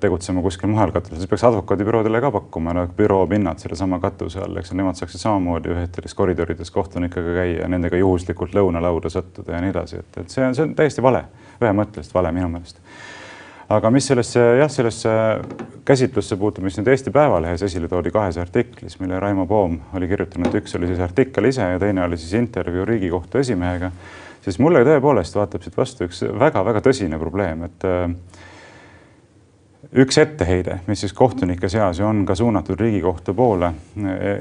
tegutsema 0.00 0.40
kuskil 0.40 0.70
mujal 0.72 0.92
katusel, 0.94 1.18
siis 1.20 1.28
peaks 1.28 1.42
advokaadibüroodele 1.44 2.22
ka 2.24 2.30
pakkuma 2.32 2.72
no, 2.72 2.86
büroopinnad 2.96 3.60
sellesama 3.60 3.98
katuse 4.00 4.40
all, 4.40 4.56
eks 4.56 4.72
nemad 4.72 4.96
saaksid 4.96 5.20
samamoodi 5.20 5.74
ühtedes 5.74 6.16
koridorides 6.16 6.72
kohtunikega 6.72 7.34
käia 7.36 7.58
ja 7.60 7.68
nendega 7.68 8.00
juhuslikult 8.00 8.56
lõunalauda 8.56 9.12
sattuda 9.12 9.58
ja 9.58 9.60
nii 9.60 9.74
edasi, 9.74 10.00
et, 10.00 10.20
et 10.22 10.32
see 10.32 10.46
on, 10.46 10.56
see 10.56 10.64
on 10.64 10.72
täiesti 10.78 11.04
vale, 11.04 11.26
ühemõtteliselt 11.60 12.16
vale 12.16 12.32
minu 12.32 12.48
meelest. 12.54 12.80
aga 13.76 13.92
mis 13.92 14.08
sellesse 14.08 14.46
jah, 14.62 14.72
sellesse 14.72 15.12
käsitlusse 15.84 16.40
puutub, 16.40 16.64
mis 16.64 16.80
nüüd 16.80 16.88
Eesti 16.88 17.12
Päevalehes 17.12 17.66
esile 17.68 17.92
toodi 17.92 18.14
kahes 18.14 18.40
artiklis, 18.40 18.96
mille 19.02 19.20
Raimo 19.20 19.44
Poom 19.46 19.76
oli 20.00 20.08
kirjutanud, 20.08 20.56
üks 20.62 20.80
oli 20.80 20.88
siis 20.88 21.04
artikkel 21.04 21.52
ise 21.52 21.68
ja 21.74 21.78
teine 21.78 22.06
oli 22.08 22.16
siis 22.16 22.32
intervjuu 22.40 22.88
Riigikohtu 22.88 23.44
esimehega, 23.44 23.92
siis 24.40 24.56
mulle 24.64 24.80
tõepoolest 24.88 25.36
vaatab 25.36 25.68
siit 25.68 25.76
vastu 25.76 26.08
üks 26.08 26.24
väga-väga 26.40 26.80
tõsine 26.88 27.20
probleem, 27.20 27.68
et 27.68 27.84
äh, 27.84 28.46
üks 29.92 30.18
etteheide, 30.18 30.80
mis 30.86 31.00
siis 31.04 31.12
kohtunike 31.16 31.68
seas 31.70 32.00
ju 32.00 32.06
on 32.06 32.24
ka 32.26 32.34
suunatud 32.34 32.80
Riigikohtu 32.80 33.34
poole 33.34 33.72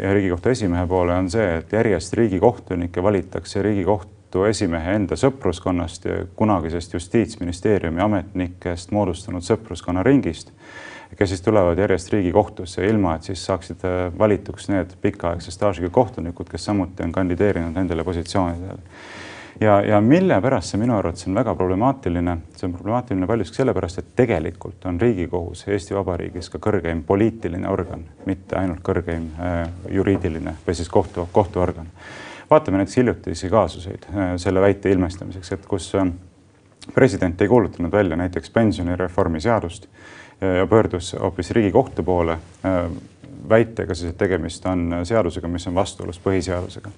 ja 0.02 0.14
Riigikohtu 0.14 0.50
esimehe 0.50 0.88
poole, 0.88 1.14
on 1.14 1.30
see, 1.32 1.58
et 1.60 1.74
järjest 1.74 2.14
riigikohtunikke 2.18 3.04
valitakse 3.04 3.62
Riigikohtu 3.62 4.44
esimehe 4.50 4.96
enda 4.98 5.16
sõpruskonnast 5.16 6.10
kunagisest 6.36 6.98
justiitsministeeriumi 6.98 8.02
ametnikest 8.02 8.92
moodustunud 8.92 9.46
sõpruskonna 9.46 10.04
ringist, 10.04 10.52
kes 11.16 11.30
siis 11.30 11.46
tulevad 11.46 11.80
järjest 11.80 12.12
Riigikohtusse, 12.14 12.86
ilma 12.88 13.16
et 13.16 13.30
siis 13.30 13.46
saaksid 13.46 13.86
valituks 14.18 14.70
need 14.74 14.98
pikaaegse 15.02 15.54
staažiga 15.54 15.90
kohtunikud, 15.94 16.50
kes 16.50 16.66
samuti 16.66 17.06
on 17.06 17.16
kandideerinud 17.16 17.78
nendele 17.78 18.04
positsioonidele 18.04 18.82
ja, 19.62 19.82
ja 19.82 20.02
mille 20.02 20.42
pärast 20.42 20.74
see 20.74 20.82
minu 20.82 20.96
arvates 20.98 21.28
on 21.28 21.36
väga 21.38 21.56
problemaatiline, 21.56 22.38
see 22.58 22.68
on 22.68 22.76
problemaatiline 22.78 23.28
paljuski 23.30 23.62
sellepärast, 23.62 24.02
et 24.02 24.14
tegelikult 24.16 24.86
on 24.90 25.02
Riigikohus 25.02 25.66
Eesti 25.68 25.96
Vabariigis 25.98 26.50
ka 26.54 26.62
kõrgeim 26.64 27.04
poliitiline 27.08 27.70
organ, 27.70 28.06
mitte 28.26 28.60
ainult 28.60 28.84
kõrgeim 28.86 29.30
äh, 29.40 29.60
juriidiline 29.94 30.58
või 30.68 30.78
siis 30.78 30.90
kohtu, 30.90 31.28
kohtuorgan. 31.32 31.90
Vaatame 32.50 32.80
näiteks 32.80 32.98
hiljutisi 32.98 33.50
kaasuseid 33.52 34.06
selle 34.40 34.62
väite 34.64 34.92
ilmestamiseks, 34.92 35.52
et 35.52 35.66
kus 35.68 35.90
president 36.96 37.42
ei 37.42 37.50
kuulutanud 37.52 37.92
välja 37.92 38.16
näiteks 38.16 38.54
pensionireformi 38.56 39.42
seadust 39.44 39.90
ja 40.40 40.68
pöördus 40.68 41.16
hoopis 41.20 41.52
Riigikohtu 41.52 42.04
poole 42.04 42.38
väitega 43.50 43.96
siis, 43.96 44.12
et 44.12 44.18
tegemist 44.18 44.66
on 44.66 45.00
seadusega, 45.08 45.48
mis 45.48 45.68
on 45.68 45.76
vastuolus 45.76 46.20
põhiseadusega. 46.24 46.92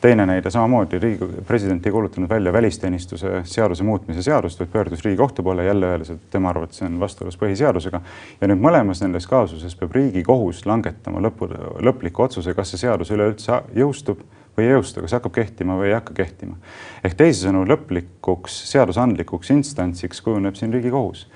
teine 0.00 0.26
näide 0.26 0.50
samamoodi, 0.50 0.98
Riigikogu 0.98 1.44
president 1.46 1.86
ei 1.86 1.92
kuulutanud 1.92 2.28
välja 2.28 2.52
välisteenistuse 2.52 3.42
seaduse 3.44 3.84
muutmise 3.84 4.22
seadust, 4.22 4.60
vaid 4.60 4.70
pöördus 4.72 5.04
Riigikohtu 5.04 5.42
poole 5.42 5.64
jälle 5.64 5.86
öeldes, 5.86 6.10
et 6.10 6.30
tema 6.30 6.50
arvates 6.50 6.78
see 6.78 6.86
on 6.86 7.00
vastuolus 7.00 7.38
põhiseadusega. 7.38 8.00
ja 8.40 8.48
nüüd 8.48 8.62
mõlemas 8.62 9.02
nendes 9.04 9.26
kaasuses 9.26 9.76
peab 9.76 9.92
Riigikohus 9.92 10.66
langetama 10.66 11.20
lõpu, 11.20 11.48
lõpliku 11.80 12.26
otsuse, 12.26 12.54
kas 12.54 12.74
see 12.74 12.86
seadus 12.86 13.10
üleüldse 13.10 13.62
jõustub 13.74 14.22
või 14.56 14.66
ei 14.66 14.74
jõustu, 14.74 15.00
kas 15.00 15.16
hakkab 15.16 15.32
kehtima 15.32 15.76
või 15.78 15.88
ei 15.88 15.96
hakka 15.96 16.14
kehtima. 16.14 16.56
ehk 17.04 17.16
teisisõnu 17.16 17.64
lõplikuks 17.68 18.58
seadusandlikuks 18.72 19.50
instantsiks 19.50 20.20
kujuneb 20.20 20.58
siin 20.58 20.72
Riigikohus 20.72 21.26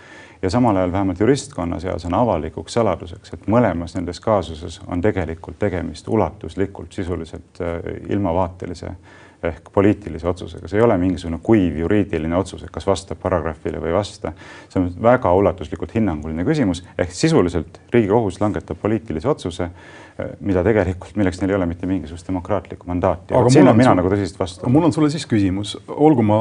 ja 0.43 0.51
samal 0.51 0.77
ajal 0.77 0.93
vähemalt 0.93 1.21
juristkonna 1.21 1.81
seas 1.81 2.05
on 2.05 2.15
avalikuks 2.15 2.73
saladuseks, 2.79 3.33
et 3.35 3.47
mõlemas 3.51 3.97
nendes 3.97 4.21
kaasuses 4.21 4.81
on 4.87 5.01
tegelikult 5.01 5.59
tegemist 5.59 6.09
ulatuslikult 6.09 6.93
sisuliselt 6.93 7.61
äh, 7.61 7.79
ilmavaatelise 8.09 8.97
ehk 9.47 9.69
poliitilise 9.73 10.29
otsusega, 10.29 10.69
see 10.69 10.79
ei 10.81 10.85
ole 10.85 10.97
mingisugune 10.99 11.39
kuiv 11.45 11.77
juriidiline 11.83 12.37
otsus, 12.39 12.63
et 12.65 12.73
kas 12.73 12.87
vastab 12.89 13.21
paragrahvile 13.23 13.81
või 13.83 13.93
ei 13.93 13.97
vasta. 13.97 14.33
see 14.69 14.81
on 14.81 14.89
väga 15.03 15.33
ulatuslikult 15.33 15.95
hinnanguline 15.95 16.45
küsimus, 16.45 16.83
ehk 16.99 17.13
sisuliselt 17.13 17.81
Riigikohus 17.93 18.41
langetab 18.41 18.81
poliitilise 18.83 19.29
otsuse, 19.29 19.69
äh, 19.69 20.31
mida 20.41 20.65
tegelikult, 20.65 21.17
milleks 21.17 21.41
neil 21.41 21.55
ei 21.55 21.61
ole 21.61 21.67
mitte 21.67 21.87
mingisugust 21.87 22.29
demokraatlikku 22.29 22.89
mandaati. 22.89 23.35
siin 23.49 23.69
on 23.69 23.77
mina 23.77 23.91
sul... 23.91 24.01
nagu 24.01 24.15
tõsist 24.15 24.41
vastu. 24.41 24.69
mul 24.69 24.89
on 24.89 24.93
sulle 24.93 25.11
siis 25.11 25.27
küsimus, 25.27 25.77
olgu 25.89 26.23
ma 26.23 26.41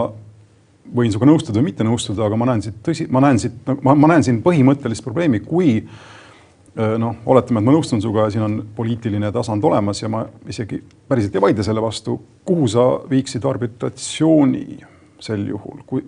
võin 0.96 1.12
sinuga 1.12 1.30
nõustuda 1.30 1.62
või 1.62 1.72
mitte 1.72 1.86
nõustuda, 1.88 2.26
aga 2.28 2.38
ma 2.40 2.50
näen 2.52 2.66
siit 2.66 2.82
tõsi, 2.86 3.08
ma 3.12 3.24
näen 3.26 3.40
siit, 3.42 3.56
ma, 3.84 3.96
ma 3.96 4.12
näen 4.12 4.26
siin 4.26 4.42
põhimõttelist 4.46 5.06
probleemi, 5.06 5.42
kui 5.46 5.78
äh, 5.80 6.96
noh, 7.02 7.22
oletame, 7.26 7.64
et 7.64 7.70
ma 7.70 7.76
nõustun 7.76 8.04
sinuga 8.04 8.28
siin 8.34 8.46
on 8.46 8.60
poliitiline 8.76 9.32
tasand 9.36 9.64
olemas 9.66 10.04
ja 10.04 10.12
ma 10.12 10.26
isegi 10.50 10.82
päriselt 11.10 11.36
ei 11.36 11.46
vaidle 11.48 11.66
selle 11.66 11.84
vastu, 11.84 12.20
kuhu 12.46 12.68
sa 12.72 12.86
viiksid 13.10 13.48
arbitratsiooni 13.50 14.68
sel 15.26 15.48
juhul, 15.50 15.82
kui 15.88 16.04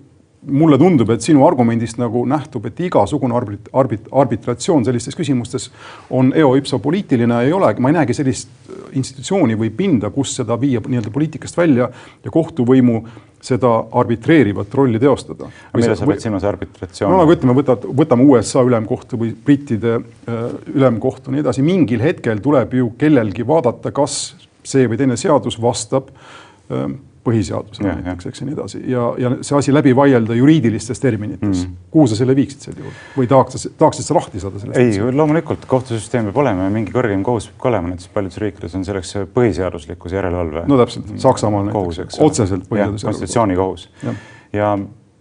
mulle 0.47 0.77
tundub, 0.77 1.09
et 1.11 1.23
sinu 1.25 1.43
argumendist 1.47 1.97
nagu 1.99 2.21
nähtub, 2.29 2.67
et 2.69 2.79
igasugune 2.87 3.35
arbit-, 3.35 3.69
arbit-, 3.75 4.07
arbitratsioon 4.11 4.85
sellistes 4.85 5.17
küsimustes 5.17 5.69
on 6.13 6.31
eo 6.37 6.53
ipso 6.59 6.79
poliitiline, 6.83 7.41
ei 7.47 7.53
ole, 7.55 7.73
ma 7.81 7.91
ei 7.91 7.97
näegi 7.99 8.15
sellist 8.15 8.51
institutsiooni 8.97 9.57
või 9.59 9.71
pinda, 9.75 10.11
kus 10.13 10.35
seda 10.39 10.59
viia 10.59 10.81
nii-öelda 10.83 11.11
poliitikast 11.13 11.57
välja 11.57 11.89
ja 12.23 12.33
kohtuvõimu 12.33 13.01
seda 13.43 13.71
arbitreerivat 13.99 14.73
rolli 14.73 14.99
teostada. 14.99 15.49
mida 15.77 15.95
sa 15.95 16.07
pead 16.09 16.23
silmas 16.23 16.45
arbitratsiooni? 16.47 17.13
no 17.13 17.21
nagu 17.21 17.35
ütleme, 17.35 17.55
võtad, 17.57 17.85
võtame 18.01 18.25
USA 18.25 18.63
ülemkohtu 18.65 19.19
või 19.21 19.33
brittide 19.45 19.97
äh, 19.99 20.47
ülemkohtu, 20.73 21.33
nii 21.33 21.45
edasi, 21.45 21.65
mingil 21.65 22.01
hetkel 22.03 22.41
tuleb 22.43 22.73
ju 22.79 22.91
kellelgi 22.99 23.45
vaadata, 23.47 23.93
kas 23.95 24.35
see 24.67 24.89
või 24.89 24.99
teine 24.99 25.17
seadus 25.19 25.59
vastab 25.61 26.09
äh, 26.11 26.89
põhiseadusele 27.27 27.93
näiteks, 27.99 28.29
eks 28.31 28.41
ja 28.41 28.47
nii 28.47 28.55
edasi. 28.55 28.81
Ja, 28.91 29.05
ja 29.19 29.31
see 29.45 29.57
asi 29.57 29.73
läbi 29.75 29.93
vaielda 29.97 30.35
juriidilistes 30.37 31.01
terminites. 31.03 31.65
Mm.. 31.65 31.77
kuhu 31.91 32.07
sa 32.07 32.19
selle 32.19 32.35
viiksid 32.37 32.67
sel 32.67 32.77
juhul? 32.79 32.93
Või 33.17 33.29
tahaks, 33.31 33.67
tahaksid 33.79 34.07
sa 34.07 34.17
lahti 34.17 34.43
saada 34.43 34.61
sellest? 34.63 34.79
ei, 34.81 35.15
loomulikult 35.15 35.65
kohtusüsteem 35.69 36.29
peab 36.29 36.41
olema 36.43 36.67
ja 36.67 36.73
mingi 36.73 36.93
kõrgem 36.95 37.25
kohus 37.27 37.49
peab 37.51 37.63
ka 37.63 37.71
olema, 37.73 37.91
näiteks 37.93 38.13
paljudes 38.13 38.39
riikides 38.43 38.77
on 38.79 38.85
selleks 38.87 39.15
põhiseaduslikkuse 39.35 40.19
järelevalve. 40.19 40.63
no 40.71 40.79
täpselt, 40.79 41.11
Saksamaal 41.21 41.67
näiteks, 41.71 42.21
otseselt 42.23 42.69
põhiseaduse 42.69 43.09
konstitutsioonikohus. 43.09 43.89
ja, 44.03 44.15
ja 44.55 44.71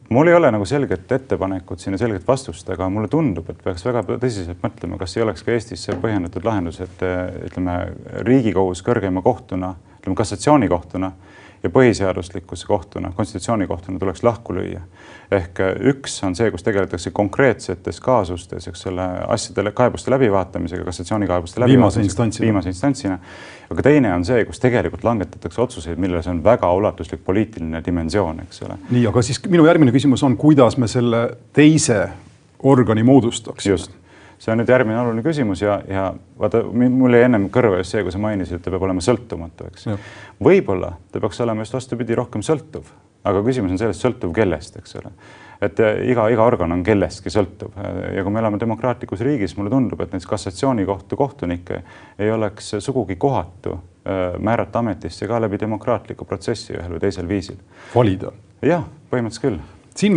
mul 0.09 0.31
ei 0.31 0.35
ole 0.39 0.51
nagu 0.55 0.65
selget 0.69 1.13
ettepanekut 1.13 1.83
siin 1.83 1.97
ja 1.97 1.99
selget 1.99 2.27
vastust, 2.29 2.69
aga 2.71 2.89
mulle 2.93 3.09
tundub, 3.11 3.49
et 3.51 3.63
peaks 3.65 3.85
väga 3.87 4.05
tõsiselt 4.13 4.63
mõtlema, 4.63 4.99
kas 5.01 5.17
ei 5.17 5.25
oleks 5.27 5.43
ka 5.47 5.55
Eestis 5.55 5.89
põhjendatud 6.03 6.47
lahendus, 6.47 6.81
et 6.85 7.03
ütleme, 7.49 7.79
Riigikohus 8.27 8.85
kõrgema 8.87 9.23
kohtuna, 9.25 9.75
ütleme 10.01 10.19
kassatsioonikohtuna 10.19 11.13
ja 11.63 11.71
põhiseaduslikkuse 11.71 12.67
kohtuna, 12.67 13.13
konstitutsioonikohtuna 13.17 13.99
tuleks 13.99 14.23
lahku 14.23 14.55
lüüa. 14.55 14.81
ehk 15.31 15.61
äh, 15.61 15.73
üks 15.91 16.21
on 16.25 16.37
see, 16.39 16.51
kus 16.51 16.63
tegeletakse 16.63 17.11
konkreetsetes 17.11 18.01
kaasustes, 18.01 18.69
eks 18.69 18.87
ole, 18.87 19.07
asjade, 19.27 19.73
kaebuste 19.75 20.11
läbivaatamisega, 20.11 20.85
kassatsioonikaebuste 20.85 21.61
läbivaatamisega 21.61 22.41
viimase 22.41 22.69
instantsina. 22.69 23.19
aga 23.71 23.83
teine 23.83 24.15
on 24.15 24.25
see, 24.25 24.45
kus 24.45 24.61
tegelikult 24.61 25.05
langetatakse 25.05 25.61
otsuseid, 25.63 25.99
milles 25.99 26.27
on 26.27 26.45
väga 26.45 26.73
ulatuslik 26.73 27.25
poliitiline 27.25 27.83
dimensioon, 27.87 28.41
eks 28.47 28.63
ole. 28.63 28.79
nii, 28.91 29.07
aga 29.07 29.23
siis 29.23 29.43
minu 29.49 29.67
järgmine 29.67 29.93
küsimus 29.93 30.23
on, 30.23 30.37
kuidas 30.37 30.77
me 30.77 30.89
selle 30.89 31.29
teise 31.53 32.09
organi 32.63 33.03
moodustaks? 33.03 33.67
See 34.39 34.53
on 34.53 34.61
nüüd 34.61 34.71
järgmine 34.71 34.99
oluline 35.01 35.25
küsimus 35.25 35.63
ja, 35.65 35.79
ja 35.89 36.07
vaata, 36.39 36.63
mul 36.73 37.17
jäi 37.17 37.25
ennem 37.27 37.49
kõrva 37.53 37.81
just 37.81 37.95
see, 37.95 38.05
kui 38.05 38.13
sa 38.15 38.21
mainisid, 38.21 38.59
et 38.59 38.65
ta 38.65 38.73
peab 38.73 38.85
olema 38.87 39.03
sõltumatu, 39.05 39.71
eks. 39.71 39.89
võib-olla 40.43 40.93
ta 41.13 41.23
peaks 41.23 41.41
olema 41.45 41.65
just 41.65 41.77
vastupidi, 41.77 42.17
rohkem 42.19 42.45
sõltuv, 42.47 42.91
aga 43.27 43.43
küsimus 43.47 43.75
on 43.75 43.81
selles, 43.81 44.01
sõltuv 44.03 44.35
kellest, 44.37 44.79
eks 44.81 44.99
ole. 45.01 45.13
et 45.65 45.81
äh, 45.81 46.01
iga, 46.13 46.29
iga 46.33 46.45
organ 46.45 46.77
on 46.77 46.85
kellestki 46.87 47.33
sõltuv 47.33 47.77
ja 48.15 48.25
kui 48.25 48.35
me 48.35 48.43
elame 48.43 48.61
demokraatlikus 48.61 49.25
riigis, 49.25 49.57
mulle 49.57 49.73
tundub, 49.73 50.01
et 50.05 50.13
näiteks 50.13 50.29
kassatsioonikohtu 50.31 51.17
kohtunikke 51.17 51.83
ei 52.19 52.33
oleks 52.33 52.75
sugugi 52.85 53.17
kohatu 53.17 53.79
äh, 53.79 54.37
määrata 54.39 54.85
ametisse 54.85 55.29
ka 55.29 55.41
läbi 55.41 55.61
demokraatliku 55.61 56.29
protsessi 56.29 56.77
ühel 56.77 56.99
või 56.99 57.07
teisel 57.09 57.29
viisil. 57.29 57.57
valida? 57.95 58.35
jah, 58.65 58.85
põhimõtteliselt 59.11 59.49
küll 59.49 59.65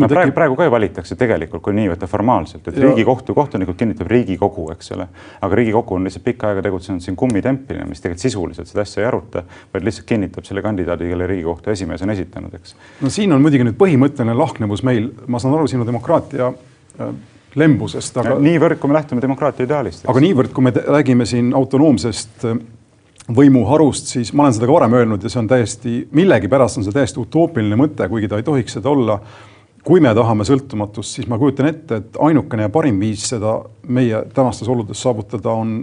no, 0.01 0.07
tekib... 0.07 0.15
praegu, 0.15 0.33
praegu 0.35 0.57
ka 0.59 0.67
ju 0.67 0.73
valitakse 0.73 1.15
tegelikult, 1.19 1.63
kui 1.65 1.75
nii 1.77 1.89
võtta 1.93 2.09
formaalselt, 2.09 2.67
et 2.67 2.77
ja. 2.77 2.83
Riigikohtu 2.87 3.35
kohtunikud 3.37 3.77
kinnitab 3.79 4.09
Riigikogu, 4.11 4.67
eks 4.75 4.93
ole. 4.95 5.07
aga 5.41 5.59
Riigikogu 5.59 5.97
on 5.97 6.07
lihtsalt 6.07 6.25
pikka 6.25 6.51
aega 6.51 6.63
tegutsenud 6.67 7.03
siin 7.05 7.17
kummitemplina, 7.19 7.87
mis 7.89 8.03
tegelikult 8.03 8.25
sisuliselt 8.25 8.71
seda 8.71 8.85
asja 8.85 9.03
ei 9.03 9.09
aruta, 9.09 9.43
vaid 9.73 9.87
lihtsalt 9.87 10.07
kinnitab 10.09 10.47
selle 10.47 10.63
kandidaadi, 10.65 11.09
kelle 11.11 11.27
Riigikohtu 11.29 11.73
esimees 11.75 12.05
on 12.05 12.15
esitanud, 12.15 12.55
eks. 12.59 12.75
no 13.01 13.13
siin 13.13 13.35
on 13.35 13.43
muidugi 13.45 13.67
nüüd 13.67 13.79
põhimõtteline 13.79 14.37
lahknevus 14.37 14.83
meil, 14.87 15.11
ma 15.27 15.41
saan 15.41 15.55
aru 15.57 15.69
sinu 15.71 15.87
demokraatia 15.87 16.51
äh, 16.51 17.13
lembusest, 17.59 18.17
aga. 18.21 18.35
niivõrd, 18.43 18.79
kui 18.81 18.91
me 18.91 18.99
lähtume 18.99 19.23
demokraatia 19.23 19.67
ideaalist. 19.67 20.03
aga 20.09 20.25
niivõrd, 20.25 20.51
kui 20.55 20.67
me 20.67 20.75
räägime 20.75 21.27
siin 21.29 21.53
autonoomsest 21.57 22.45
äh, 22.49 22.59
võimuharust, 23.35 24.09
siis 24.15 24.31
ma 24.33 24.47
olen 24.47 24.55
seda 24.57 24.67
ka 24.69 24.73
varem 24.73 24.95
öelnud 24.97 25.23
ja 25.23 25.29
see 25.31 25.41
on 25.41 25.49
täiesti, 25.49 25.95
millegipärast 26.17 26.79
on 26.79 26.87
see 26.87 26.95
täiesti 26.95 27.21
utoopiline 27.21 27.77
mõte, 27.77 28.07
kuigi 28.09 28.29
ta 28.29 28.39
ei 28.39 28.45
tohiks 28.47 28.79
seda 28.79 28.89
olla 28.89 29.19
kui 29.85 30.01
me 30.03 30.11
tahame 30.15 30.45
sõltumatust, 30.47 31.17
siis 31.17 31.27
ma 31.31 31.37
kujutan 31.39 31.69
ette, 31.69 31.99
et 32.01 32.19
ainukene 32.21 32.67
ja 32.67 32.71
parim 32.73 32.99
viis 33.01 33.23
seda 33.31 33.55
meie 33.87 34.23
tänastes 34.35 34.69
oludes 34.69 35.01
saavutada 35.01 35.53
on 35.55 35.81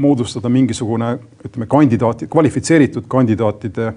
moodustada 0.00 0.50
mingisugune, 0.52 1.14
ütleme, 1.44 1.68
kandidaati, 1.70 2.28
kvalifitseeritud 2.30 3.08
kandidaatide 3.10 3.92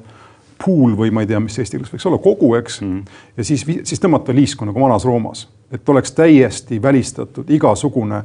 pool 0.64 0.96
või 0.98 1.12
ma 1.12 1.24
ei 1.24 1.30
tea, 1.30 1.42
mis 1.44 1.58
eesti 1.60 1.78
keeles 1.78 1.92
võiks 1.92 2.08
olla, 2.08 2.22
kogu, 2.24 2.54
eks 2.60 2.80
mm. 2.82 2.94
-hmm. 2.94 3.20
ja 3.38 3.48
siis, 3.48 3.66
siis 3.84 4.00
tõmmata 4.00 4.36
liisku 4.36 4.66
nagu 4.66 4.80
vanas 4.80 5.06
Roomas, 5.06 5.48
et 5.72 5.90
oleks 5.90 6.16
täiesti 6.16 6.82
välistatud 6.82 7.50
igasugune 7.50 8.24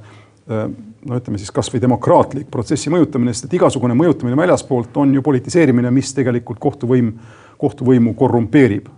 no 0.48 1.16
ütleme 1.18 1.38
siis 1.38 1.50
kasvõi 1.52 1.80
demokraatlik 1.82 2.48
protsessi 2.50 2.90
mõjutamine, 2.90 3.34
sest 3.34 3.48
et 3.48 3.58
igasugune 3.58 3.94
mõjutamine 3.94 4.36
väljaspoolt 4.36 4.96
on 4.96 5.12
ju 5.14 5.22
politiseerimine, 5.22 5.90
mis 5.90 6.14
tegelikult 6.16 6.60
kohtuvõim, 6.62 7.12
kohtuvõimu 7.60 8.14
korrumpeerib 8.16 8.88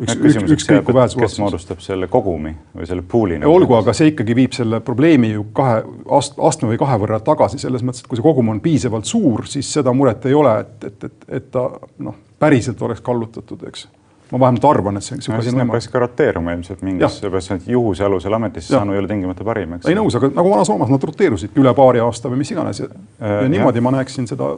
üks, 0.00 0.14
üks, 0.18 0.52
ükskõik 0.56 0.84
kui 0.86 0.96
vähese 0.96 1.20
kes 1.20 1.36
moodustab 1.42 1.82
selle 1.84 2.08
kogumi 2.12 2.54
või 2.74 2.88
selle 2.88 3.04
pool'i? 3.08 3.40
olgu, 3.48 3.76
aga 3.78 3.94
see 3.96 4.12
ikkagi 4.12 4.36
viib 4.36 4.54
selle 4.56 4.80
probleemi 4.84 5.34
ju 5.34 5.48
kahe 5.56 5.82
ast, 6.18 6.38
astme 6.38 6.72
või 6.72 6.80
kahe 6.80 6.98
võrra 7.02 7.20
tagasi, 7.24 7.60
selles 7.62 7.84
mõttes, 7.86 8.04
et 8.04 8.10
kui 8.10 8.20
see 8.20 8.26
kogum 8.26 8.52
on 8.54 8.62
piisavalt 8.64 9.08
suur, 9.08 9.46
siis 9.50 9.70
seda 9.78 9.94
muret 9.96 10.26
ei 10.30 10.38
ole, 10.38 10.56
et, 10.64 10.88
et, 10.90 11.10
et, 11.10 11.28
et 11.40 11.50
ta 11.54 11.68
noh, 12.06 12.16
päriselt 12.42 12.82
oleks 12.82 13.04
kallutatud, 13.04 13.62
eks 13.70 13.86
ma 14.32 14.40
vähemalt 14.40 14.64
arvan, 14.64 14.98
et 14.98 15.06
see 15.06 15.18
niisugune 15.18 15.40
asi 15.40 15.52
on 15.52 15.58
võimalik. 15.60 15.78
peaks 15.78 15.90
ka 15.92 16.00
roteeruma 16.02 16.54
ilmselt 16.56 16.84
mingis, 16.86 17.18
seepärast 17.20 17.54
et 17.54 17.66
juhuse 17.70 18.04
alusel 18.06 18.34
ametisse 18.34 18.74
saanu 18.74 18.96
ei 18.96 19.02
ole 19.02 19.10
tingimata 19.10 19.46
parim, 19.46 19.76
eks. 19.76 19.90
ei 19.90 19.98
nõus, 19.98 20.16
aga 20.18 20.30
nagu 20.34 20.50
Vana-Soomes 20.50 20.90
nad 20.90 21.06
roteerusidki 21.10 21.60
üle 21.62 21.74
paari 21.76 22.02
aasta 22.02 22.32
või 22.32 22.40
mis 22.40 22.54
iganes 22.54 22.80
ja, 22.82 22.88
äh, 23.20 23.36
ja 23.44 23.50
niimoodi 23.52 23.82
ja. 23.82 23.84
ma 23.84 23.94
näeksin 23.98 24.26
seda 24.30 24.54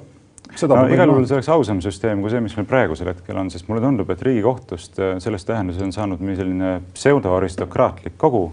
no, 0.71 0.83
igal 0.93 1.11
juhul 1.11 1.27
see 1.29 1.37
oleks 1.39 1.49
ausam 1.53 1.81
süsteem 1.85 2.23
kui 2.23 2.33
see, 2.33 2.43
mis 2.45 2.55
meil 2.59 2.69
praegusel 2.71 3.11
hetkel 3.11 3.41
on, 3.41 3.51
sest 3.53 3.69
mulle 3.71 3.83
tundub, 3.85 4.11
et 4.13 4.23
Riigikohtust 4.23 5.01
äh, 5.01 5.17
selles 5.23 5.45
tähenduses 5.49 5.83
on 5.85 5.93
saanud 5.95 6.23
selline 6.39 6.79
pseudoaristokraatlik 6.95 8.17
kogu, 8.21 8.49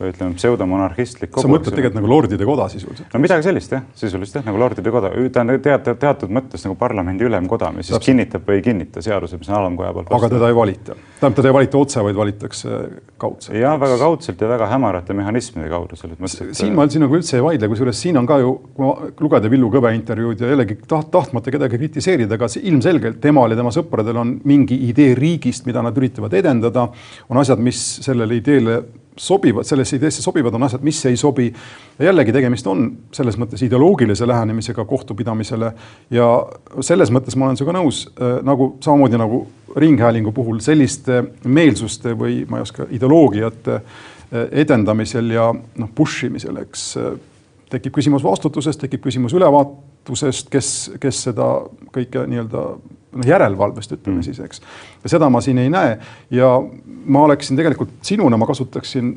või 0.00 0.12
ütleme, 0.14 0.34
pseudomonarhistlik 0.38 1.30
kogu. 1.30 1.44
sa 1.44 1.50
mõtled 1.52 1.76
tegelikult 1.76 1.98
nagu 1.98 2.08
lordide 2.08 2.46
koda 2.48 2.66
sisuliselt? 2.72 3.08
no 3.12 3.20
midagi 3.20 3.44
sellist 3.44 3.74
jah, 3.74 3.82
sisuliselt 4.00 4.40
jah, 4.40 4.46
nagu 4.48 4.60
lordide 4.60 4.92
koda, 4.94 5.10
ta 5.32 5.44
on 5.44 5.52
teatud, 5.60 5.98
teatud 6.00 6.32
mõttes 6.32 6.64
nagu 6.64 6.76
parlamendi 6.80 7.26
ülemkoda, 7.28 7.68
mis 7.74 7.90
siis 7.90 7.96
Täpselt. 7.96 8.08
kinnitab 8.08 8.46
või 8.48 8.60
ei 8.60 8.64
kinnita 8.64 9.02
seaduse, 9.04 9.38
mis 9.40 9.50
on 9.52 9.58
alamkoja 9.58 9.92
poolt. 9.96 10.12
aga 10.16 10.30
teda 10.32 10.48
ei 10.48 10.56
valita, 10.56 10.96
tähendab, 10.96 11.36
teda 11.40 11.50
ei 11.52 11.56
valita 11.58 11.80
otse, 11.82 12.04
vaid 12.06 12.20
valitakse 12.20 12.78
kaudselt. 13.20 13.58
jah, 13.60 13.76
väga 13.80 13.98
kaudselt 14.00 14.40
ja 14.40 14.48
väga 14.48 14.70
hämarate 14.70 15.16
mehhanismide 15.18 15.68
kaudu 15.72 15.98
selles 16.00 16.16
mõttes 16.22 16.46
et.... 16.46 16.56
siin 16.62 16.74
ma 16.78 16.88
sinuga 16.88 17.20
üldse 17.20 17.36
ei 17.36 17.44
vaidle, 17.44 17.68
kusjuures 17.72 18.00
siin 18.06 18.20
on 18.20 18.28
ka 18.30 18.40
ju, 18.40 18.54
kui 18.76 19.12
lugeda 19.20 19.52
Villu 19.52 19.68
Kõve 19.74 19.92
intervjuud 19.98 20.40
ja 20.40 20.54
jällegi 20.54 20.78
taht, 20.88 21.10
tahtmata 21.12 21.52
kedagi 21.52 21.76
kritiseerida, 21.76 22.40
aga 22.40 22.48
ilmselgelt 22.62 23.20
temal 23.20 23.52
ja 23.52 23.60
tema 23.60 23.74
sõpradel 23.74 24.16
on 24.22 24.32
mingi 24.48 24.80
idee 24.88 25.12
riigist, 25.18 25.68
mida 25.68 25.84
nad 25.84 25.96
üritavad 26.00 26.34
edendada, 26.40 26.88
on 27.28 27.40
asjad, 27.42 27.60
mis 27.62 27.82
sellele 28.00 28.40
ideele 28.40 28.80
sobivad, 29.16 29.64
sellesse 29.64 29.96
ideesse 29.96 30.22
sobivad, 30.22 30.54
on 30.54 30.62
asjad, 30.62 30.82
mis 30.82 31.04
ei 31.06 31.16
sobi. 31.16 31.52
jällegi 31.98 32.32
tegemist 32.32 32.66
on 32.66 32.86
selles 33.12 33.36
mõttes 33.38 33.62
ideoloogilise 33.64 34.26
lähenemisega 34.28 34.84
kohtupidamisele 34.84 35.72
ja 36.10 36.28
selles 36.80 37.10
mõttes 37.12 37.36
ma 37.36 37.46
olen 37.46 37.58
sinuga 37.58 37.74
nõus 37.78 38.04
äh, 38.08 38.38
nagu 38.46 38.76
samamoodi 38.80 39.18
nagu 39.20 39.42
ringhäälingu 39.76 40.32
puhul 40.32 40.60
selliste 40.60 41.22
meelsuste 41.44 42.14
või 42.18 42.44
ma 42.48 42.60
ei 42.60 42.66
oska, 42.66 42.86
ideoloogiate 42.90 43.74
äh, 43.74 44.46
edendamisel 44.64 45.30
ja 45.34 45.50
noh, 45.52 45.90
push 45.94 46.24
imisel, 46.30 46.56
eks 46.62 46.86
äh, 47.00 47.12
tekib 47.70 47.94
küsimus 47.98 48.24
vastutusest, 48.24 48.80
tekib 48.80 49.04
küsimus 49.04 49.34
ülevaatusest, 49.36 50.48
kes, 50.50 50.72
kes 51.02 51.26
seda 51.28 51.52
kõike 51.94 52.24
nii-öelda 52.30 52.64
noh, 53.12 53.26
järelevalvest 53.26 53.96
ütleme 53.96 54.20
mm. 54.20 54.26
siis, 54.26 54.40
eks. 54.44 54.62
ja 55.04 55.12
seda 55.16 55.30
ma 55.32 55.42
siin 55.44 55.58
ei 55.62 55.70
näe 55.72 55.96
ja 56.34 56.52
ma 57.04 57.24
oleksin 57.28 57.58
tegelikult 57.58 57.98
sinuna, 58.06 58.38
ma 58.40 58.48
kasutaksin 58.50 59.12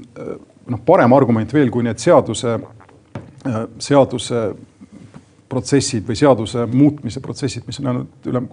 noh, 0.68 0.84
parem 0.86 1.14
argument 1.14 1.54
veel 1.54 1.72
kui 1.74 1.86
need 1.86 2.02
seaduse, 2.02 2.58
seaduse 3.84 4.46
protsessid 5.54 6.08
või 6.08 6.18
seaduse 6.18 6.66
muutmise 6.72 7.22
protsessid, 7.24 7.68
mis 7.68 7.80
on 7.82 7.90
jäänud 7.90 8.32
üle 8.32 8.44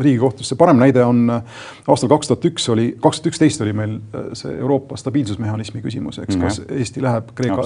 Riigikohtusse. 0.00 0.56
parem 0.56 0.78
näide 0.80 1.04
on 1.04 1.28
aastal 1.30 2.08
kaks 2.08 2.30
tuhat 2.30 2.44
üks 2.50 2.68
oli, 2.72 2.86
kaks 3.00 3.20
tuhat 3.20 3.32
üksteist 3.32 3.62
oli 3.64 3.72
meil 3.76 3.96
äh, 3.96 4.30
see 4.38 4.56
Euroopa 4.58 4.96
stabiilsusmehhanismi 4.96 5.82
küsimus, 5.82 6.18
eks 6.18 6.36
mm, 6.36 6.42
-hmm. 6.42 6.44
kas 6.44 6.62
Eesti 6.68 7.02
läheb 7.02 7.30
Kreeka, 7.34 7.62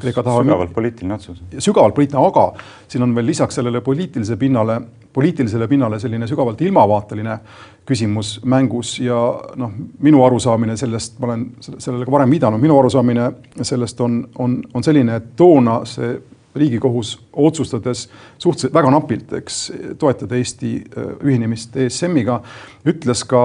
Kreeka 0.00 0.22
taha. 0.22 0.42
sügavalt 0.42 0.74
poliitiline 0.74 1.14
otsus. 1.14 1.42
sügavalt 1.58 1.94
poliitiline, 1.94 2.26
aga 2.26 2.52
siin 2.88 3.02
on 3.02 3.14
veel 3.14 3.26
lisaks 3.26 3.54
sellele 3.54 3.80
poliitilise 3.80 4.36
pinnale, 4.36 4.80
poliitilisele 5.12 5.68
pinnale 5.68 5.98
selline 5.98 6.26
sügavalt 6.26 6.60
ilmavaateline 6.60 7.38
küsimus 7.86 8.40
mängus 8.44 8.98
ja 9.00 9.18
noh, 9.56 9.72
minu 10.02 10.24
arusaamine 10.24 10.76
sellest, 10.76 11.18
ma 11.18 11.26
olen 11.26 11.46
sellele 11.60 12.04
ka 12.04 12.12
varem 12.12 12.30
viidanud, 12.30 12.60
minu 12.60 12.78
arusaamine 12.78 13.32
sellest 13.62 14.00
on, 14.00 14.24
on, 14.38 14.62
on 14.74 14.82
selline, 14.82 15.16
et 15.16 15.36
toona 15.36 15.80
see 15.84 16.16
riigikohus 16.56 17.14
otsustades 17.32 18.06
suhteliselt 18.38 18.74
väga 18.74 18.90
napilt, 18.94 19.32
eks, 19.40 19.62
toetada 19.98 20.38
Eesti 20.38 20.74
äh, 20.82 21.08
ühinemist 21.24 21.76
ESM-iga, 21.86 22.40
ütles 22.88 23.24
ka 23.28 23.42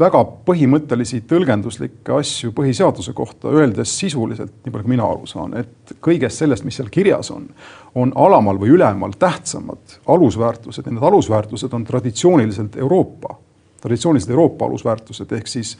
väga 0.00 0.20
põhimõttelisi 0.46 1.20
tõlgenduslikke 1.28 2.14
asju 2.16 2.52
põhiseaduse 2.56 3.12
kohta, 3.16 3.50
öeldes 3.52 3.92
sisuliselt, 3.98 4.52
nii 4.64 4.72
palju 4.72 4.86
kui 4.86 4.94
mina 4.94 5.04
aru 5.04 5.28
saan, 5.28 5.56
et 5.60 5.94
kõigest 6.02 6.40
sellest, 6.40 6.64
mis 6.64 6.78
seal 6.80 6.88
kirjas 6.92 7.30
on, 7.34 7.48
on 7.94 8.12
alamal 8.16 8.60
või 8.60 8.72
ülemal 8.76 9.12
tähtsamad 9.20 9.98
alusväärtused. 10.08 10.86
Ja 10.86 10.94
need 10.94 11.04
alusväärtused 11.10 11.74
on 11.76 11.84
traditsiooniliselt 11.84 12.78
Euroopa, 12.80 13.36
traditsiooniliselt 13.82 14.32
Euroopa 14.32 14.70
alusväärtused 14.70 15.36
ehk 15.36 15.50
siis 15.50 15.74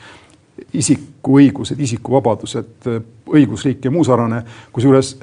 isikuõigused, 0.76 1.80
isikuvabadused, 1.80 2.90
õigusriik 3.32 3.86
ja 3.86 3.94
muu 3.94 4.04
sarnane, 4.04 4.42
kusjuures 4.74 5.14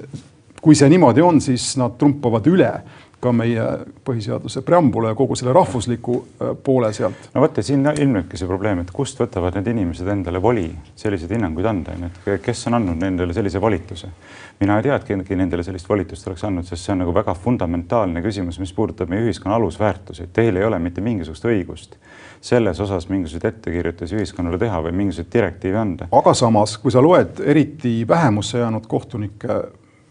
kui 0.62 0.76
see 0.76 0.90
niimoodi 0.90 1.22
on, 1.22 1.42
siis 1.42 1.76
nad 1.78 1.98
trumpavad 2.00 2.48
üle 2.50 2.72
ka 3.20 3.32
meie 3.34 3.64
põhiseaduse 4.06 4.62
preambula 4.66 5.10
ja 5.12 5.18
kogu 5.18 5.36
selle 5.38 5.54
rahvusliku 5.56 6.18
äh, 6.18 6.52
poole 6.64 6.92
sealt. 6.94 7.30
no 7.34 7.46
ja 7.46 7.64
siin 7.66 7.86
ilmnebki 7.90 8.38
see 8.38 8.50
probleem, 8.50 8.84
et 8.84 8.92
kust 8.94 9.18
võtavad 9.18 9.58
need 9.58 9.72
inimesed 9.74 10.08
endale 10.14 10.42
voli 10.42 10.68
selliseid 10.96 11.34
hinnanguid 11.34 11.66
anda, 11.66 11.96
et 12.08 12.30
kes 12.46 12.68
on 12.70 12.78
andnud 12.78 13.02
nendele 13.02 13.34
sellise 13.34 13.62
volituse. 13.62 14.12
mina 14.60 14.78
ei 14.78 14.86
tea, 14.86 15.00
et 15.00 15.08
keegi 15.08 15.40
nendele 15.40 15.66
sellist 15.66 15.90
volitust 15.90 16.28
oleks 16.30 16.46
andnud, 16.46 16.70
sest 16.70 16.86
see 16.86 16.94
on 16.94 17.02
nagu 17.06 17.16
väga 17.16 17.34
fundamentaalne 17.34 18.22
küsimus, 18.22 18.60
mis 18.62 18.74
puudutab 18.74 19.10
meie 19.10 19.26
ühiskonna 19.26 19.58
alusväärtusi. 19.58 20.30
Teil 20.34 20.58
ei 20.58 20.66
ole 20.66 20.80
mitte 20.80 21.02
mingisugust 21.02 21.46
õigust 21.46 21.98
selles 22.42 22.80
osas 22.80 23.10
mingisuguseid 23.10 23.50
ettekirjutusi 23.50 24.16
ühiskonnale 24.16 24.60
teha 24.62 24.78
või 24.86 24.94
mingisuguseid 24.94 25.34
direktiive 25.34 25.82
anda. 25.82 26.08
aga 26.12 26.34
samas, 26.38 26.78
kui 26.78 26.94
sa 26.94 27.02
loed 27.02 27.42
eriti 27.42 28.04
vähemusse 28.08 28.62
jäänud 28.62 28.86
kohtunike 28.88 29.58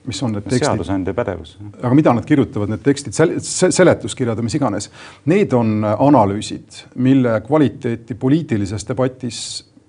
mis 0.06 0.22
on 0.22 0.36
need 0.36 0.46
tekstid. 0.46 0.66
seadusandja 0.68 1.14
pädevus. 1.14 1.56
aga 1.82 1.94
mida 1.94 2.12
nad 2.14 2.26
kirjutavad, 2.26 2.70
need 2.72 2.84
tekstid, 2.86 3.16
seletuskirjad 3.42 4.38
või 4.38 4.48
mis 4.48 4.58
iganes, 4.58 4.90
need 5.32 5.56
on 5.56 5.80
analüüsid, 5.84 6.84
mille 7.02 7.40
kvaliteeti 7.46 8.14
poliitilises 8.14 8.86
debatis 8.88 9.40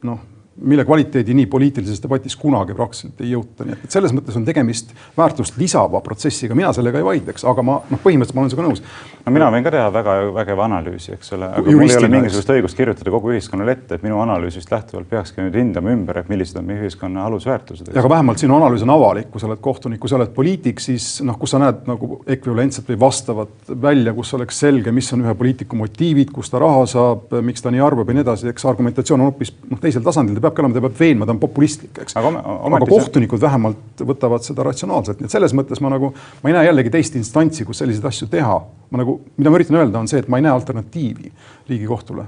noh 0.08 0.37
mille 0.62 0.86
kvaliteedi 0.86 1.34
nii 1.38 1.46
poliitilises 1.46 2.02
debatis 2.02 2.36
kunagi 2.40 2.74
praktiliselt 2.78 3.22
ei 3.22 3.32
jõuta, 3.34 3.66
nii 3.66 3.76
et 3.78 3.94
selles 3.94 4.14
mõttes 4.16 4.38
on 4.40 4.46
tegemist 4.48 4.94
väärtust 5.18 5.58
lisava 5.62 6.02
protsessiga, 6.06 6.56
mina 6.58 6.72
sellega 6.74 7.02
ei 7.02 7.06
vaidleks, 7.06 7.46
aga 7.48 7.66
ma 7.66 7.78
noh, 7.92 8.02
põhimõtteliselt 8.02 8.38
ma 8.38 8.44
olen 8.44 8.54
sinuga 8.54 8.66
nõus. 8.66 8.82
no 9.26 9.34
mina 9.36 9.50
võin 9.54 9.68
ka 9.68 9.74
teha 9.76 9.92
väga 9.94 10.16
vägeva 10.34 10.66
analüüsi, 10.66 11.14
eks 11.18 11.36
ole, 11.38 11.50
aga 11.60 11.76
mul 11.78 11.86
ei 11.86 11.98
ole 12.00 12.10
mingisugust 12.16 12.54
õigust 12.56 12.80
kirjutada 12.80 13.14
kogu 13.14 13.34
ühiskonnale 13.36 13.76
ette, 13.78 14.00
et 14.00 14.06
minu 14.06 14.18
analüüsist 14.24 14.72
lähtuvalt 14.74 15.10
peakski 15.12 15.46
nüüd 15.46 15.60
hindama 15.60 15.94
ümber, 15.94 16.22
et 16.24 16.32
millised 16.32 16.58
on 16.58 16.66
meie 16.66 16.82
ühiskonna 16.82 17.28
alusväärtused. 17.30 17.94
aga 17.94 18.14
vähemalt 18.16 18.42
sinu 18.42 18.58
analüüs 18.58 18.86
on 18.88 18.96
avalik, 18.96 19.30
kui 19.34 19.44
sa 19.44 19.50
oled 19.52 19.62
kohtunik, 19.62 20.02
kui 20.02 20.10
sa 20.10 20.18
oled 20.18 20.34
poliitik, 20.34 20.82
siis 20.82 21.22
noh, 21.28 21.38
kus 21.38 21.54
sa 21.54 21.62
näed 21.62 21.86
nagu 21.90 22.22
ekvivalentset 22.26 22.90
või 22.94 23.00
vastavat 23.06 23.74
välja, 23.88 24.16
kus 24.18 24.34
oleks 24.40 24.64
selge, 24.66 24.92
mis 24.96 25.12
on 25.14 25.22
ühe 25.26 25.38
poliitiku 25.38 25.78
motiivid, 25.78 26.34
kust 26.34 26.56
ta 26.56 26.62
raha 26.64 26.86
saab, 26.90 27.30
miks 27.46 27.62
ta 27.62 27.74
nii 27.74 27.84
arvab 27.84 28.10
ja 28.10 28.18
nii 28.18 28.26
edasi, 28.26 28.50
eks 28.50 28.66
argumentatsioon 28.70 29.22
on 29.22 29.30
hoopis 29.30 29.54
noh, 29.70 29.80
teisel 29.82 30.06
tasandil 30.06 30.42
peabki 30.48 30.64
olema, 30.64 30.78
ta 30.78 30.86
peab 30.88 30.98
veenma, 31.00 31.28
ta 31.28 31.36
on 31.36 31.42
populistlik, 31.44 32.02
eks. 32.04 32.18
aga, 32.20 32.34
aga 32.72 32.82
kohtunikud 32.90 33.44
vähemalt 33.44 34.04
võtavad 34.08 34.48
seda 34.48 34.66
ratsionaalselt, 34.68 35.22
nii 35.22 35.30
et 35.30 35.36
selles 35.38 35.56
mõttes 35.58 35.84
ma 35.84 35.94
nagu, 35.94 36.14
ma 36.42 36.52
ei 36.52 36.58
näe 36.58 36.72
jällegi 36.72 36.96
teist 36.98 37.20
instantsi, 37.20 37.68
kus 37.68 37.84
selliseid 37.84 38.10
asju 38.10 38.30
teha. 38.32 38.58
ma 38.92 39.02
nagu, 39.02 39.20
mida 39.36 39.52
ma 39.52 39.60
üritan 39.60 39.80
öelda, 39.82 40.00
on 40.00 40.08
see, 40.08 40.24
et 40.24 40.32
ma 40.32 40.40
ei 40.40 40.48
näe 40.48 40.56
alternatiivi 40.56 41.32
Riigikohtule 41.68 42.24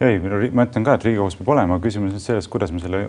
ei, 0.00 0.16
ma 0.56 0.64
ütlen 0.64 0.84
ka, 0.86 0.94
et 0.96 1.04
Riigikohus 1.04 1.36
peab 1.36 1.50
olema, 1.52 1.76
küsimus 1.82 2.14
on 2.16 2.22
selles, 2.22 2.46
kuidas 2.48 2.72
me 2.72 2.80
selle 2.80 3.02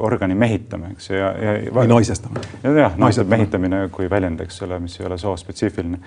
organi 0.00 0.36
mehitame, 0.38 0.94
eks 0.94 1.10
ja, 1.12 1.28
ja. 1.36 1.54
või 1.76 1.90
naisestame. 1.90 2.40
jah, 2.64 2.96
naiste 3.00 3.26
mehitamine 3.28 3.82
kui 3.92 4.08
väljend, 4.10 4.40
eks 4.44 4.62
ole, 4.64 4.78
mis 4.80 4.96
ei 5.00 5.08
ole 5.08 5.18
soospetsiifiline. 5.20 6.00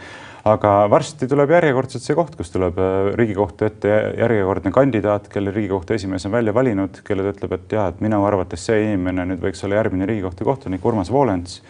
aga 0.50 0.74
varsti 0.90 1.30
tuleb 1.30 1.54
järjekordselt 1.54 2.06
see 2.06 2.18
koht, 2.18 2.34
kus 2.40 2.50
tuleb 2.54 2.80
äh, 2.82 3.12
Riigikohtu 3.22 3.70
ette 3.70 3.94
järjekordne 4.18 4.74
kandidaat, 4.74 5.30
kelle 5.30 5.54
Riigikohtu 5.54 5.94
esimees 5.94 6.26
on 6.26 6.34
välja 6.34 6.54
valinud, 6.58 7.04
kelle 7.06 7.26
ta 7.26 7.36
ütleb, 7.36 7.58
et 7.60 7.78
jah, 7.78 7.92
et 7.94 8.02
minu 8.02 8.24
arvates 8.26 8.66
see 8.66 8.82
inimene 8.88 9.30
nüüd 9.30 9.46
võiks 9.46 9.62
olla 9.68 9.84
järgmine 9.84 10.10
Riigikohtu 10.10 10.48
kohtunik, 10.50 10.86
Urmas 10.86 11.14
Volens 11.14 11.62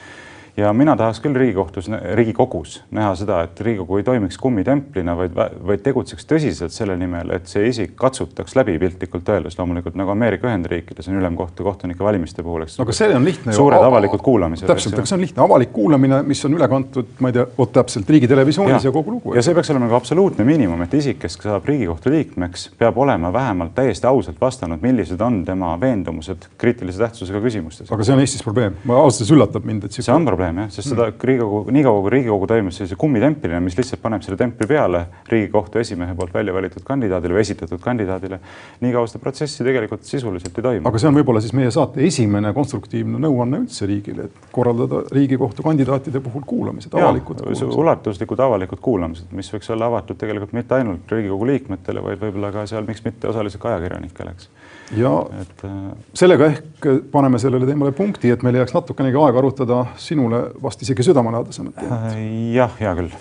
ja 0.57 0.73
mina 0.73 0.95
tahaks 0.95 1.19
küll 1.19 1.35
Riigikohtus, 1.35 1.89
Riigikogus 2.13 2.77
näha 2.95 3.11
seda, 3.19 3.41
et 3.45 3.59
Riigikogu 3.61 3.99
ei 3.99 4.05
toimiks 4.07 4.37
kummitemplina, 4.39 5.15
vaid, 5.17 5.35
vaid 5.67 5.83
tegutseks 5.83 6.27
tõsiselt 6.29 6.73
selle 6.73 6.95
nimel, 6.99 7.33
et 7.35 7.49
see 7.51 7.67
isik 7.67 7.95
katsutaks 7.99 8.55
läbi 8.55 8.77
piltlikult 8.79 9.29
öeldes, 9.33 9.57
loomulikult 9.59 9.97
nagu 9.99 10.13
Ameerika 10.13 10.47
Ühendriikides 10.47 11.09
on 11.11 11.19
ülemkohtu 11.19 11.65
kohtunike 11.67 12.03
valimiste 12.03 12.43
puhul, 12.43 12.63
eks. 12.65 12.77
no 12.79 12.85
aga 12.87 12.95
see 12.95 13.11
on 13.15 13.27
lihtne. 13.27 13.55
suured 13.55 13.83
avalikud 13.83 14.23
kuulamised. 14.23 14.67
täpselt, 14.69 14.95
aga 14.99 15.09
see 15.09 15.17
on 15.17 15.25
lihtne 15.25 15.43
avalik 15.43 15.73
kuulamine, 15.75 16.21
mis 16.27 16.43
on 16.47 16.55
üle 16.55 16.69
kantud, 16.71 17.11
ma 17.19 17.31
ei 17.31 17.39
tea, 17.39 17.47
vot 17.57 17.73
täpselt 17.75 18.09
Riigitelevisioonis 18.15 18.77
ja, 18.79 18.89
ja 18.89 18.95
kogu 18.95 19.17
lugu. 19.17 19.35
ja 19.35 19.43
see 19.43 19.57
peaks 19.57 19.73
olema 19.73 19.89
nagu 19.89 19.99
absoluutne 19.99 20.47
miinimum, 20.47 20.85
et 20.87 20.95
isik, 21.01 21.19
kes 21.25 21.39
saab 21.43 21.67
Riigikohtu 21.67 22.13
liikmeks, 22.15 22.69
peab 22.79 22.97
olema 23.03 23.33
vähemalt 23.33 23.75
täiesti 23.75 24.07
ausalt 24.07 24.39
vastanud, 24.41 24.79
millised 24.81 25.21
on 25.21 25.43
tema 25.45 25.75
veendumused 25.81 26.47
kriitilise 26.57 27.03
tähtsusega 27.03 27.43
küsimustes. 27.43 27.91
aga 27.91 28.07
see 28.07 28.15
on 28.15 28.23
Eestis 28.23 28.43
probleem, 28.45 28.79
ma 28.87 29.01
ausalt 29.03 29.25
öeldes 29.25 29.35
üllatab 29.35 29.65
mind, 29.67 29.87
et 29.87 29.95
see 29.95 30.13
on 30.13 30.25
probleem 30.25 30.44
jah, 30.45 30.69
sest 30.73 30.91
seda 30.91 31.07
Riigikogu, 31.09 31.71
niikaua 31.75 32.01
kui 32.03 32.13
Riigikogu 32.13 32.47
toimus 32.49 32.79
sellise 32.79 32.97
kummitemplina, 32.99 33.59
mis 33.63 33.77
lihtsalt 33.77 34.01
paneb 34.03 34.23
selle 34.25 34.37
templi 34.39 34.67
peale 34.69 35.05
Riigikohtu 35.31 35.81
esimehe 35.81 36.15
poolt 36.17 36.33
välja 36.35 36.53
valitud 36.55 36.85
kandidaadile 36.87 37.37
või 37.37 37.43
esitatud 37.45 37.81
kandidaadile, 37.83 38.39
niikaua 38.83 39.09
seda 39.09 39.21
protsessi 39.23 39.65
tegelikult 39.67 40.05
sisuliselt 40.07 40.59
ei 40.59 40.67
toimu. 40.67 40.89
aga 40.89 41.01
see 41.01 41.09
on 41.11 41.17
võib-olla 41.19 41.43
siis 41.43 41.55
meie 41.57 41.71
saate 41.73 42.03
esimene 42.05 42.53
konstruktiivne 42.55 43.21
nõuanne 43.25 43.63
üldse 43.65 43.89
riigile, 43.89 44.29
et 44.29 44.51
korraldada 44.55 45.03
Riigikohtu 45.15 45.65
kandidaatide 45.65 46.21
puhul 46.25 46.45
kuulamised, 46.45 46.93
avalikud 46.93 47.41
kuulamised. 47.41 47.79
ulatuslikud 47.85 48.45
avalikud 48.47 48.83
kuulamised, 48.89 49.31
mis 49.35 49.51
võiks 49.53 49.71
olla 49.73 49.89
avatud 49.91 50.19
tegelikult 50.21 50.53
mitte 50.57 50.79
ainult 50.79 51.11
Riigikogu 51.11 51.49
liikmetele, 51.51 52.03
vaid 52.05 52.21
võib-olla 52.21 52.53
ka 52.55 52.67
seal, 52.69 52.87
miks 52.87 53.03
mitte 53.05 53.31
osaliselt 53.31 53.61
ka 53.63 53.73
ajakirjanikele, 53.73 54.35
eks 54.37 54.49
ja 54.93 55.13
et 55.41 55.63
äh, 55.65 55.79
sellega 56.13 56.51
ehk 56.51 56.89
paneme 57.11 57.39
sellele 57.41 57.65
teemale 57.65 57.95
punkti, 57.95 58.29
et 58.33 58.43
meil 58.45 58.59
jääks 58.61 58.75
natukenegi 58.75 59.17
aega 59.21 59.41
arutada 59.41 59.85
sinule 59.97 60.45
vast 60.63 60.81
isegi 60.85 61.07
südamelähedasemat 61.09 61.81
teemat. 61.81 62.13
Jah, 62.53 62.77
hea 62.79 62.95
küll. 63.01 63.11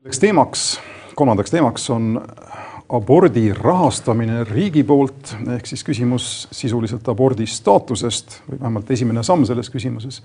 selleks 0.00 0.18
teemaks, 0.20 0.80
kolmandaks 1.14 1.50
teemaks 1.50 1.90
on 1.94 2.16
abordi 2.90 3.52
rahastamine 3.54 4.42
riigi 4.48 4.82
poolt 4.82 5.36
ehk 5.54 5.68
siis 5.70 5.84
küsimus 5.86 6.48
sisuliselt 6.50 7.06
abordi 7.08 7.46
staatusest 7.46 8.40
või 8.48 8.58
vähemalt 8.58 8.90
esimene 8.90 9.22
samm 9.22 9.46
selles 9.46 9.70
küsimuses. 9.70 10.22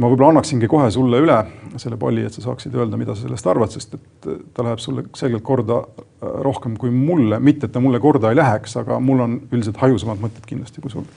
Ma 0.00 0.08
võib-olla 0.08 0.34
annaksingi 0.34 0.68
kohe 0.70 0.90
sulle 0.94 1.20
üle 1.20 1.38
selle 1.80 1.98
palli, 2.00 2.24
et 2.26 2.34
sa 2.34 2.42
saaksid 2.44 2.74
öelda, 2.74 2.98
mida 3.00 3.14
sa 3.14 3.26
sellest 3.26 3.48
arvad, 3.52 3.72
sest 3.74 3.96
et 3.98 4.28
ta 4.56 4.64
läheb 4.66 4.80
sulle 4.82 5.06
selgelt 5.18 5.44
korda 5.46 5.82
äh, 5.84 6.28
rohkem 6.46 6.76
kui 6.80 6.92
mulle, 6.94 7.40
mitte 7.40 7.68
et 7.68 7.74
ta 7.74 7.82
mulle 7.84 8.00
korda 8.02 8.32
ei 8.32 8.38
läheks, 8.40 8.78
aga 8.80 9.00
mul 9.00 9.26
on 9.26 9.40
üldiselt 9.50 9.80
hajusamad 9.82 10.22
mõtted 10.22 10.46
kindlasti 10.48 10.84
kui 10.84 10.92
sul. 10.92 11.08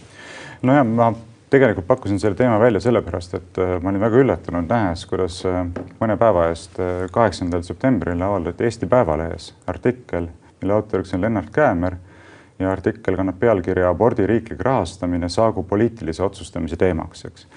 nojah, 0.63 0.83
ma 0.87 1.13
tegelikult 1.53 1.87
pakkusin 1.87 2.19
selle 2.19 2.35
teema 2.35 2.59
välja 2.59 2.79
sellepärast, 2.81 3.35
et 3.37 3.57
äh, 3.61 3.75
ma 3.81 3.91
olin 3.91 4.01
väga 4.01 4.21
üllatunud, 4.23 4.65
nähes, 4.69 5.05
kuidas 5.09 5.41
äh, 5.45 5.59
mõne 5.99 6.15
päeva 6.17 6.47
eest, 6.49 6.79
äh, 6.81 7.03
kaheksandal 7.13 7.61
septembril 7.65 8.21
avaldati 8.25 8.65
Eesti 8.65 8.89
Päevalehes 8.89 9.51
artikkel, 9.69 10.31
mille 10.61 10.73
autoriks 10.73 11.13
on 11.13 11.21
Lennart 11.21 11.51
Käämer 11.53 11.99
ja 12.59 12.71
artikkel 12.71 13.17
kannab 13.19 13.37
pealkirja 13.41 13.91
Abordi 13.93 14.25
riiklik 14.29 14.61
rahastamine 14.65 15.29
saagu 15.29 15.63
poliitilise 15.69 16.23
otsustamise 16.25 16.79
teemaks, 16.79 17.25
eks. 17.29 17.47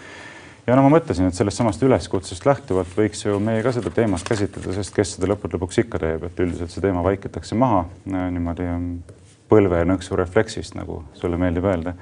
Ja 0.66 0.76
no 0.76 0.82
ma 0.86 0.90
mõtlesin, 0.96 1.28
et 1.28 1.38
sellest 1.38 1.60
samast 1.60 1.82
üleskutsest 1.86 2.46
lähtuvalt 2.46 2.94
võiks 2.98 3.24
ju 3.26 3.38
meie 3.42 3.62
ka 3.64 3.72
seda 3.76 3.92
teemat 3.94 4.24
käsitleda, 4.26 4.74
sest 4.76 4.94
kes 4.94 5.16
seda 5.16 5.30
lõppude 5.32 5.58
lõpuks 5.58 5.82
ikka 5.84 6.00
teeb, 6.02 6.26
et 6.26 6.40
üldiselt 6.42 6.74
see 6.74 6.84
teema 6.84 7.04
vaikitakse 7.06 7.58
maha 7.58 7.84
niimoodi 8.06 8.70
põlve 9.50 9.84
nõksu 9.86 10.18
refleksist, 10.18 10.74
nagu 10.78 11.04
sulle 11.14 11.38
meeldib 11.38 11.68
öelda 11.70 11.94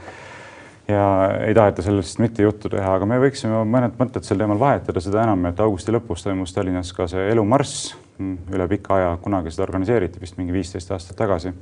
ja 0.88 1.30
ei 1.46 1.54
taheta 1.54 1.82
sellest 1.82 2.18
mitte 2.18 2.42
juttu 2.42 2.68
teha, 2.68 2.94
aga 2.98 3.06
me 3.08 3.18
võiksime 3.20 3.62
mõned 3.68 3.96
mõtted 4.00 4.24
sel 4.26 4.40
teemal 4.40 4.60
vahetada, 4.60 5.00
seda 5.00 5.22
enam, 5.24 5.46
et 5.48 5.60
augusti 5.64 5.92
lõpus 5.94 6.24
toimus 6.24 6.52
Tallinnas 6.52 6.92
ka 6.96 7.06
see 7.08 7.30
elumarss 7.32 7.94
mm, 8.18 8.50
üle 8.52 8.66
pika 8.68 8.98
aja, 8.98 9.14
kunagi 9.22 9.52
seda 9.54 9.64
organiseeriti 9.68 10.20
vist 10.20 10.36
mingi 10.40 10.52
viisteist 10.52 10.92
aastat 10.92 11.16
tagasi. 11.20 11.54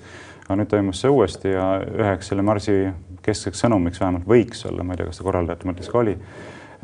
aga 0.42 0.58
nüüd 0.58 0.70
toimus 0.70 1.02
see 1.02 1.10
uuesti 1.10 1.54
ja 1.54 1.66
üheks 1.82 2.32
selle 2.32 2.42
marsi 2.42 2.74
keskseks 3.22 3.62
sõnumiks 3.62 4.02
vähemalt 4.02 4.26
võiks 4.26 4.66
olla, 4.66 4.82
ma 4.82 4.94
ei 4.94 5.02
tea, 5.02 5.06
kas 5.12 5.22
ta 5.22 5.28
korraldajate 5.28 5.70
mõttes 5.70 5.90
ka 5.92 6.02
oli, 6.02 6.16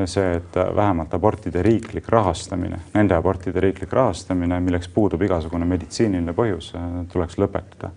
see, 0.07 0.36
et 0.38 0.57
vähemalt 0.76 1.14
abortide 1.14 1.62
riiklik 1.62 2.09
rahastamine, 2.09 2.78
nende 2.94 3.16
abortide 3.16 3.61
riiklik 3.61 3.92
rahastamine, 3.92 4.61
milleks 4.61 4.88
puudub 4.94 5.22
igasugune 5.26 5.66
meditsiiniline 5.66 6.34
põhjus, 6.36 6.72
tuleks 7.12 7.38
lõpetada 7.38 7.90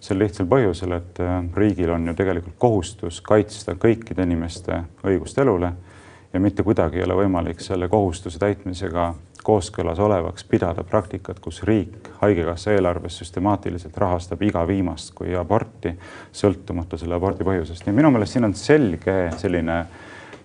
sel 0.00 0.20
lihtsal 0.22 0.46
põhjusel, 0.46 0.94
et 0.98 1.20
äh, 1.22 1.38
riigil 1.56 1.90
on 1.90 2.06
ju 2.06 2.14
tegelikult 2.18 2.58
kohustus 2.58 3.20
kaitsta 3.24 3.74
kõikide 3.74 4.22
inimeste 4.26 4.82
õigust 5.06 5.38
elule 5.42 5.72
ja 6.32 6.40
mitte 6.40 6.62
kuidagi 6.62 7.00
ei 7.00 7.06
ole 7.06 7.16
võimalik 7.24 7.60
selle 7.64 7.88
kohustuse 7.88 8.38
täitmisega 8.38 9.12
kooskõlas 9.42 9.98
olevaks 10.02 10.44
pidada 10.44 10.84
praktikat, 10.84 11.38
kus 11.40 11.62
riik 11.64 12.10
Haigekassa 12.20 12.74
eelarves 12.74 13.16
süstemaatiliselt 13.22 13.96
rahastab 13.96 14.42
iga 14.44 14.64
viimast 14.68 15.14
kui 15.16 15.34
aborti, 15.38 15.94
sõltumata 16.32 16.98
selle 17.00 17.16
abordi 17.16 17.46
põhjusest. 17.48 17.86
nii 17.86 17.96
minu 17.96 18.10
meelest 18.12 18.36
siin 18.36 18.48
on 18.50 18.54
selge 18.58 19.16
selline 19.40 19.78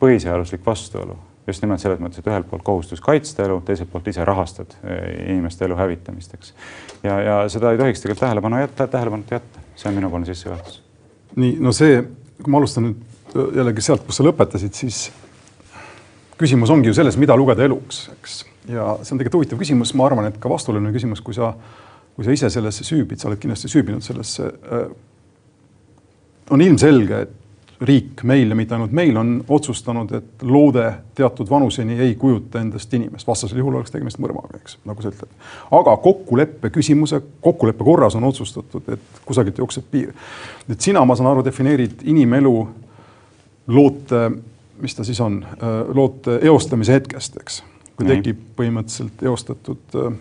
põhiseaduslik 0.03 0.65
vastuolu 0.65 1.17
just 1.47 1.63
nimelt 1.63 1.81
selles 1.81 1.99
mõttes, 1.99 2.21
et 2.21 2.27
ühelt 2.29 2.47
poolt 2.49 2.63
kohustus 2.65 3.01
kaitsta 3.03 3.43
elu, 3.47 3.59
teiselt 3.67 3.91
poolt 3.91 4.07
ise 4.11 4.25
rahastad 4.27 4.75
eh, 4.83 5.01
inimeste 5.33 5.65
elu 5.67 5.75
hävitamist, 5.79 6.35
eks. 6.37 6.53
ja, 7.03 7.17
ja 7.19 7.35
seda 7.51 7.73
ei 7.73 7.81
tohiks 7.81 8.03
tegelikult 8.03 8.23
tähelepanu 8.23 8.61
jätta, 8.61 8.87
tähelepanuta 8.87 9.37
jätta, 9.39 9.65
see 9.75 9.89
on 9.91 9.97
minupoolne 9.99 10.29
sissejuhatus. 10.29 10.79
nii, 11.35 11.57
no 11.63 11.75
see, 11.75 11.99
kui 12.39 12.53
ma 12.53 12.61
alustan 12.61 12.87
nüüd 12.87 13.03
äh, 13.35 13.51
jällegi 13.59 13.85
sealt, 13.89 14.07
kus 14.07 14.21
sa 14.21 14.27
lõpetasid, 14.27 14.75
siis 14.77 15.03
küsimus 16.39 16.71
ongi 16.73 16.91
ju 16.91 16.97
selles, 16.97 17.19
mida 17.19 17.35
lugeda 17.39 17.67
eluks, 17.67 18.05
eks. 18.15 18.39
ja 18.71 18.93
see 19.01 19.15
on 19.15 19.19
tegelikult 19.21 19.41
huvitav 19.41 19.63
küsimus, 19.65 19.95
ma 19.99 20.07
arvan, 20.07 20.31
et 20.31 20.39
ka 20.41 20.51
vastuoluline 20.51 20.95
küsimus, 20.95 21.23
kui 21.25 21.35
sa, 21.35 21.51
kui 22.15 22.27
sa 22.27 22.35
ise 22.35 22.51
sellesse 22.55 22.87
süübid, 22.87 23.19
sa 23.19 23.27
oled 23.29 23.41
kindlasti 23.41 23.71
süübinud 23.71 24.05
sellesse. 24.05 24.47
Äh, 24.47 24.87
on 26.51 26.61
ilmselge, 26.61 27.25
et 27.25 27.39
riik 27.83 28.23
meil 28.23 28.49
ja 28.49 28.55
mitte 28.55 28.75
ainult 28.75 28.93
meil 28.95 29.17
on 29.19 29.33
otsustanud, 29.47 30.11
et 30.15 30.43
loode 30.47 30.85
teatud 31.15 31.49
vanuseni 31.49 31.97
ei 31.99 32.15
kujuta 32.19 32.61
endast 32.61 32.93
inimest, 32.93 33.27
vastasel 33.27 33.59
juhul 33.59 33.79
oleks 33.79 33.91
tegemist 33.91 34.21
mõrvaga, 34.23 34.59
eks, 34.61 34.77
nagu 34.87 35.03
sa 35.03 35.11
ütled. 35.11 35.31
aga 35.79 35.95
kokkuleppe 36.05 36.71
küsimuse, 36.73 37.21
kokkuleppe 37.43 37.83
korras 37.83 38.15
on 38.19 38.23
otsustatud, 38.29 38.87
et 38.93 39.21
kusagilt 39.25 39.59
jookseb 39.59 39.89
piir. 39.91 40.13
et 40.69 40.81
sina, 40.81 41.05
ma 41.05 41.15
saan 41.15 41.31
aru, 41.31 41.45
defineerid 41.45 42.03
inimelu 42.03 42.55
loote, 43.67 44.23
mis 44.81 44.95
ta 44.95 45.03
siis 45.03 45.19
on, 45.21 45.41
loote 45.93 46.39
eostamise 46.41 46.99
hetkest, 46.99 47.39
eks. 47.41 47.63
kui 47.97 48.07
tekib 48.07 48.39
põhimõtteliselt 48.57 49.27
eostatud 49.27 49.99
äh, 49.99 50.15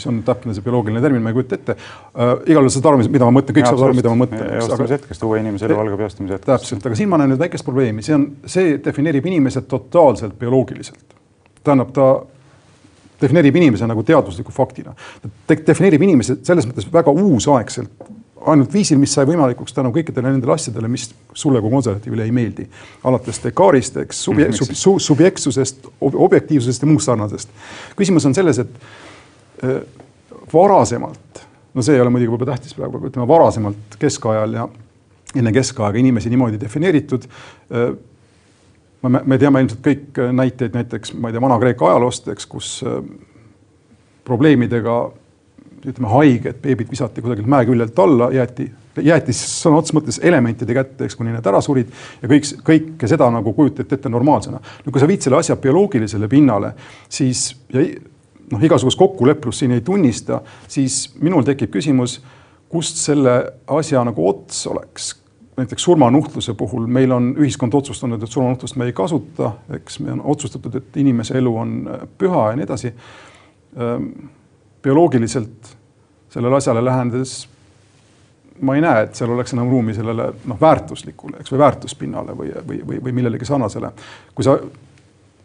mis 0.00 0.08
on 0.08 0.22
täpne 0.24 0.56
see 0.56 0.64
bioloogiline 0.64 1.02
termin, 1.04 1.22
ma 1.22 1.32
ei 1.32 1.36
kujuta 1.36 1.58
ette 1.58 1.76
äh,. 1.76 2.34
igal 2.48 2.64
juhul 2.64 2.74
saad 2.74 2.90
aru, 2.90 3.04
mida 3.12 3.28
ma 3.28 3.36
mõtlen, 3.36 3.58
kõik 3.58 3.68
saavad 3.68 3.86
aru, 3.88 3.98
mida 4.00 4.12
ma 4.12 4.20
mõtlen. 4.24 4.52
eostamise 4.56 4.98
hetkest, 4.98 5.24
uue 5.28 5.40
inimese 5.44 5.68
elu 5.68 5.78
algab 5.84 6.04
eostamise 6.06 6.38
hetkest. 6.38 6.50
täpselt, 6.50 6.86
aga 6.88 6.98
siin 6.98 7.12
ma 7.12 7.20
näen 7.20 7.34
nüüd 7.34 7.42
väikest 7.44 7.66
probleemi, 7.66 8.04
see 8.06 8.16
on, 8.16 8.26
see 8.48 8.76
defineerib 8.84 9.28
inimese 9.30 9.64
totaalselt 9.68 10.38
bioloogiliselt. 10.40 11.18
tähendab, 11.60 11.92
ta 11.96 12.08
defineerib 13.20 13.60
inimese 13.60 13.88
nagu 13.90 14.02
teadusliku 14.06 14.54
faktina. 14.54 14.96
ta 15.20 15.60
defineerib 15.66 16.08
inimese 16.08 16.40
selles 16.46 16.68
mõttes 16.70 16.88
väga 16.92 17.12
uusaegselt, 17.12 18.08
ainult 18.48 18.72
viisil, 18.72 18.98
mis 19.00 19.12
sai 19.14 19.26
võimalikuks 19.28 19.74
tänu 19.76 19.92
kõikidele 19.94 20.32
nendele 20.32 20.54
asjadele, 20.54 20.88
mis 20.88 21.08
sulle 21.36 21.60
kui 21.60 21.72
konservatiivile 21.72 22.24
ei 22.24 22.32
meeldi. 22.34 22.66
alates 23.04 23.40
Descartes'ist, 23.44 23.98
eks, 24.04 24.22
subje, 24.24 24.48
sub, 24.56 24.72
sub, 24.72 24.98
subjektsusest, 25.04 25.88
objektiivsusest 26.00 26.82
ja 26.82 26.88
muust 26.88 27.10
sarnasest. 27.10 27.48
küsimus 27.96 28.26
on 28.26 28.34
selles, 28.34 28.58
et 28.58 28.70
varasemalt, 30.52 31.42
no 31.74 31.82
see 31.84 31.96
ei 31.96 32.02
ole 32.02 32.12
muidugi 32.12 32.32
võib-olla 32.32 32.54
tähtis 32.54 32.76
praegu, 32.76 32.98
aga 32.98 33.10
ütleme 33.10 33.28
varasemalt 33.28 33.98
keskajal 34.00 34.56
ja 34.56 34.68
enne 35.36 35.52
keskaega 35.54 35.98
inimesi 36.00 36.30
niimoodi 36.32 36.60
defineeritud. 36.60 37.26
Äh, 37.70 37.90
me, 39.02 39.22
me 39.24 39.38
teame 39.40 39.62
ilmselt 39.64 39.82
kõik 39.84 40.20
näiteid 40.36 40.76
näiteks, 40.76 41.14
ma 41.14 41.30
ei 41.30 41.36
tea, 41.36 41.44
Vana-Kreeka 41.44 41.88
ajaloost, 41.90 42.28
eks, 42.34 42.48
kus 42.50 42.74
äh, 42.86 43.00
probleemidega 44.26 45.00
ütleme, 45.80 46.10
haiged 46.12 46.60
beebid 46.60 46.90
visati 46.92 47.22
kusagilt 47.24 47.48
mäe 47.48 47.64
küljelt 47.68 47.98
alla, 48.02 48.28
jäeti, 48.34 48.66
jäeti 49.00 49.32
sõna 49.36 49.80
otseses 49.80 49.96
mõttes 49.96 50.18
elementide 50.28 50.76
kätte, 50.76 51.06
eks, 51.06 51.16
kuni 51.16 51.32
need 51.32 51.46
ära 51.46 51.62
surid 51.64 51.88
ja 52.20 52.28
kõik, 52.28 52.50
kõike 52.66 53.08
seda 53.08 53.30
nagu 53.32 53.54
kujutati 53.56 53.96
ette 53.96 54.12
normaalsena. 54.12 54.60
no 54.60 54.92
kui 54.92 55.00
sa 55.00 55.08
viid 55.08 55.24
selle 55.24 55.40
asja 55.40 55.56
bioloogilisele 55.56 56.28
pinnale, 56.28 56.74
siis 57.08 57.46
ja 57.72 57.86
noh, 58.50 58.62
igasugust 58.62 58.98
kokkuleplust 58.98 59.62
siin 59.62 59.74
ei 59.76 59.80
tunnista, 59.84 60.40
siis 60.68 61.02
minul 61.20 61.46
tekib 61.46 61.72
küsimus, 61.74 62.20
kust 62.70 63.00
selle 63.02 63.36
asja 63.66 64.04
nagu 64.06 64.28
ots 64.28 64.66
oleks. 64.70 65.16
näiteks 65.60 65.82
surmanuhtluse 65.82 66.54
puhul 66.54 66.86
meil 66.86 67.12
on 67.12 67.34
ühiskond 67.36 67.74
otsustanud, 67.74 68.22
et 68.22 68.30
surmanuhtlust 68.30 68.76
me 68.80 68.86
ei 68.88 68.92
kasuta, 68.96 69.52
eks 69.76 69.98
me 70.00 70.12
on 70.12 70.22
otsustatud, 70.24 70.74
et 70.74 70.96
inimese 70.96 71.36
elu 71.38 71.56
on 71.56 71.74
äh, 71.88 72.06
püha 72.18 72.50
ja 72.50 72.56
nii 72.56 72.64
edasi. 72.64 72.92
Ehm, 73.76 74.06
bioloogiliselt 74.82 75.76
sellele 76.30 76.56
asjale 76.56 76.84
lähenedes 76.84 77.48
ma 78.60 78.74
ei 78.76 78.84
näe, 78.84 79.04
et 79.04 79.16
seal 79.16 79.32
oleks 79.34 79.52
enam 79.54 79.68
ruumi 79.70 79.94
sellele 79.96 80.30
noh, 80.48 80.60
väärtuslikule, 80.60 81.40
eks 81.40 81.52
või 81.52 81.60
väärtuspinnale 81.62 82.36
või, 82.36 82.52
või, 82.66 82.80
või, 82.86 83.02
või 83.04 83.14
millelegi 83.20 83.48
sarnasele. 83.48 83.92
kui 84.34 84.44
sa 84.44 84.56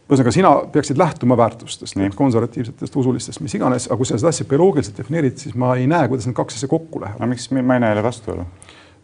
ühesõnaga, 0.06 0.32
sina 0.34 0.52
peaksid 0.72 1.00
lähtuma 1.02 1.38
väärtustest, 1.38 1.98
konservatiivsetest, 2.16 2.96
usulistest, 3.02 3.42
mis 3.42 3.56
iganes, 3.58 3.88
aga 3.90 3.98
kui 3.98 4.10
sa 4.10 4.20
seda 4.22 4.30
asja 4.30 4.46
bioloogiliselt 4.50 5.00
defineerid, 5.02 5.40
siis 5.42 5.56
ma 5.58 5.74
ei 5.80 5.88
näe, 5.90 6.10
kuidas 6.12 6.28
need 6.30 6.38
kaks 6.38 6.60
asja 6.60 6.70
kokku 6.70 7.02
lähevad. 7.02 7.22
aga 7.22 7.30
miks 7.32 7.50
ma 7.52 7.78
ei 7.78 7.82
näe 7.82 7.90
jälle 7.90 8.04
vastuolu? 8.06 8.46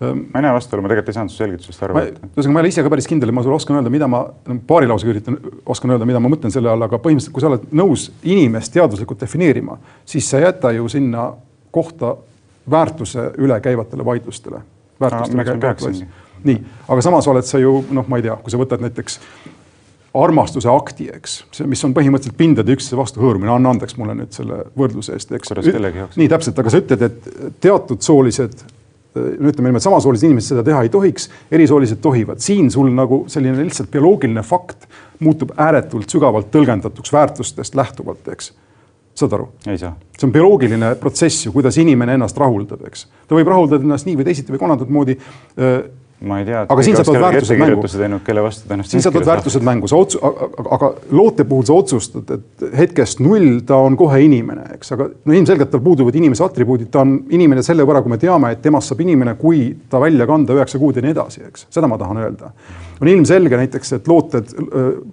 Ehm, 0.02 0.22
ma 0.34 0.39
ei 0.39 0.45
näe 0.45 0.54
vastuolu, 0.54 0.86
ma 0.86 0.91
tegelikult 0.91 1.10
ei 1.10 1.18
saanud 1.18 1.34
su 1.34 1.41
selgitusest 1.41 1.84
aru. 1.88 1.97
ühesõnaga, 1.97 2.54
ma 2.54 2.62
ei 2.62 2.64
ole 2.64 2.74
ise 2.74 2.86
ka 2.86 2.93
päris 2.93 3.10
kindel, 3.10 3.34
ma 3.34 3.43
sulle 3.45 3.58
oskan 3.58 3.80
öelda, 3.80 3.93
mida 3.93 4.10
ma 4.10 4.24
paari 4.68 4.89
lausega 4.89 5.14
üritan, 5.16 5.38
oskan 5.66 5.95
öelda, 5.95 6.06
mida 6.10 6.22
ma 6.22 6.30
mõtlen 6.30 6.54
selle 6.54 6.70
all, 6.70 6.86
aga 6.86 7.02
põhimõtteliselt, 7.02 7.34
kui 7.34 7.41
sa 7.41 7.49
oled 7.49 7.66
nõus 7.82 8.08
inimest 8.22 8.74
teaduslikult 8.74 9.26
defineerima, 9.26 9.78
siis 10.06 10.30
sa 10.30 10.38
ei 10.38 10.45
jäta 10.49 10.74
ju 10.78 10.89
sinna 10.89 11.32
kohta 11.74 12.16
väärtuse 12.70 13.32
üle 13.41 13.58
käivatele 13.62 14.06
vaidlustele. 14.06 14.62
nii, 16.43 16.62
aga 16.89 17.02
samas 17.06 17.28
oled 17.30 17.45
sa 17.45 17.62
ju 17.62 17.80
noh, 17.93 18.06
ma 18.10 18.18
ei 18.18 18.26
tea, 18.26 18.36
kui 18.41 18.54
sa 18.54 18.58
võtad 18.62 18.82
näiteks 18.82 19.20
armastuse 20.14 20.70
akti, 20.72 21.07
eks, 21.16 21.38
see, 21.55 21.68
mis 21.72 21.82
on 21.88 21.93
põhimõtteliselt 21.95 22.38
pindade 22.39 22.74
üksteise 22.76 22.99
vastu 22.99 23.22
hõõrumine, 23.22 23.51
anna 23.53 23.72
andeks 23.72 23.95
mulle 23.99 24.16
nüüd 24.18 24.36
selle 24.36 24.66
võrdluse 24.78 25.16
eest, 25.16 25.32
eks. 25.38 25.53
nii 26.20 26.30
täpselt, 26.32 26.59
aga 26.59 26.74
sa 26.74 26.82
ütled, 26.82 27.05
et 27.07 27.30
teatud 27.64 28.03
soolised, 28.03 28.66
no 29.16 29.51
ütleme 29.51 29.70
niimoodi, 29.70 29.86
samasoolised 29.86 30.28
inimesed 30.28 30.53
seda 30.53 30.66
teha 30.68 30.82
ei 30.84 30.91
tohiks, 30.91 31.30
erisoolised 31.51 32.01
tohivad. 32.03 32.43
siin 32.43 32.68
sul 32.72 32.91
nagu 32.95 33.24
selline 33.32 33.64
lihtsalt 33.64 33.91
bioloogiline 33.91 34.43
fakt 34.43 34.89
muutub 35.24 35.55
ääretult 35.59 36.12
sügavalt 36.12 36.51
tõlgendatuks 36.51 37.14
väärtustest 37.16 37.80
lähtuvalt, 37.80 38.28
eks 38.36 38.51
saad 39.16 39.34
aru? 39.38 39.47
see 40.18 40.28
on 40.28 40.36
bioloogiline 40.36 40.93
protsess 40.99 41.45
ju, 41.45 41.55
kuidas 41.55 41.80
inimene 41.80 42.20
ennast 42.20 42.38
rahuldab, 42.39 42.84
eks. 42.88 43.07
ta 43.28 43.39
võib 43.39 43.51
rahuldada 43.51 43.88
ennast 43.88 44.07
nii 44.07 44.20
või 44.20 44.28
teisiti 44.28 44.51
või 44.51 44.64
kolmandat 44.64 44.91
moodi 44.91 45.18
ma 46.22 46.38
ei 46.39 46.45
tea. 46.45 46.61
aga 46.69 46.84
siin 46.86 46.97
sa 46.97 47.03
tood 47.05 47.17
väärtused 47.22 47.57
mängu. 47.57 48.19
kelle 48.26 48.43
vastu 48.45 48.67
ta 48.67 48.76
ennast 48.76 48.93
siin 48.93 49.01
sa 49.01 49.11
tood 49.13 49.26
väärtused 49.26 49.63
mängu, 49.65 49.89
sa 49.89 49.97
otsu-, 49.97 50.22
aga 50.76 50.91
loote 51.17 51.45
puhul 51.49 51.65
sa 51.65 51.78
otsustad, 51.82 52.30
et 52.36 52.65
hetkest 52.78 53.24
null 53.26 53.63
ta 53.65 53.80
on 53.82 53.97
kohe 53.97 54.19
inimene, 54.22 54.67
eks, 54.76 54.93
aga 54.95 55.07
no 55.09 55.36
ilmselgelt 55.38 55.72
tal 55.74 55.82
puuduvad 55.86 56.17
inimese 56.19 56.45
atribuudid, 56.45 56.91
ta 56.93 57.01
on 57.01 57.15
inimene 57.34 57.63
selle 57.65 57.86
võrra, 57.88 58.03
kui 58.05 58.13
me 58.13 58.19
teame, 58.22 58.51
et 58.53 58.61
temast 58.61 58.91
saab 58.91 59.01
inimene, 59.01 59.34
kui 59.39 59.63
ta 59.89 60.01
välja 60.03 60.28
kanda 60.30 60.57
üheksa 60.57 60.82
kuud 60.82 60.99
ja 60.99 61.05
nii 61.05 61.15
edasi, 61.15 61.45
eks, 61.49 61.65
seda 61.74 61.89
ma 61.89 61.97
tahan 62.01 62.22
öelda. 62.22 62.51
on 63.01 63.09
ilmselge 63.09 63.57
näiteks, 63.57 63.93
et 63.97 64.07
looted, 64.07 64.53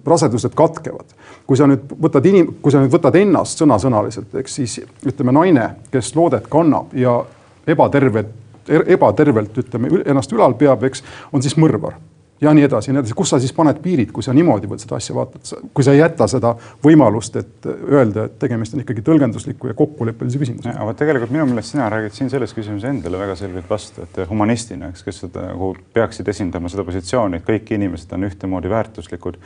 rasedused 0.05 0.53
katkevad. 0.55 1.17
kui 1.49 1.57
sa 1.57 1.65
nüüd 1.65 1.89
võtad 1.97 2.25
inim-, 2.29 2.51
kui 2.61 2.71
sa 2.71 2.83
nüüd 2.83 2.93
võtad 2.93 3.17
ennast 3.17 3.57
sõnasõnaliselt, 3.63 4.35
eks 4.43 4.59
siis 4.61 4.77
ütleme, 5.09 5.33
naine, 5.33 5.71
kes 5.89 6.13
loodet 6.15 6.45
kannab 6.49 6.93
ja 6.93 7.23
ebatervet, 7.69 8.29
ebatervelt 8.69 9.57
ütleme, 9.63 9.91
ennast 10.05 10.33
ülal 10.35 10.55
peab, 10.59 10.85
eks, 10.89 11.03
on 11.33 11.45
siis 11.45 11.57
mõrvar 11.59 11.97
ja 12.41 12.53
nii 12.53 12.63
edasi 12.63 12.89
ja 12.89 12.93
nii 12.93 13.01
edasi, 13.03 13.15
kus 13.17 13.33
sa 13.33 13.39
siis 13.41 13.53
paned 13.55 13.79
piirid, 13.83 14.11
kui 14.15 14.23
sa 14.23 14.33
niimoodi 14.35 14.69
seda 14.79 14.97
asja 14.99 15.15
vaatad, 15.15 15.69
kui 15.75 15.85
sa 15.85 15.93
ei 15.95 15.99
jäta 15.99 16.27
seda 16.31 16.53
võimalust, 16.83 17.35
et 17.39 17.67
öelda, 17.67 18.27
et 18.29 18.37
tegemist 18.41 18.75
on 18.75 18.83
ikkagi 18.83 19.03
tõlgendusliku 19.05 19.71
ja 19.71 19.75
kokkuleppelise 19.77 20.39
küsimusega. 20.41 20.75
aga 20.79 20.95
tegelikult 21.01 21.33
minu 21.35 21.47
meelest 21.49 21.75
sina 21.75 21.89
räägid 21.91 22.15
siin 22.15 22.31
selles 22.31 22.55
küsimuses 22.55 22.89
endale 22.89 23.19
väga 23.19 23.35
selgelt 23.39 23.69
vastu, 23.69 24.05
et 24.07 24.21
humanistina, 24.29 24.93
eks, 24.93 25.03
kes 25.03 25.23
seda 25.25 25.49
nagu 25.49 25.73
peaksid 25.93 26.31
esindama 26.31 26.71
seda 26.71 26.87
positsiooni, 26.87 27.41
et 27.41 27.47
kõik 27.47 27.75
inimesed 27.75 28.15
on 28.15 28.27
ühtemoodi 28.29 28.71
väärtuslikud 28.71 29.39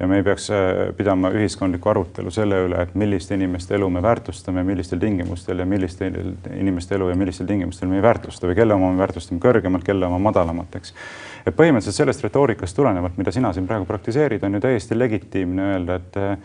ja 0.00 0.08
me 0.08 0.20
ei 0.20 0.26
peaks 0.26 0.48
äh, 0.54 0.88
pidama 0.96 1.32
ühiskondlikku 1.34 1.92
arutelu 1.92 2.32
selle 2.32 2.62
üle, 2.64 2.80
et 2.82 2.94
milliste 2.98 3.36
inimeste 3.36 3.76
elu 3.76 3.90
me 3.92 4.02
väärtustame, 4.02 4.64
millistel 4.64 5.00
tingimustel 5.02 5.58
ja 5.58 5.66
milliste 5.68 6.08
inimeste 6.54 6.96
elu 6.96 7.10
ja 7.12 7.16
millistel 7.18 7.48
tingimustel 7.50 7.90
me 7.90 7.98
ei 8.00 8.06
väärtusta 8.08 8.48
või 8.48 8.56
kelle 8.56 8.78
oma 8.78 8.92
me 8.94 9.02
väärtustame 9.02 9.42
kõrgemalt, 9.42 9.84
kelle 9.84 10.06
oma 10.06 10.20
madalamalt, 10.30 10.78
eks 10.78 10.94
et 11.46 11.54
põhimõtteliselt 11.56 12.02
sellest 12.02 12.24
retoorikast 12.26 12.76
tulenevalt, 12.76 13.18
mida 13.20 13.34
sina 13.34 13.52
siin 13.52 13.68
praegu 13.68 13.86
praktiseerid, 13.88 14.42
on 14.44 14.58
ju 14.58 14.64
täiesti 14.64 14.98
legitiimne 14.98 15.70
öelda, 15.72 15.98
et 16.00 16.20
eh, 16.22 16.36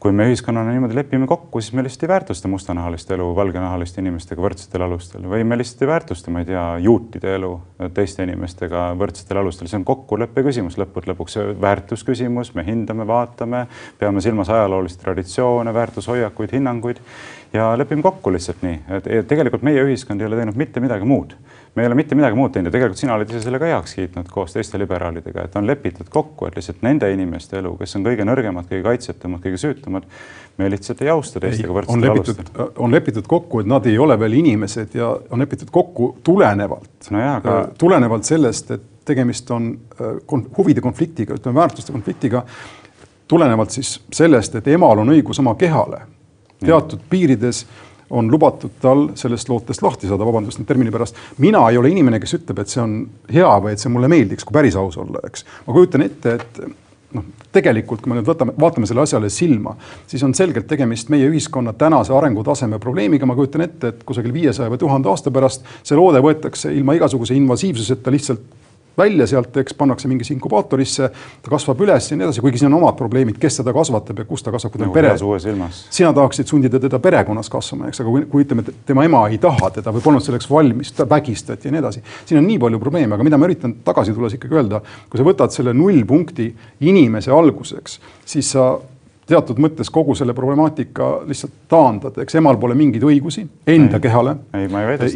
kui 0.00 0.12
me 0.12 0.26
ühiskonnana 0.28 0.74
niimoodi 0.74 0.94
lepime 0.94 1.26
kokku, 1.26 1.60
siis 1.60 1.72
me 1.74 1.82
lihtsalt 1.82 2.04
ei 2.04 2.10
väärtusta 2.12 2.48
mustanahalist 2.52 3.10
elu 3.16 3.26
valgenahaliste 3.36 4.02
inimestega 4.02 4.44
võrdsetel 4.44 4.84
alustel 4.84 5.24
või 5.26 5.44
me 5.48 5.56
lihtsalt 5.56 5.82
ei 5.82 5.88
väärtusta, 5.88 6.30
ma 6.30 6.42
ei 6.42 6.50
tea, 6.50 6.64
juutide 6.84 7.32
elu 7.38 7.50
teiste 7.96 8.26
inimestega 8.26 8.90
võrdsetel 9.00 9.40
alustel, 9.40 9.70
see 9.72 9.80
on 9.80 9.86
kokkuleppe 9.88 10.44
küsimus 10.46 10.76
lõppude 10.78 11.10
lõpuks, 11.10 11.38
väärtusküsimus, 11.64 12.52
me 12.54 12.66
hindame, 12.68 13.08
vaatame, 13.08 13.64
peame 13.98 14.22
silmas 14.24 14.52
ajaloolisi 14.52 15.00
traditsioone, 15.00 15.74
väärtushoiakuid, 15.74 16.54
hinnanguid 16.58 17.00
ja 17.56 17.72
lepime 17.78 18.04
kokku 18.04 18.32
lihtsalt 18.34 18.64
nii, 18.66 18.80
et 19.00 19.28
tegelikult 19.28 19.64
meie 19.66 19.84
ühiskond 19.86 20.20
ei 20.20 20.28
ole 20.28 20.40
teinud 20.40 20.60
mitte 20.60 20.82
midagi 20.84 21.08
muud 21.08 21.36
me 21.76 21.82
ei 21.82 21.86
ole 21.86 21.94
mitte 21.94 22.16
midagi 22.16 22.36
muud 22.36 22.52
teinud 22.54 22.70
ja 22.70 22.72
tegelikult 22.72 22.98
sina 22.98 23.14
oled 23.18 23.28
ise 23.28 23.42
selle 23.44 23.58
ka 23.60 23.68
heaks 23.68 23.92
kiitnud 23.98 24.30
koos 24.32 24.54
teiste 24.56 24.78
liberaalidega, 24.80 25.44
et 25.44 25.58
on 25.60 25.66
lepitud 25.68 26.08
kokku, 26.12 26.48
et 26.48 26.56
lihtsalt 26.56 26.80
nende 26.86 27.10
inimeste 27.12 27.58
elu, 27.60 27.74
kes 27.76 27.98
on 27.98 28.06
kõige 28.06 28.24
nõrgemad, 28.24 28.64
kõige 28.70 28.86
kaitsetumad, 28.86 29.42
kõige 29.44 29.60
süütumad, 29.60 30.06
me 30.56 30.70
lihtsalt 30.72 31.04
ei 31.04 31.12
austa 31.12 31.42
teistega 31.44 31.76
võrdsetel 31.76 32.14
alustel. 32.14 32.72
on 32.80 32.96
lepitud 32.96 33.28
kokku, 33.28 33.60
et 33.60 33.68
nad 33.68 33.90
ei 33.92 33.98
ole 34.00 34.16
veel 34.20 34.38
inimesed 34.40 34.96
ja 34.96 35.12
on 35.30 35.44
lepitud 35.44 35.70
kokku 35.72 36.14
tulenevalt 36.24 37.12
no, 37.12 37.22
aga... 37.34 37.60
tulenevalt 37.78 38.24
sellest, 38.24 38.72
et 38.72 38.90
tegemist 39.06 39.52
on 39.52 39.68
äh, 40.00 40.16
huvide 40.56 40.80
konfliktiga, 40.80 41.36
ütleme 41.36 41.60
väärtuste 41.60 41.92
konfliktiga, 41.92 42.46
tulenevalt 43.28 43.76
siis 43.76 43.98
sellest, 44.16 44.56
et 44.56 44.72
emal 44.72 45.04
on 45.04 45.12
õigus 45.12 45.44
oma 45.44 45.58
kehale 45.60 46.06
teatud 46.64 47.02
piirides 47.10 47.64
on 48.10 48.30
lubatud 48.30 48.70
tal 48.80 49.08
sellest 49.18 49.48
lootest 49.50 49.82
lahti 49.82 50.08
saada, 50.08 50.26
vabandust 50.26 50.60
nüüd 50.60 50.68
termini 50.68 50.92
pärast. 50.94 51.16
mina 51.42 51.64
ei 51.70 51.78
ole 51.78 51.90
inimene, 51.90 52.20
kes 52.22 52.36
ütleb, 52.38 52.60
et 52.62 52.70
see 52.70 52.82
on 52.82 52.98
hea 53.32 53.52
või 53.62 53.74
et 53.74 53.82
see 53.82 53.92
mulle 53.92 54.10
meeldiks, 54.10 54.46
kui 54.46 54.54
päris 54.54 54.76
aus 54.78 54.98
olla, 55.02 55.22
eks. 55.26 55.46
ma 55.66 55.74
kujutan 55.74 56.06
ette, 56.06 56.34
et 56.38 56.60
noh, 57.16 57.24
tegelikult, 57.56 58.02
kui 58.02 58.12
me 58.12 58.20
nüüd 58.20 58.28
võtame, 58.28 58.54
vaatame 58.60 58.86
selle 58.86 59.02
asjale 59.02 59.30
silma, 59.32 59.74
siis 60.06 60.22
on 60.26 60.34
selgelt 60.38 60.68
tegemist 60.70 61.10
meie 61.12 61.26
ühiskonna 61.30 61.74
tänase 61.78 62.14
arengutaseme 62.14 62.78
probleemiga. 62.82 63.26
ma 63.26 63.34
kujutan 63.34 63.66
ette, 63.66 63.88
et 63.88 64.04
kusagil 64.06 64.34
viiesaja 64.34 64.70
või 64.70 64.78
tuhande 64.82 65.10
aasta 65.10 65.32
pärast 65.34 65.66
see 65.82 65.98
loode 65.98 66.22
võetakse 66.22 66.72
ilma 66.74 66.94
igasuguse 66.98 67.34
invasiivsuseta 67.34 68.14
lihtsalt 68.14 68.46
välja 68.98 69.26
sealt, 69.26 69.56
eks 69.60 69.74
pannakse 69.76 70.08
mingisse 70.08 70.34
inkubaatorisse, 70.34 71.08
ta 71.42 71.52
kasvab 71.52 71.82
üles 71.84 72.10
ja 72.10 72.16
nii 72.16 72.26
edasi, 72.26 72.42
kuigi 72.44 72.62
siin 72.62 72.70
on 72.72 72.78
omad 72.80 72.96
probleemid, 72.98 73.38
kes 73.40 73.60
seda 73.60 73.74
kasvatab 73.76 74.22
ja 74.22 74.26
kus 74.28 74.44
ta 74.46 74.54
kasvab, 74.54 74.72
kui 74.72 74.82
ta 74.82 74.88
on 74.88 74.94
pere. 74.94 75.12
sina 75.90 76.12
tahaksid 76.16 76.48
sundida 76.50 76.80
teda 76.82 77.00
perekonnas 77.02 77.50
kasvama, 77.52 77.90
eks, 77.90 78.00
aga 78.04 78.14
kui, 78.14 78.24
kui 78.32 78.46
ütleme, 78.46 78.64
et 78.66 78.82
tema 78.88 79.04
ema 79.06 79.22
ei 79.32 79.38
taha 79.42 79.70
teda 79.78 79.94
või 79.96 80.04
polnud 80.04 80.24
selleks 80.24 80.48
valmis, 80.50 80.94
ta 80.96 81.08
vägistati 81.08 81.68
ja 81.68 81.76
nii 81.76 81.84
edasi. 81.84 82.02
siin 82.24 82.40
on 82.40 82.48
nii 82.48 82.58
palju 82.62 82.82
probleeme, 82.82 83.14
aga 83.14 83.26
mida 83.26 83.40
ma 83.40 83.48
üritan 83.50 83.78
tagasi 83.84 84.16
tulles 84.16 84.36
ikkagi 84.38 84.60
öelda, 84.60 84.82
kui 85.10 85.20
sa 85.20 85.26
võtad 85.26 85.54
selle 85.54 85.76
nullpunkti 85.76 86.50
inimese 86.88 87.34
alguseks, 87.34 88.00
siis 88.24 88.52
sa 88.56 88.74
teatud 89.26 89.58
mõttes 89.62 89.90
kogu 89.92 90.14
selle 90.14 90.34
problemaatika 90.36 91.08
lihtsalt 91.26 91.54
taandada, 91.70 92.22
eks 92.22 92.38
emal 92.38 92.58
pole 92.62 92.76
mingeid 92.78 93.02
õigusi 93.06 93.42
enda 93.66 93.98
ei, 93.98 94.04
kehale. 94.04 94.36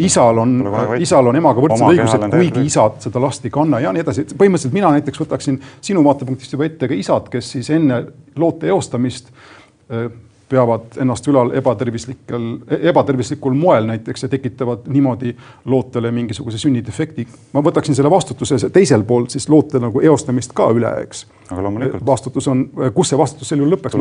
isal 0.03 0.41
on, 0.43 0.57
isal 1.03 1.31
on 1.31 1.39
emaga 1.39 1.63
võrdsed 1.63 1.87
õigused, 1.87 2.27
kuigi 2.35 2.65
isad 2.67 2.99
seda 3.05 3.23
last 3.23 3.47
ei 3.47 3.55
kanna 3.55 3.83
ja 3.83 3.93
nii 3.95 4.03
edasi. 4.05 4.27
põhimõtteliselt 4.33 4.75
mina 4.75 4.91
näiteks 4.97 5.23
võtaksin 5.23 5.61
sinu 5.81 6.03
vaatepunktist 6.07 6.57
juba 6.57 6.67
ette 6.67 6.91
ka 6.91 6.99
isad, 6.99 7.31
kes 7.31 7.55
siis 7.57 7.71
enne 7.77 8.03
loote 8.41 8.71
eostamist 8.71 9.31
peavad 10.51 10.99
ennast 11.01 11.27
ülal 11.31 11.53
ebatervislikel, 11.59 12.47
ebatervislikul 12.91 13.55
moel 13.57 13.87
näiteks 13.91 14.27
ja 14.27 14.29
tekitavad 14.29 14.89
niimoodi 14.91 15.35
lootele 15.65 16.11
mingisuguse 16.15 16.59
sünnidefekti. 16.59 17.27
ma 17.53 17.63
võtaksin 17.67 17.95
selle 17.95 18.11
vastutuse 18.11 18.59
teisel 18.73 19.05
pool 19.07 19.29
siis 19.31 19.49
loote 19.49 19.79
nagu 19.83 20.03
eostamist 20.03 20.55
ka 20.57 20.71
üle, 20.75 20.91
eks. 21.05 21.27
aga 21.51 21.63
loomulikult. 21.67 22.07
vastutus 22.07 22.49
on, 22.51 22.67
kus 22.95 23.13
see 23.13 23.21
vastutus 23.21 23.53
sel 23.53 23.63
juhul 23.63 23.77
lõpeks, 23.77 23.99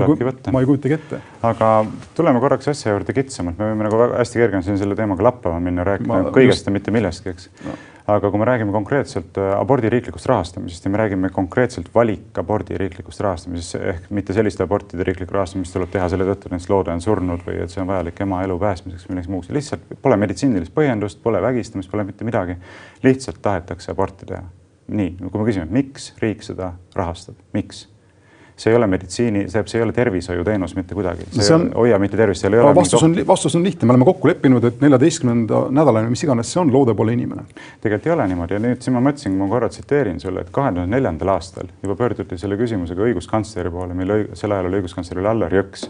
ma 0.51 0.63
ei 0.63 0.71
kujutagi 0.71 0.97
ette. 0.97 1.21
aga 1.51 1.71
tuleme 2.17 2.41
korraks 2.41 2.73
asja 2.73 2.95
juurde 2.95 3.13
kitsamalt, 3.13 3.59
me 3.61 3.71
võime 3.71 3.89
nagu 3.89 4.01
hästi 4.17 4.43
kergem 4.43 4.65
siin 4.65 4.81
selle 4.81 4.97
teemaga 4.97 5.29
lappama 5.29 5.61
minna, 5.63 5.85
rääkida 5.87 6.09
ma, 6.09 6.25
kõigest 6.33 6.63
just... 6.63 6.71
ja 6.71 6.75
mitte 6.75 6.95
millestki, 6.95 7.35
eks 7.35 7.49
no 7.65 7.77
aga 8.09 8.29
kui 8.31 8.39
me 8.41 8.45
räägime 8.47 8.73
konkreetselt 8.73 9.37
äh, 9.37 9.51
abordi 9.57 9.89
riiklikust 9.91 10.27
rahastamisest 10.29 10.85
ja 10.85 10.91
me 10.91 10.99
räägime 11.01 11.29
konkreetselt 11.33 11.89
valikabordi 11.95 12.77
riiklikust 12.79 13.21
rahastamisest 13.25 13.75
ehk 13.93 14.09
mitte 14.15 14.33
selliste 14.33 14.63
abortide 14.65 15.05
riiklikku 15.07 15.35
rahastamist, 15.35 15.67
mis 15.67 15.75
tuleb 15.75 15.91
teha 15.93 16.07
selle 16.11 16.27
tõttu, 16.29 16.47
et 16.47 16.55
näiteks 16.55 16.71
loode 16.71 16.95
on 16.95 17.03
surnud 17.03 17.43
või 17.45 17.59
et 17.63 17.73
see 17.73 17.83
on 17.83 17.91
vajalik 17.91 18.21
ema 18.25 18.41
elu 18.45 18.57
päästmiseks 18.61 19.05
või 19.07 19.15
milleks 19.15 19.31
muuks, 19.33 19.51
lihtsalt 19.55 19.85
pole 20.01 20.17
meditsiinilist 20.21 20.73
põhjendust, 20.75 21.21
pole 21.23 21.41
vägistamist, 21.43 21.91
pole 21.91 22.07
mitte 22.07 22.27
midagi. 22.27 22.57
lihtsalt 23.03 23.41
tahetakse 23.41 23.91
aborti 23.91 24.25
teha. 24.25 24.43
nii, 24.87 25.15
kui 25.21 25.39
me 25.39 25.45
küsime, 25.45 25.69
miks 25.69 26.13
riik 26.21 26.43
seda 26.43 26.73
rahastab, 26.95 27.37
miks? 27.53 27.87
See 28.59 28.73
ei 28.73 28.77
ole 28.77 28.87
meditsiini, 28.91 29.45
see 29.49 29.77
ei 29.77 29.83
ole 29.85 29.93
tervishoiuteenus 29.95 30.75
mitte 30.75 30.95
kuidagi, 30.97 31.27
see, 31.31 31.55
on, 31.55 31.69
hoia 31.75 31.99
mitte 32.01 32.17
tervist, 32.19 32.43
seal 32.43 32.57
ei 32.57 32.63
ole. 32.63 32.73
vastus 32.75 33.03
on, 33.05 33.15
vastus 33.27 33.55
on 33.55 33.63
lihtne, 33.63 33.87
me 33.87 33.95
oleme 33.95 34.07
kokku 34.09 34.27
leppinud, 34.27 34.67
et 34.67 34.81
neljateistkümnenda 34.83 35.65
nädalani, 35.75 36.11
mis 36.11 36.23
iganes 36.27 36.51
see 36.53 36.61
on, 36.61 36.73
loode 36.73 36.95
pole 36.99 37.15
inimene. 37.15 37.45
tegelikult 37.81 38.09
ei 38.09 38.15
ole 38.17 38.27
niimoodi 38.33 38.57
ja 38.57 38.63
nüüd 38.63 38.83
siin 38.83 38.97
ma 38.97 39.03
mõtlesin, 39.09 39.37
ma 39.39 39.47
korra 39.51 39.71
tsiteerin 39.71 40.19
sulle, 40.19 40.43
et 40.43 40.51
kahe 40.55 40.73
tuhande 40.75 40.91
neljandal 40.91 41.35
aastal 41.37 41.71
juba 41.83 41.95
pöörduti 41.99 42.37
selle 42.41 42.59
küsimusega 42.59 43.07
õiguskantsleri 43.07 43.71
poole, 43.71 43.95
mille 43.97 44.25
sel 44.39 44.55
ajal 44.55 44.67
oli 44.71 44.81
õiguskantsler 44.81 45.23
Allar 45.31 45.55
Jõks 45.61 45.87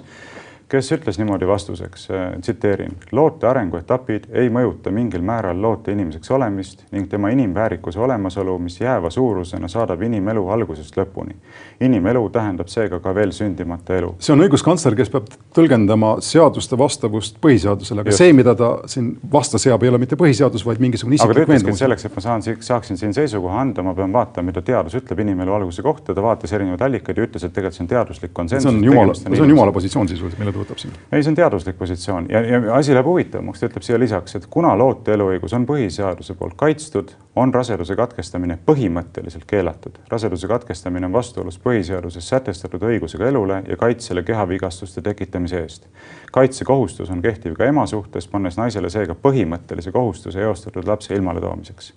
kes 0.70 0.92
ütles 0.94 1.18
niimoodi 1.18 1.48
vastuseks, 1.48 2.10
äh, 2.12 2.34
tsiteerin, 2.42 2.92
loote 3.12 3.48
arenguetapid 3.50 4.28
ei 4.32 4.52
mõjuta 4.54 4.92
mingil 4.94 5.24
määral 5.26 5.62
loote 5.62 5.92
inimeseks 5.96 6.32
olemist 6.32 6.84
ning 6.94 7.10
tema 7.10 7.32
inimväärikuse 7.34 8.00
olemasolu, 8.00 8.58
mis 8.62 8.78
jääva 8.82 9.10
suurusena 9.10 9.68
saadab 9.68 10.02
inimelu 10.06 10.48
algusest 10.50 10.98
lõpuni. 10.98 11.36
inimelu 11.82 12.30
tähendab 12.30 12.68
seega 12.68 13.00
ka 13.00 13.16
veel 13.16 13.32
sündimata 13.32 13.96
elu. 13.98 14.16
see 14.20 14.34
on 14.34 14.44
õiguskantsler, 14.46 14.96
kes 14.96 15.10
peab 15.10 15.32
tõlgendama 15.56 16.16
seaduste 16.22 16.78
vastavust 16.78 17.40
põhiseadusele, 17.42 18.02
aga 18.02 18.14
Just. 18.14 18.18
see, 18.18 18.34
mida 18.34 18.56
ta 18.56 18.70
siin 18.86 19.18
vasta 19.32 19.58
seab, 19.58 19.84
ei 19.84 19.90
ole 19.90 19.98
mitte 19.98 20.16
põhiseadus, 20.16 20.66
vaid 20.66 20.80
mingisugune 20.80 21.16
isiklik 21.16 21.48
veendumus. 21.48 21.80
selleks, 21.80 22.06
et 22.06 22.16
ma 22.16 22.22
saan, 22.22 22.46
saaksin 22.60 22.98
siin 22.98 23.14
seisukoha 23.14 23.62
anda, 23.62 23.84
ma 23.84 23.96
pean 23.96 24.14
vaatama, 24.14 24.52
mida 24.52 24.62
teadus 24.62 24.96
ütleb 25.02 25.20
inimelu 25.26 25.54
alguse 25.54 25.82
kohta, 25.82 26.14
ta 26.14 26.22
vaatas 26.22 26.54
erinevaid 26.54 26.82
allikaid 26.82 27.18
ja 27.18 27.26
ütles, 27.26 27.46
et 27.46 27.54
tegelikult 27.54 27.80
see 27.80 27.84
on 27.84 27.94
teaduslik 27.96 28.34
konsensus. 28.34 28.70
see 28.70 28.78
on 28.78 28.84
jumala, 28.84 29.14
see 29.14 29.42
on 29.42 29.50
jumala 29.50 29.72
positsioon 29.72 30.08
sisuliselt, 30.08 30.40
mille 30.40 30.54
ta 30.54 30.59
võtab 30.60 30.82
siin? 30.82 30.94
ei, 31.12 31.24
see 31.24 31.32
on 31.32 31.40
teaduslik 31.40 31.78
positsioon 31.80 32.30
ja, 32.32 32.42
ja 32.46 32.62
asi 32.76 32.94
läheb 32.96 33.08
huvitavamaks, 33.10 33.62
ta 33.62 33.70
ütleb 33.72 33.86
siia 33.86 34.00
lisaks, 34.00 34.36
et 34.40 34.48
kuna 34.52 34.76
loote 34.78 35.14
eluõigus 35.16 35.56
on 35.58 35.68
põhiseaduse 35.70 36.36
poolt 36.40 36.58
kaitstud, 36.60 37.16
on 37.40 37.54
raseduse 37.54 37.96
katkestamine 37.96 38.58
põhimõtteliselt 38.66 39.46
keelatud. 39.48 40.00
raseduse 40.10 40.48
katkestamine 40.48 41.06
on 41.06 41.14
vastuolus 41.14 41.60
põhiseaduses 41.64 42.30
sätestatud 42.30 42.84
õigusega 42.84 43.28
elule 43.30 43.64
ja 43.68 43.78
kaitsele 43.78 44.24
kehavigastuste 44.24 45.02
tekitamise 45.02 45.62
eest. 45.62 45.88
kaitsekohustus 46.32 47.10
on 47.10 47.22
kehtiv 47.22 47.56
ka 47.58 47.66
ema 47.66 47.86
suhtes, 47.86 48.28
pannes 48.28 48.58
naisele 48.58 48.90
seega 48.90 49.16
põhimõttelise 49.16 49.92
kohustuse 49.92 50.42
eostatud 50.42 50.88
lapse 50.88 51.16
ilmale 51.16 51.42
toomiseks. 51.42 51.94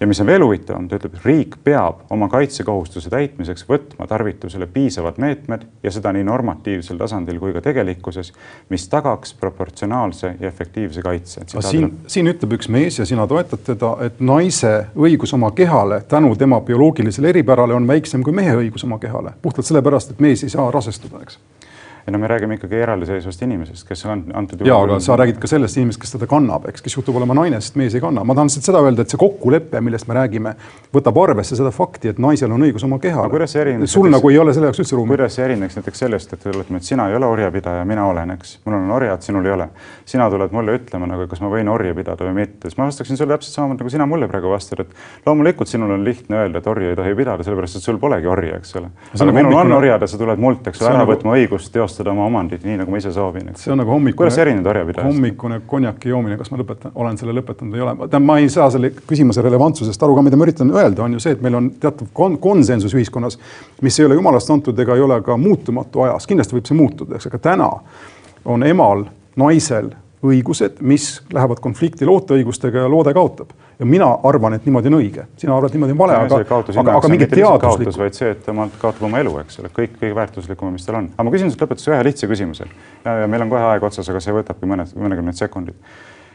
ja 0.00 0.06
mis 0.06 0.20
on 0.20 0.26
veel 0.26 0.44
huvitavam, 0.44 0.88
ta 0.88 0.96
ütleb, 0.96 1.20
riik 1.24 1.56
peab 1.64 2.06
oma 2.10 2.28
kaitsekohustuse 2.28 3.10
täitmiseks 3.10 3.66
võtma 3.68 4.06
tarvitusele 4.06 4.66
piisavad 4.66 5.18
meetmed 5.18 5.66
ja 5.82 5.90
seda 5.90 6.12
nii 6.12 6.24
normatiivsel 6.24 6.98
tasandil 6.98 7.38
kui 7.38 7.52
ka 7.52 7.60
tegelikkuses 7.60 7.97
tegelikkuses, 7.98 8.32
mis 8.68 8.88
tagaks 8.88 9.34
proportsionaalse 9.34 10.34
ja 10.40 10.48
efektiivse 10.48 11.02
kaitse. 11.02 11.40
siin, 11.60 11.98
siin 12.06 12.26
ütleb 12.26 12.52
üks 12.58 12.68
mees 12.68 12.98
ja 12.98 13.06
sina 13.06 13.26
toetad 13.26 13.64
teda, 13.64 13.96
et 14.06 14.20
naise 14.20 14.86
õigus 14.96 15.34
oma 15.34 15.50
kehale 15.50 16.02
tänu 16.08 16.34
tema 16.36 16.60
bioloogilisele 16.60 17.28
eripärale 17.28 17.74
on 17.74 17.86
väiksem 17.86 18.22
kui 18.22 18.32
mehe 18.32 18.54
õigus 18.56 18.84
oma 18.84 18.98
kehale, 18.98 19.32
puhtalt 19.42 19.66
sellepärast, 19.66 20.10
et 20.10 20.20
mees 20.20 20.44
ei 20.44 20.50
saa 20.50 20.70
rasestuda, 20.70 21.22
eks 21.22 21.38
ei 22.08 22.12
no 22.12 22.18
me 22.18 22.28
räägime 22.28 22.56
ikkagi 22.56 22.78
eraldiseisvast 22.80 23.42
inimesest, 23.44 23.84
kes 23.88 24.04
on 24.08 24.22
antud 24.34 24.62
juhul. 24.62 24.70
ja, 24.70 24.76
aga 24.80 24.96
sa 25.04 25.16
räägid 25.20 25.36
ka 25.42 25.48
sellest 25.50 25.76
inimesest, 25.76 26.00
kes 26.00 26.14
teda 26.14 26.26
kannab, 26.30 26.64
eks, 26.70 26.80
kes 26.84 26.94
juhtub 26.96 27.16
olema 27.20 27.34
naine, 27.36 27.60
sest 27.60 27.76
mees 27.76 27.94
ei 27.94 28.00
kanna. 28.00 28.24
ma 28.24 28.36
tahan 28.36 28.48
lihtsalt 28.48 28.68
seda 28.70 28.80
öelda, 28.80 29.04
et 29.04 29.12
see 29.12 29.20
kokkulepe, 29.20 29.82
millest 29.84 30.08
me 30.08 30.16
räägime, 30.16 30.54
võtab 30.94 31.20
arvesse 31.20 31.58
seda 31.58 31.72
fakti, 31.74 32.08
et 32.14 32.22
naisel 32.22 32.54
on 32.54 32.64
õigus 32.64 32.86
oma 32.88 32.96
kehale. 33.02 33.28
sul 33.92 34.08
nagu 34.08 34.30
ei 34.32 34.38
ole 34.40 34.54
selle 34.56 34.70
jaoks 34.70 34.80
üldse 34.84 34.96
ruumi. 34.96 35.12
kuidas 35.12 35.36
see 35.36 35.44
erineks 35.44 35.76
näiteks 35.76 36.02
sellest, 36.04 36.32
et 36.32 36.46
ütleme, 36.48 36.80
et 36.80 36.88
sina 36.88 37.10
ei 37.10 37.18
ole 37.18 37.28
orjapidaja, 37.28 37.84
mina 37.88 38.06
olen, 38.08 38.32
eks, 38.38 38.54
mul 38.64 38.78
on 38.78 38.94
orjad, 38.96 39.20
sinul 39.28 39.44
ei 39.44 39.52
ole. 39.58 39.68
sina 40.08 40.30
tuled 40.32 40.56
mulle 40.56 40.78
ütlema 40.80 41.10
nagu, 41.12 41.28
kas 41.28 41.44
ma 41.44 41.52
võin 41.52 41.68
orja 41.68 41.92
pidada 41.98 42.24
või 42.24 42.38
mitte, 42.40 42.70
siis 42.70 42.80
ma 42.80 42.88
vastaksin 42.88 43.20
sulle 43.20 43.36
täpselt 43.36 43.58
samamoodi 43.58 43.84
nagu 43.84 43.92
sina 43.92 44.08
mulle 44.08 44.30
praegu 44.32 44.54
vastad, 44.54 44.80
et 44.86 45.28
loomulikult 45.28 45.68
sinul 45.68 45.92
on 45.92 46.08
lihtne 46.08 46.40
öelda, 46.40 46.62
et 46.62 46.72
orja 46.72 46.94
ei 46.94 46.96
tohi 46.96 47.14
pidada, 47.20 47.44
sellepärast 47.44 47.82
et 47.82 47.84
sul 47.84 48.00
polegi 48.00 48.32
orja, 48.32 48.56
eks 48.62 48.76
ole. 48.80 48.88
aga 49.12 49.36
minul 49.36 49.60
on 49.60 49.76
orjad 49.76 50.00
ja 50.00 50.08
sa 50.08 50.20
tuled 50.20 50.40
mult, 50.40 50.72
eks 50.72 50.80
ole, 50.80 50.94
ära 50.94 51.02
nagu... 51.02 51.12
võtma 51.12 51.36
õigust 51.36 51.72
teostada 51.74 51.97
oma 52.06 52.26
omandit 52.28 52.62
nii, 52.64 52.76
nagu 52.78 52.92
ma 52.92 53.00
ise 53.00 53.12
soovin. 53.12 53.50
see 53.58 53.72
on 53.72 53.80
nagu 53.82 53.90
hommikune. 53.90 54.16
kuidas 54.22 54.38
sa 54.38 54.44
erined 54.44 54.66
orjapidajast? 54.66 55.08
hommikune 55.08 55.60
konjaki 55.66 56.12
joomine, 56.12 56.38
kas 56.38 56.52
ma 56.52 56.60
lõpetan, 56.62 56.94
olen 56.94 57.18
selle 57.18 57.34
lõpetanud 57.40 57.74
või 57.74 57.80
ei 57.80 57.86
ole, 57.86 57.94
tähendab, 57.98 58.26
ma 58.30 58.38
ei 58.38 58.48
saa 58.52 58.70
selle 58.74 58.92
küsimuse 58.98 59.42
relevantsusest 59.44 60.02
aru 60.06 60.16
ka, 60.18 60.26
mida 60.28 60.38
ma 60.38 60.46
üritan 60.46 60.72
öelda, 60.74 61.04
on 61.04 61.18
ju 61.18 61.22
see, 61.24 61.36
et 61.36 61.44
meil 61.44 61.58
on 61.58 61.70
teatud 61.82 62.12
kon 62.16 62.38
konsensus 62.42 62.94
ühiskonnas, 62.94 63.38
mis 63.82 63.98
ei 63.98 64.06
ole 64.06 64.18
jumalast 64.18 64.50
antud 64.54 64.78
ega 64.78 64.96
ei 64.96 65.04
ole 65.04 65.20
ka 65.26 65.36
muutumatu 65.40 66.06
ajas, 66.06 66.28
kindlasti 66.30 66.58
võib 66.58 66.70
see 66.70 66.78
muutuda, 66.78 67.16
eks, 67.18 67.30
aga 67.32 67.42
täna 67.50 67.72
on 68.48 68.62
emal, 68.66 69.08
naisel 69.38 69.92
õigused, 70.24 70.80
mis 70.82 71.18
lähevad 71.32 71.60
konflikti 71.62 72.06
looteõigustega 72.08 72.84
ja 72.84 72.90
loode 72.90 73.14
kaotab. 73.14 73.52
Ja 73.78 73.86
mina 73.86 74.08
arvan, 74.26 74.56
et 74.58 74.66
niimoodi 74.66 74.90
on 74.90 74.98
õige, 74.98 75.24
sina 75.38 75.54
arvad, 75.56 75.74
niimoodi 75.74 75.94
on 75.94 76.00
vale, 76.00 76.18
aga, 76.18 76.40
aga, 76.42 76.96
aga 76.96 77.10
mingit 77.12 77.32
teaduslikku. 77.34 77.94
vaid 78.00 78.18
see, 78.18 78.30
et 78.34 78.42
tema 78.46 78.66
kaotab 78.80 79.06
oma 79.06 79.22
elu, 79.22 79.34
eks 79.44 79.60
ole, 79.62 79.70
kõik 79.74 79.96
kõige 80.00 80.14
väärtuslikum, 80.18 80.72
mis 80.74 80.86
tal 80.86 80.98
on. 81.00 81.10
aga 81.14 81.26
ma 81.28 81.34
küsin 81.34 81.52
sult 81.52 81.62
lõpetuseks 81.62 81.94
ühe 81.94 82.04
lihtsa 82.10 82.30
küsimuse 82.30 82.68
meil 83.04 83.46
on 83.46 83.52
kohe 83.52 83.66
aeg 83.72 83.86
otsas, 83.90 84.10
aga 84.10 84.22
see 84.24 84.34
võtabki 84.34 84.70
mõned, 84.70 84.94
mõnekümned 84.98 85.38
sekundid 85.38 85.78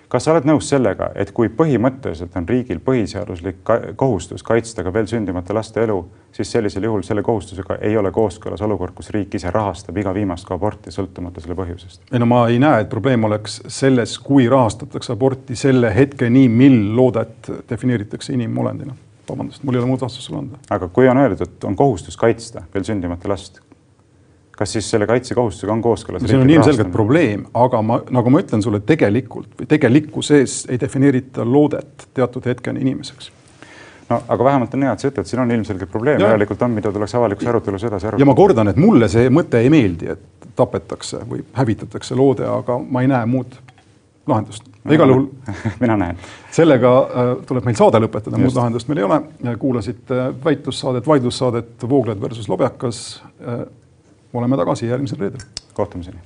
kas 0.10 0.26
sa 0.26 0.34
oled 0.34 0.46
nõus 0.48 0.68
sellega, 0.70 1.10
et 1.16 1.32
kui 1.36 1.50
põhimõtteliselt 1.50 2.36
on 2.38 2.48
riigil 2.50 2.80
põhiseaduslik 2.84 3.64
kohustus 4.00 4.44
kaitsta 4.46 4.84
ka 4.86 4.94
veel 4.94 5.08
sündimata 5.10 5.56
laste 5.56 5.84
elu, 5.84 5.98
siis 6.34 6.52
sellisel 6.52 6.88
juhul 6.88 7.04
selle 7.06 7.24
kohustusega 7.26 7.78
ei 7.82 7.98
ole 7.98 8.12
kooskõlas 8.12 8.62
olukord, 8.62 8.94
kus 8.98 9.10
riik 9.16 9.36
ise 9.40 9.52
rahastab 9.52 9.98
iga 9.98 10.14
viimast 10.14 10.48
ka 10.48 10.58
aborti, 10.58 10.94
sõltumata 10.94 11.44
selle 11.44 11.58
põhjusest? 11.58 12.04
ei 12.12 12.22
no 12.22 12.30
ma 12.30 12.44
ei 12.50 12.60
näe, 12.62 12.84
et 12.86 12.92
probleem 12.92 13.26
oleks 13.30 13.62
selles, 13.68 14.18
kui 14.20 14.48
rahastatakse 14.52 15.14
aborti 15.14 15.58
selle 15.60 15.94
hetkeni, 15.96 16.48
mil 16.50 16.80
loodet 16.96 17.52
defineeritakse 17.70 18.34
inimolendina. 18.34 18.96
vabandust, 19.30 19.64
mul 19.64 19.76
ei 19.76 19.84
ole 19.84 19.92
muud 19.94 20.02
vastust 20.06 20.28
sulle 20.28 20.44
anda. 20.44 20.62
aga 20.70 20.88
kui 20.88 21.10
on 21.10 21.18
öeldud, 21.18 21.48
et 21.48 21.70
on 21.70 21.76
kohustus 21.76 22.18
kaitsta 22.18 22.68
veel 22.74 22.86
sündimata 22.86 23.30
last, 23.30 23.62
kas 24.58 24.76
siis 24.76 24.90
selle 24.94 25.08
kaitsekohustusega 25.10 25.74
on 25.74 25.82
kooskõlas? 25.82 26.26
siin 26.30 26.44
on 26.44 26.50
ilmselgelt 26.50 26.92
probleem, 26.94 27.46
aga 27.58 27.82
ma, 27.86 28.02
nagu 28.14 28.34
ma 28.34 28.44
ütlen 28.44 28.66
sulle, 28.66 28.84
tegelikult 28.86 29.56
või 29.60 29.70
tegelikkuses 29.70 30.64
ei 30.70 30.82
defineerita 30.82 31.46
loodet 31.46 32.10
teatud 32.14 32.46
hetkeni 32.52 32.86
inimeseks 32.86 33.32
no 34.10 34.22
aga 34.28 34.44
vähemalt 34.44 34.74
on 34.74 34.86
hea, 34.86 34.94
et 34.94 35.04
sa 35.04 35.10
ütled, 35.10 35.28
siin 35.30 35.42
on 35.44 35.52
ilmselgelt 35.56 35.92
probleem, 35.92 36.22
järelikult 36.22 36.62
on, 36.66 36.74
mida 36.78 36.92
tuleks 36.94 37.16
avalikus 37.18 37.50
arutelus 37.50 37.86
edasi 37.90 38.08
arutada. 38.08 38.22
ja 38.22 38.30
ma 38.30 38.38
kordan, 38.38 38.72
et 38.74 38.80
mulle 38.80 39.10
see 39.12 39.30
mõte 39.34 39.62
ei 39.64 39.72
meeldi, 39.74 40.14
et 40.14 40.50
tapetakse 40.56 41.24
või 41.30 41.44
hävitatakse 41.58 42.18
loode, 42.18 42.46
aga 42.48 42.78
ma 42.84 43.02
ei 43.04 43.10
näe 43.12 43.26
muud 43.30 43.56
lahendust. 44.30 44.68
igal 44.92 45.10
juhul 45.10 45.28
mina 45.84 45.98
näen. 46.00 46.20
sellega 46.52 46.92
äh, 47.04 47.32
tuleb 47.48 47.68
meil 47.68 47.80
saade 47.80 48.02
lõpetada, 48.04 48.40
muud 48.42 48.58
lahendust 48.58 48.92
meil 48.92 49.04
ei 49.04 49.08
ole. 49.08 49.22
kuulasite 49.60 50.26
väitlussaadet, 50.46 51.08
vaidlussaadet 51.08 51.90
Vooglad 51.90 52.22
versus 52.22 52.50
Lobjakas 52.50 53.24
äh, 53.42 53.64
oleme 54.34 54.58
tagasi 54.58 54.88
järgmisel 54.88 55.20
reedel. 55.20 55.40
kohtumiseni. 55.74 56.20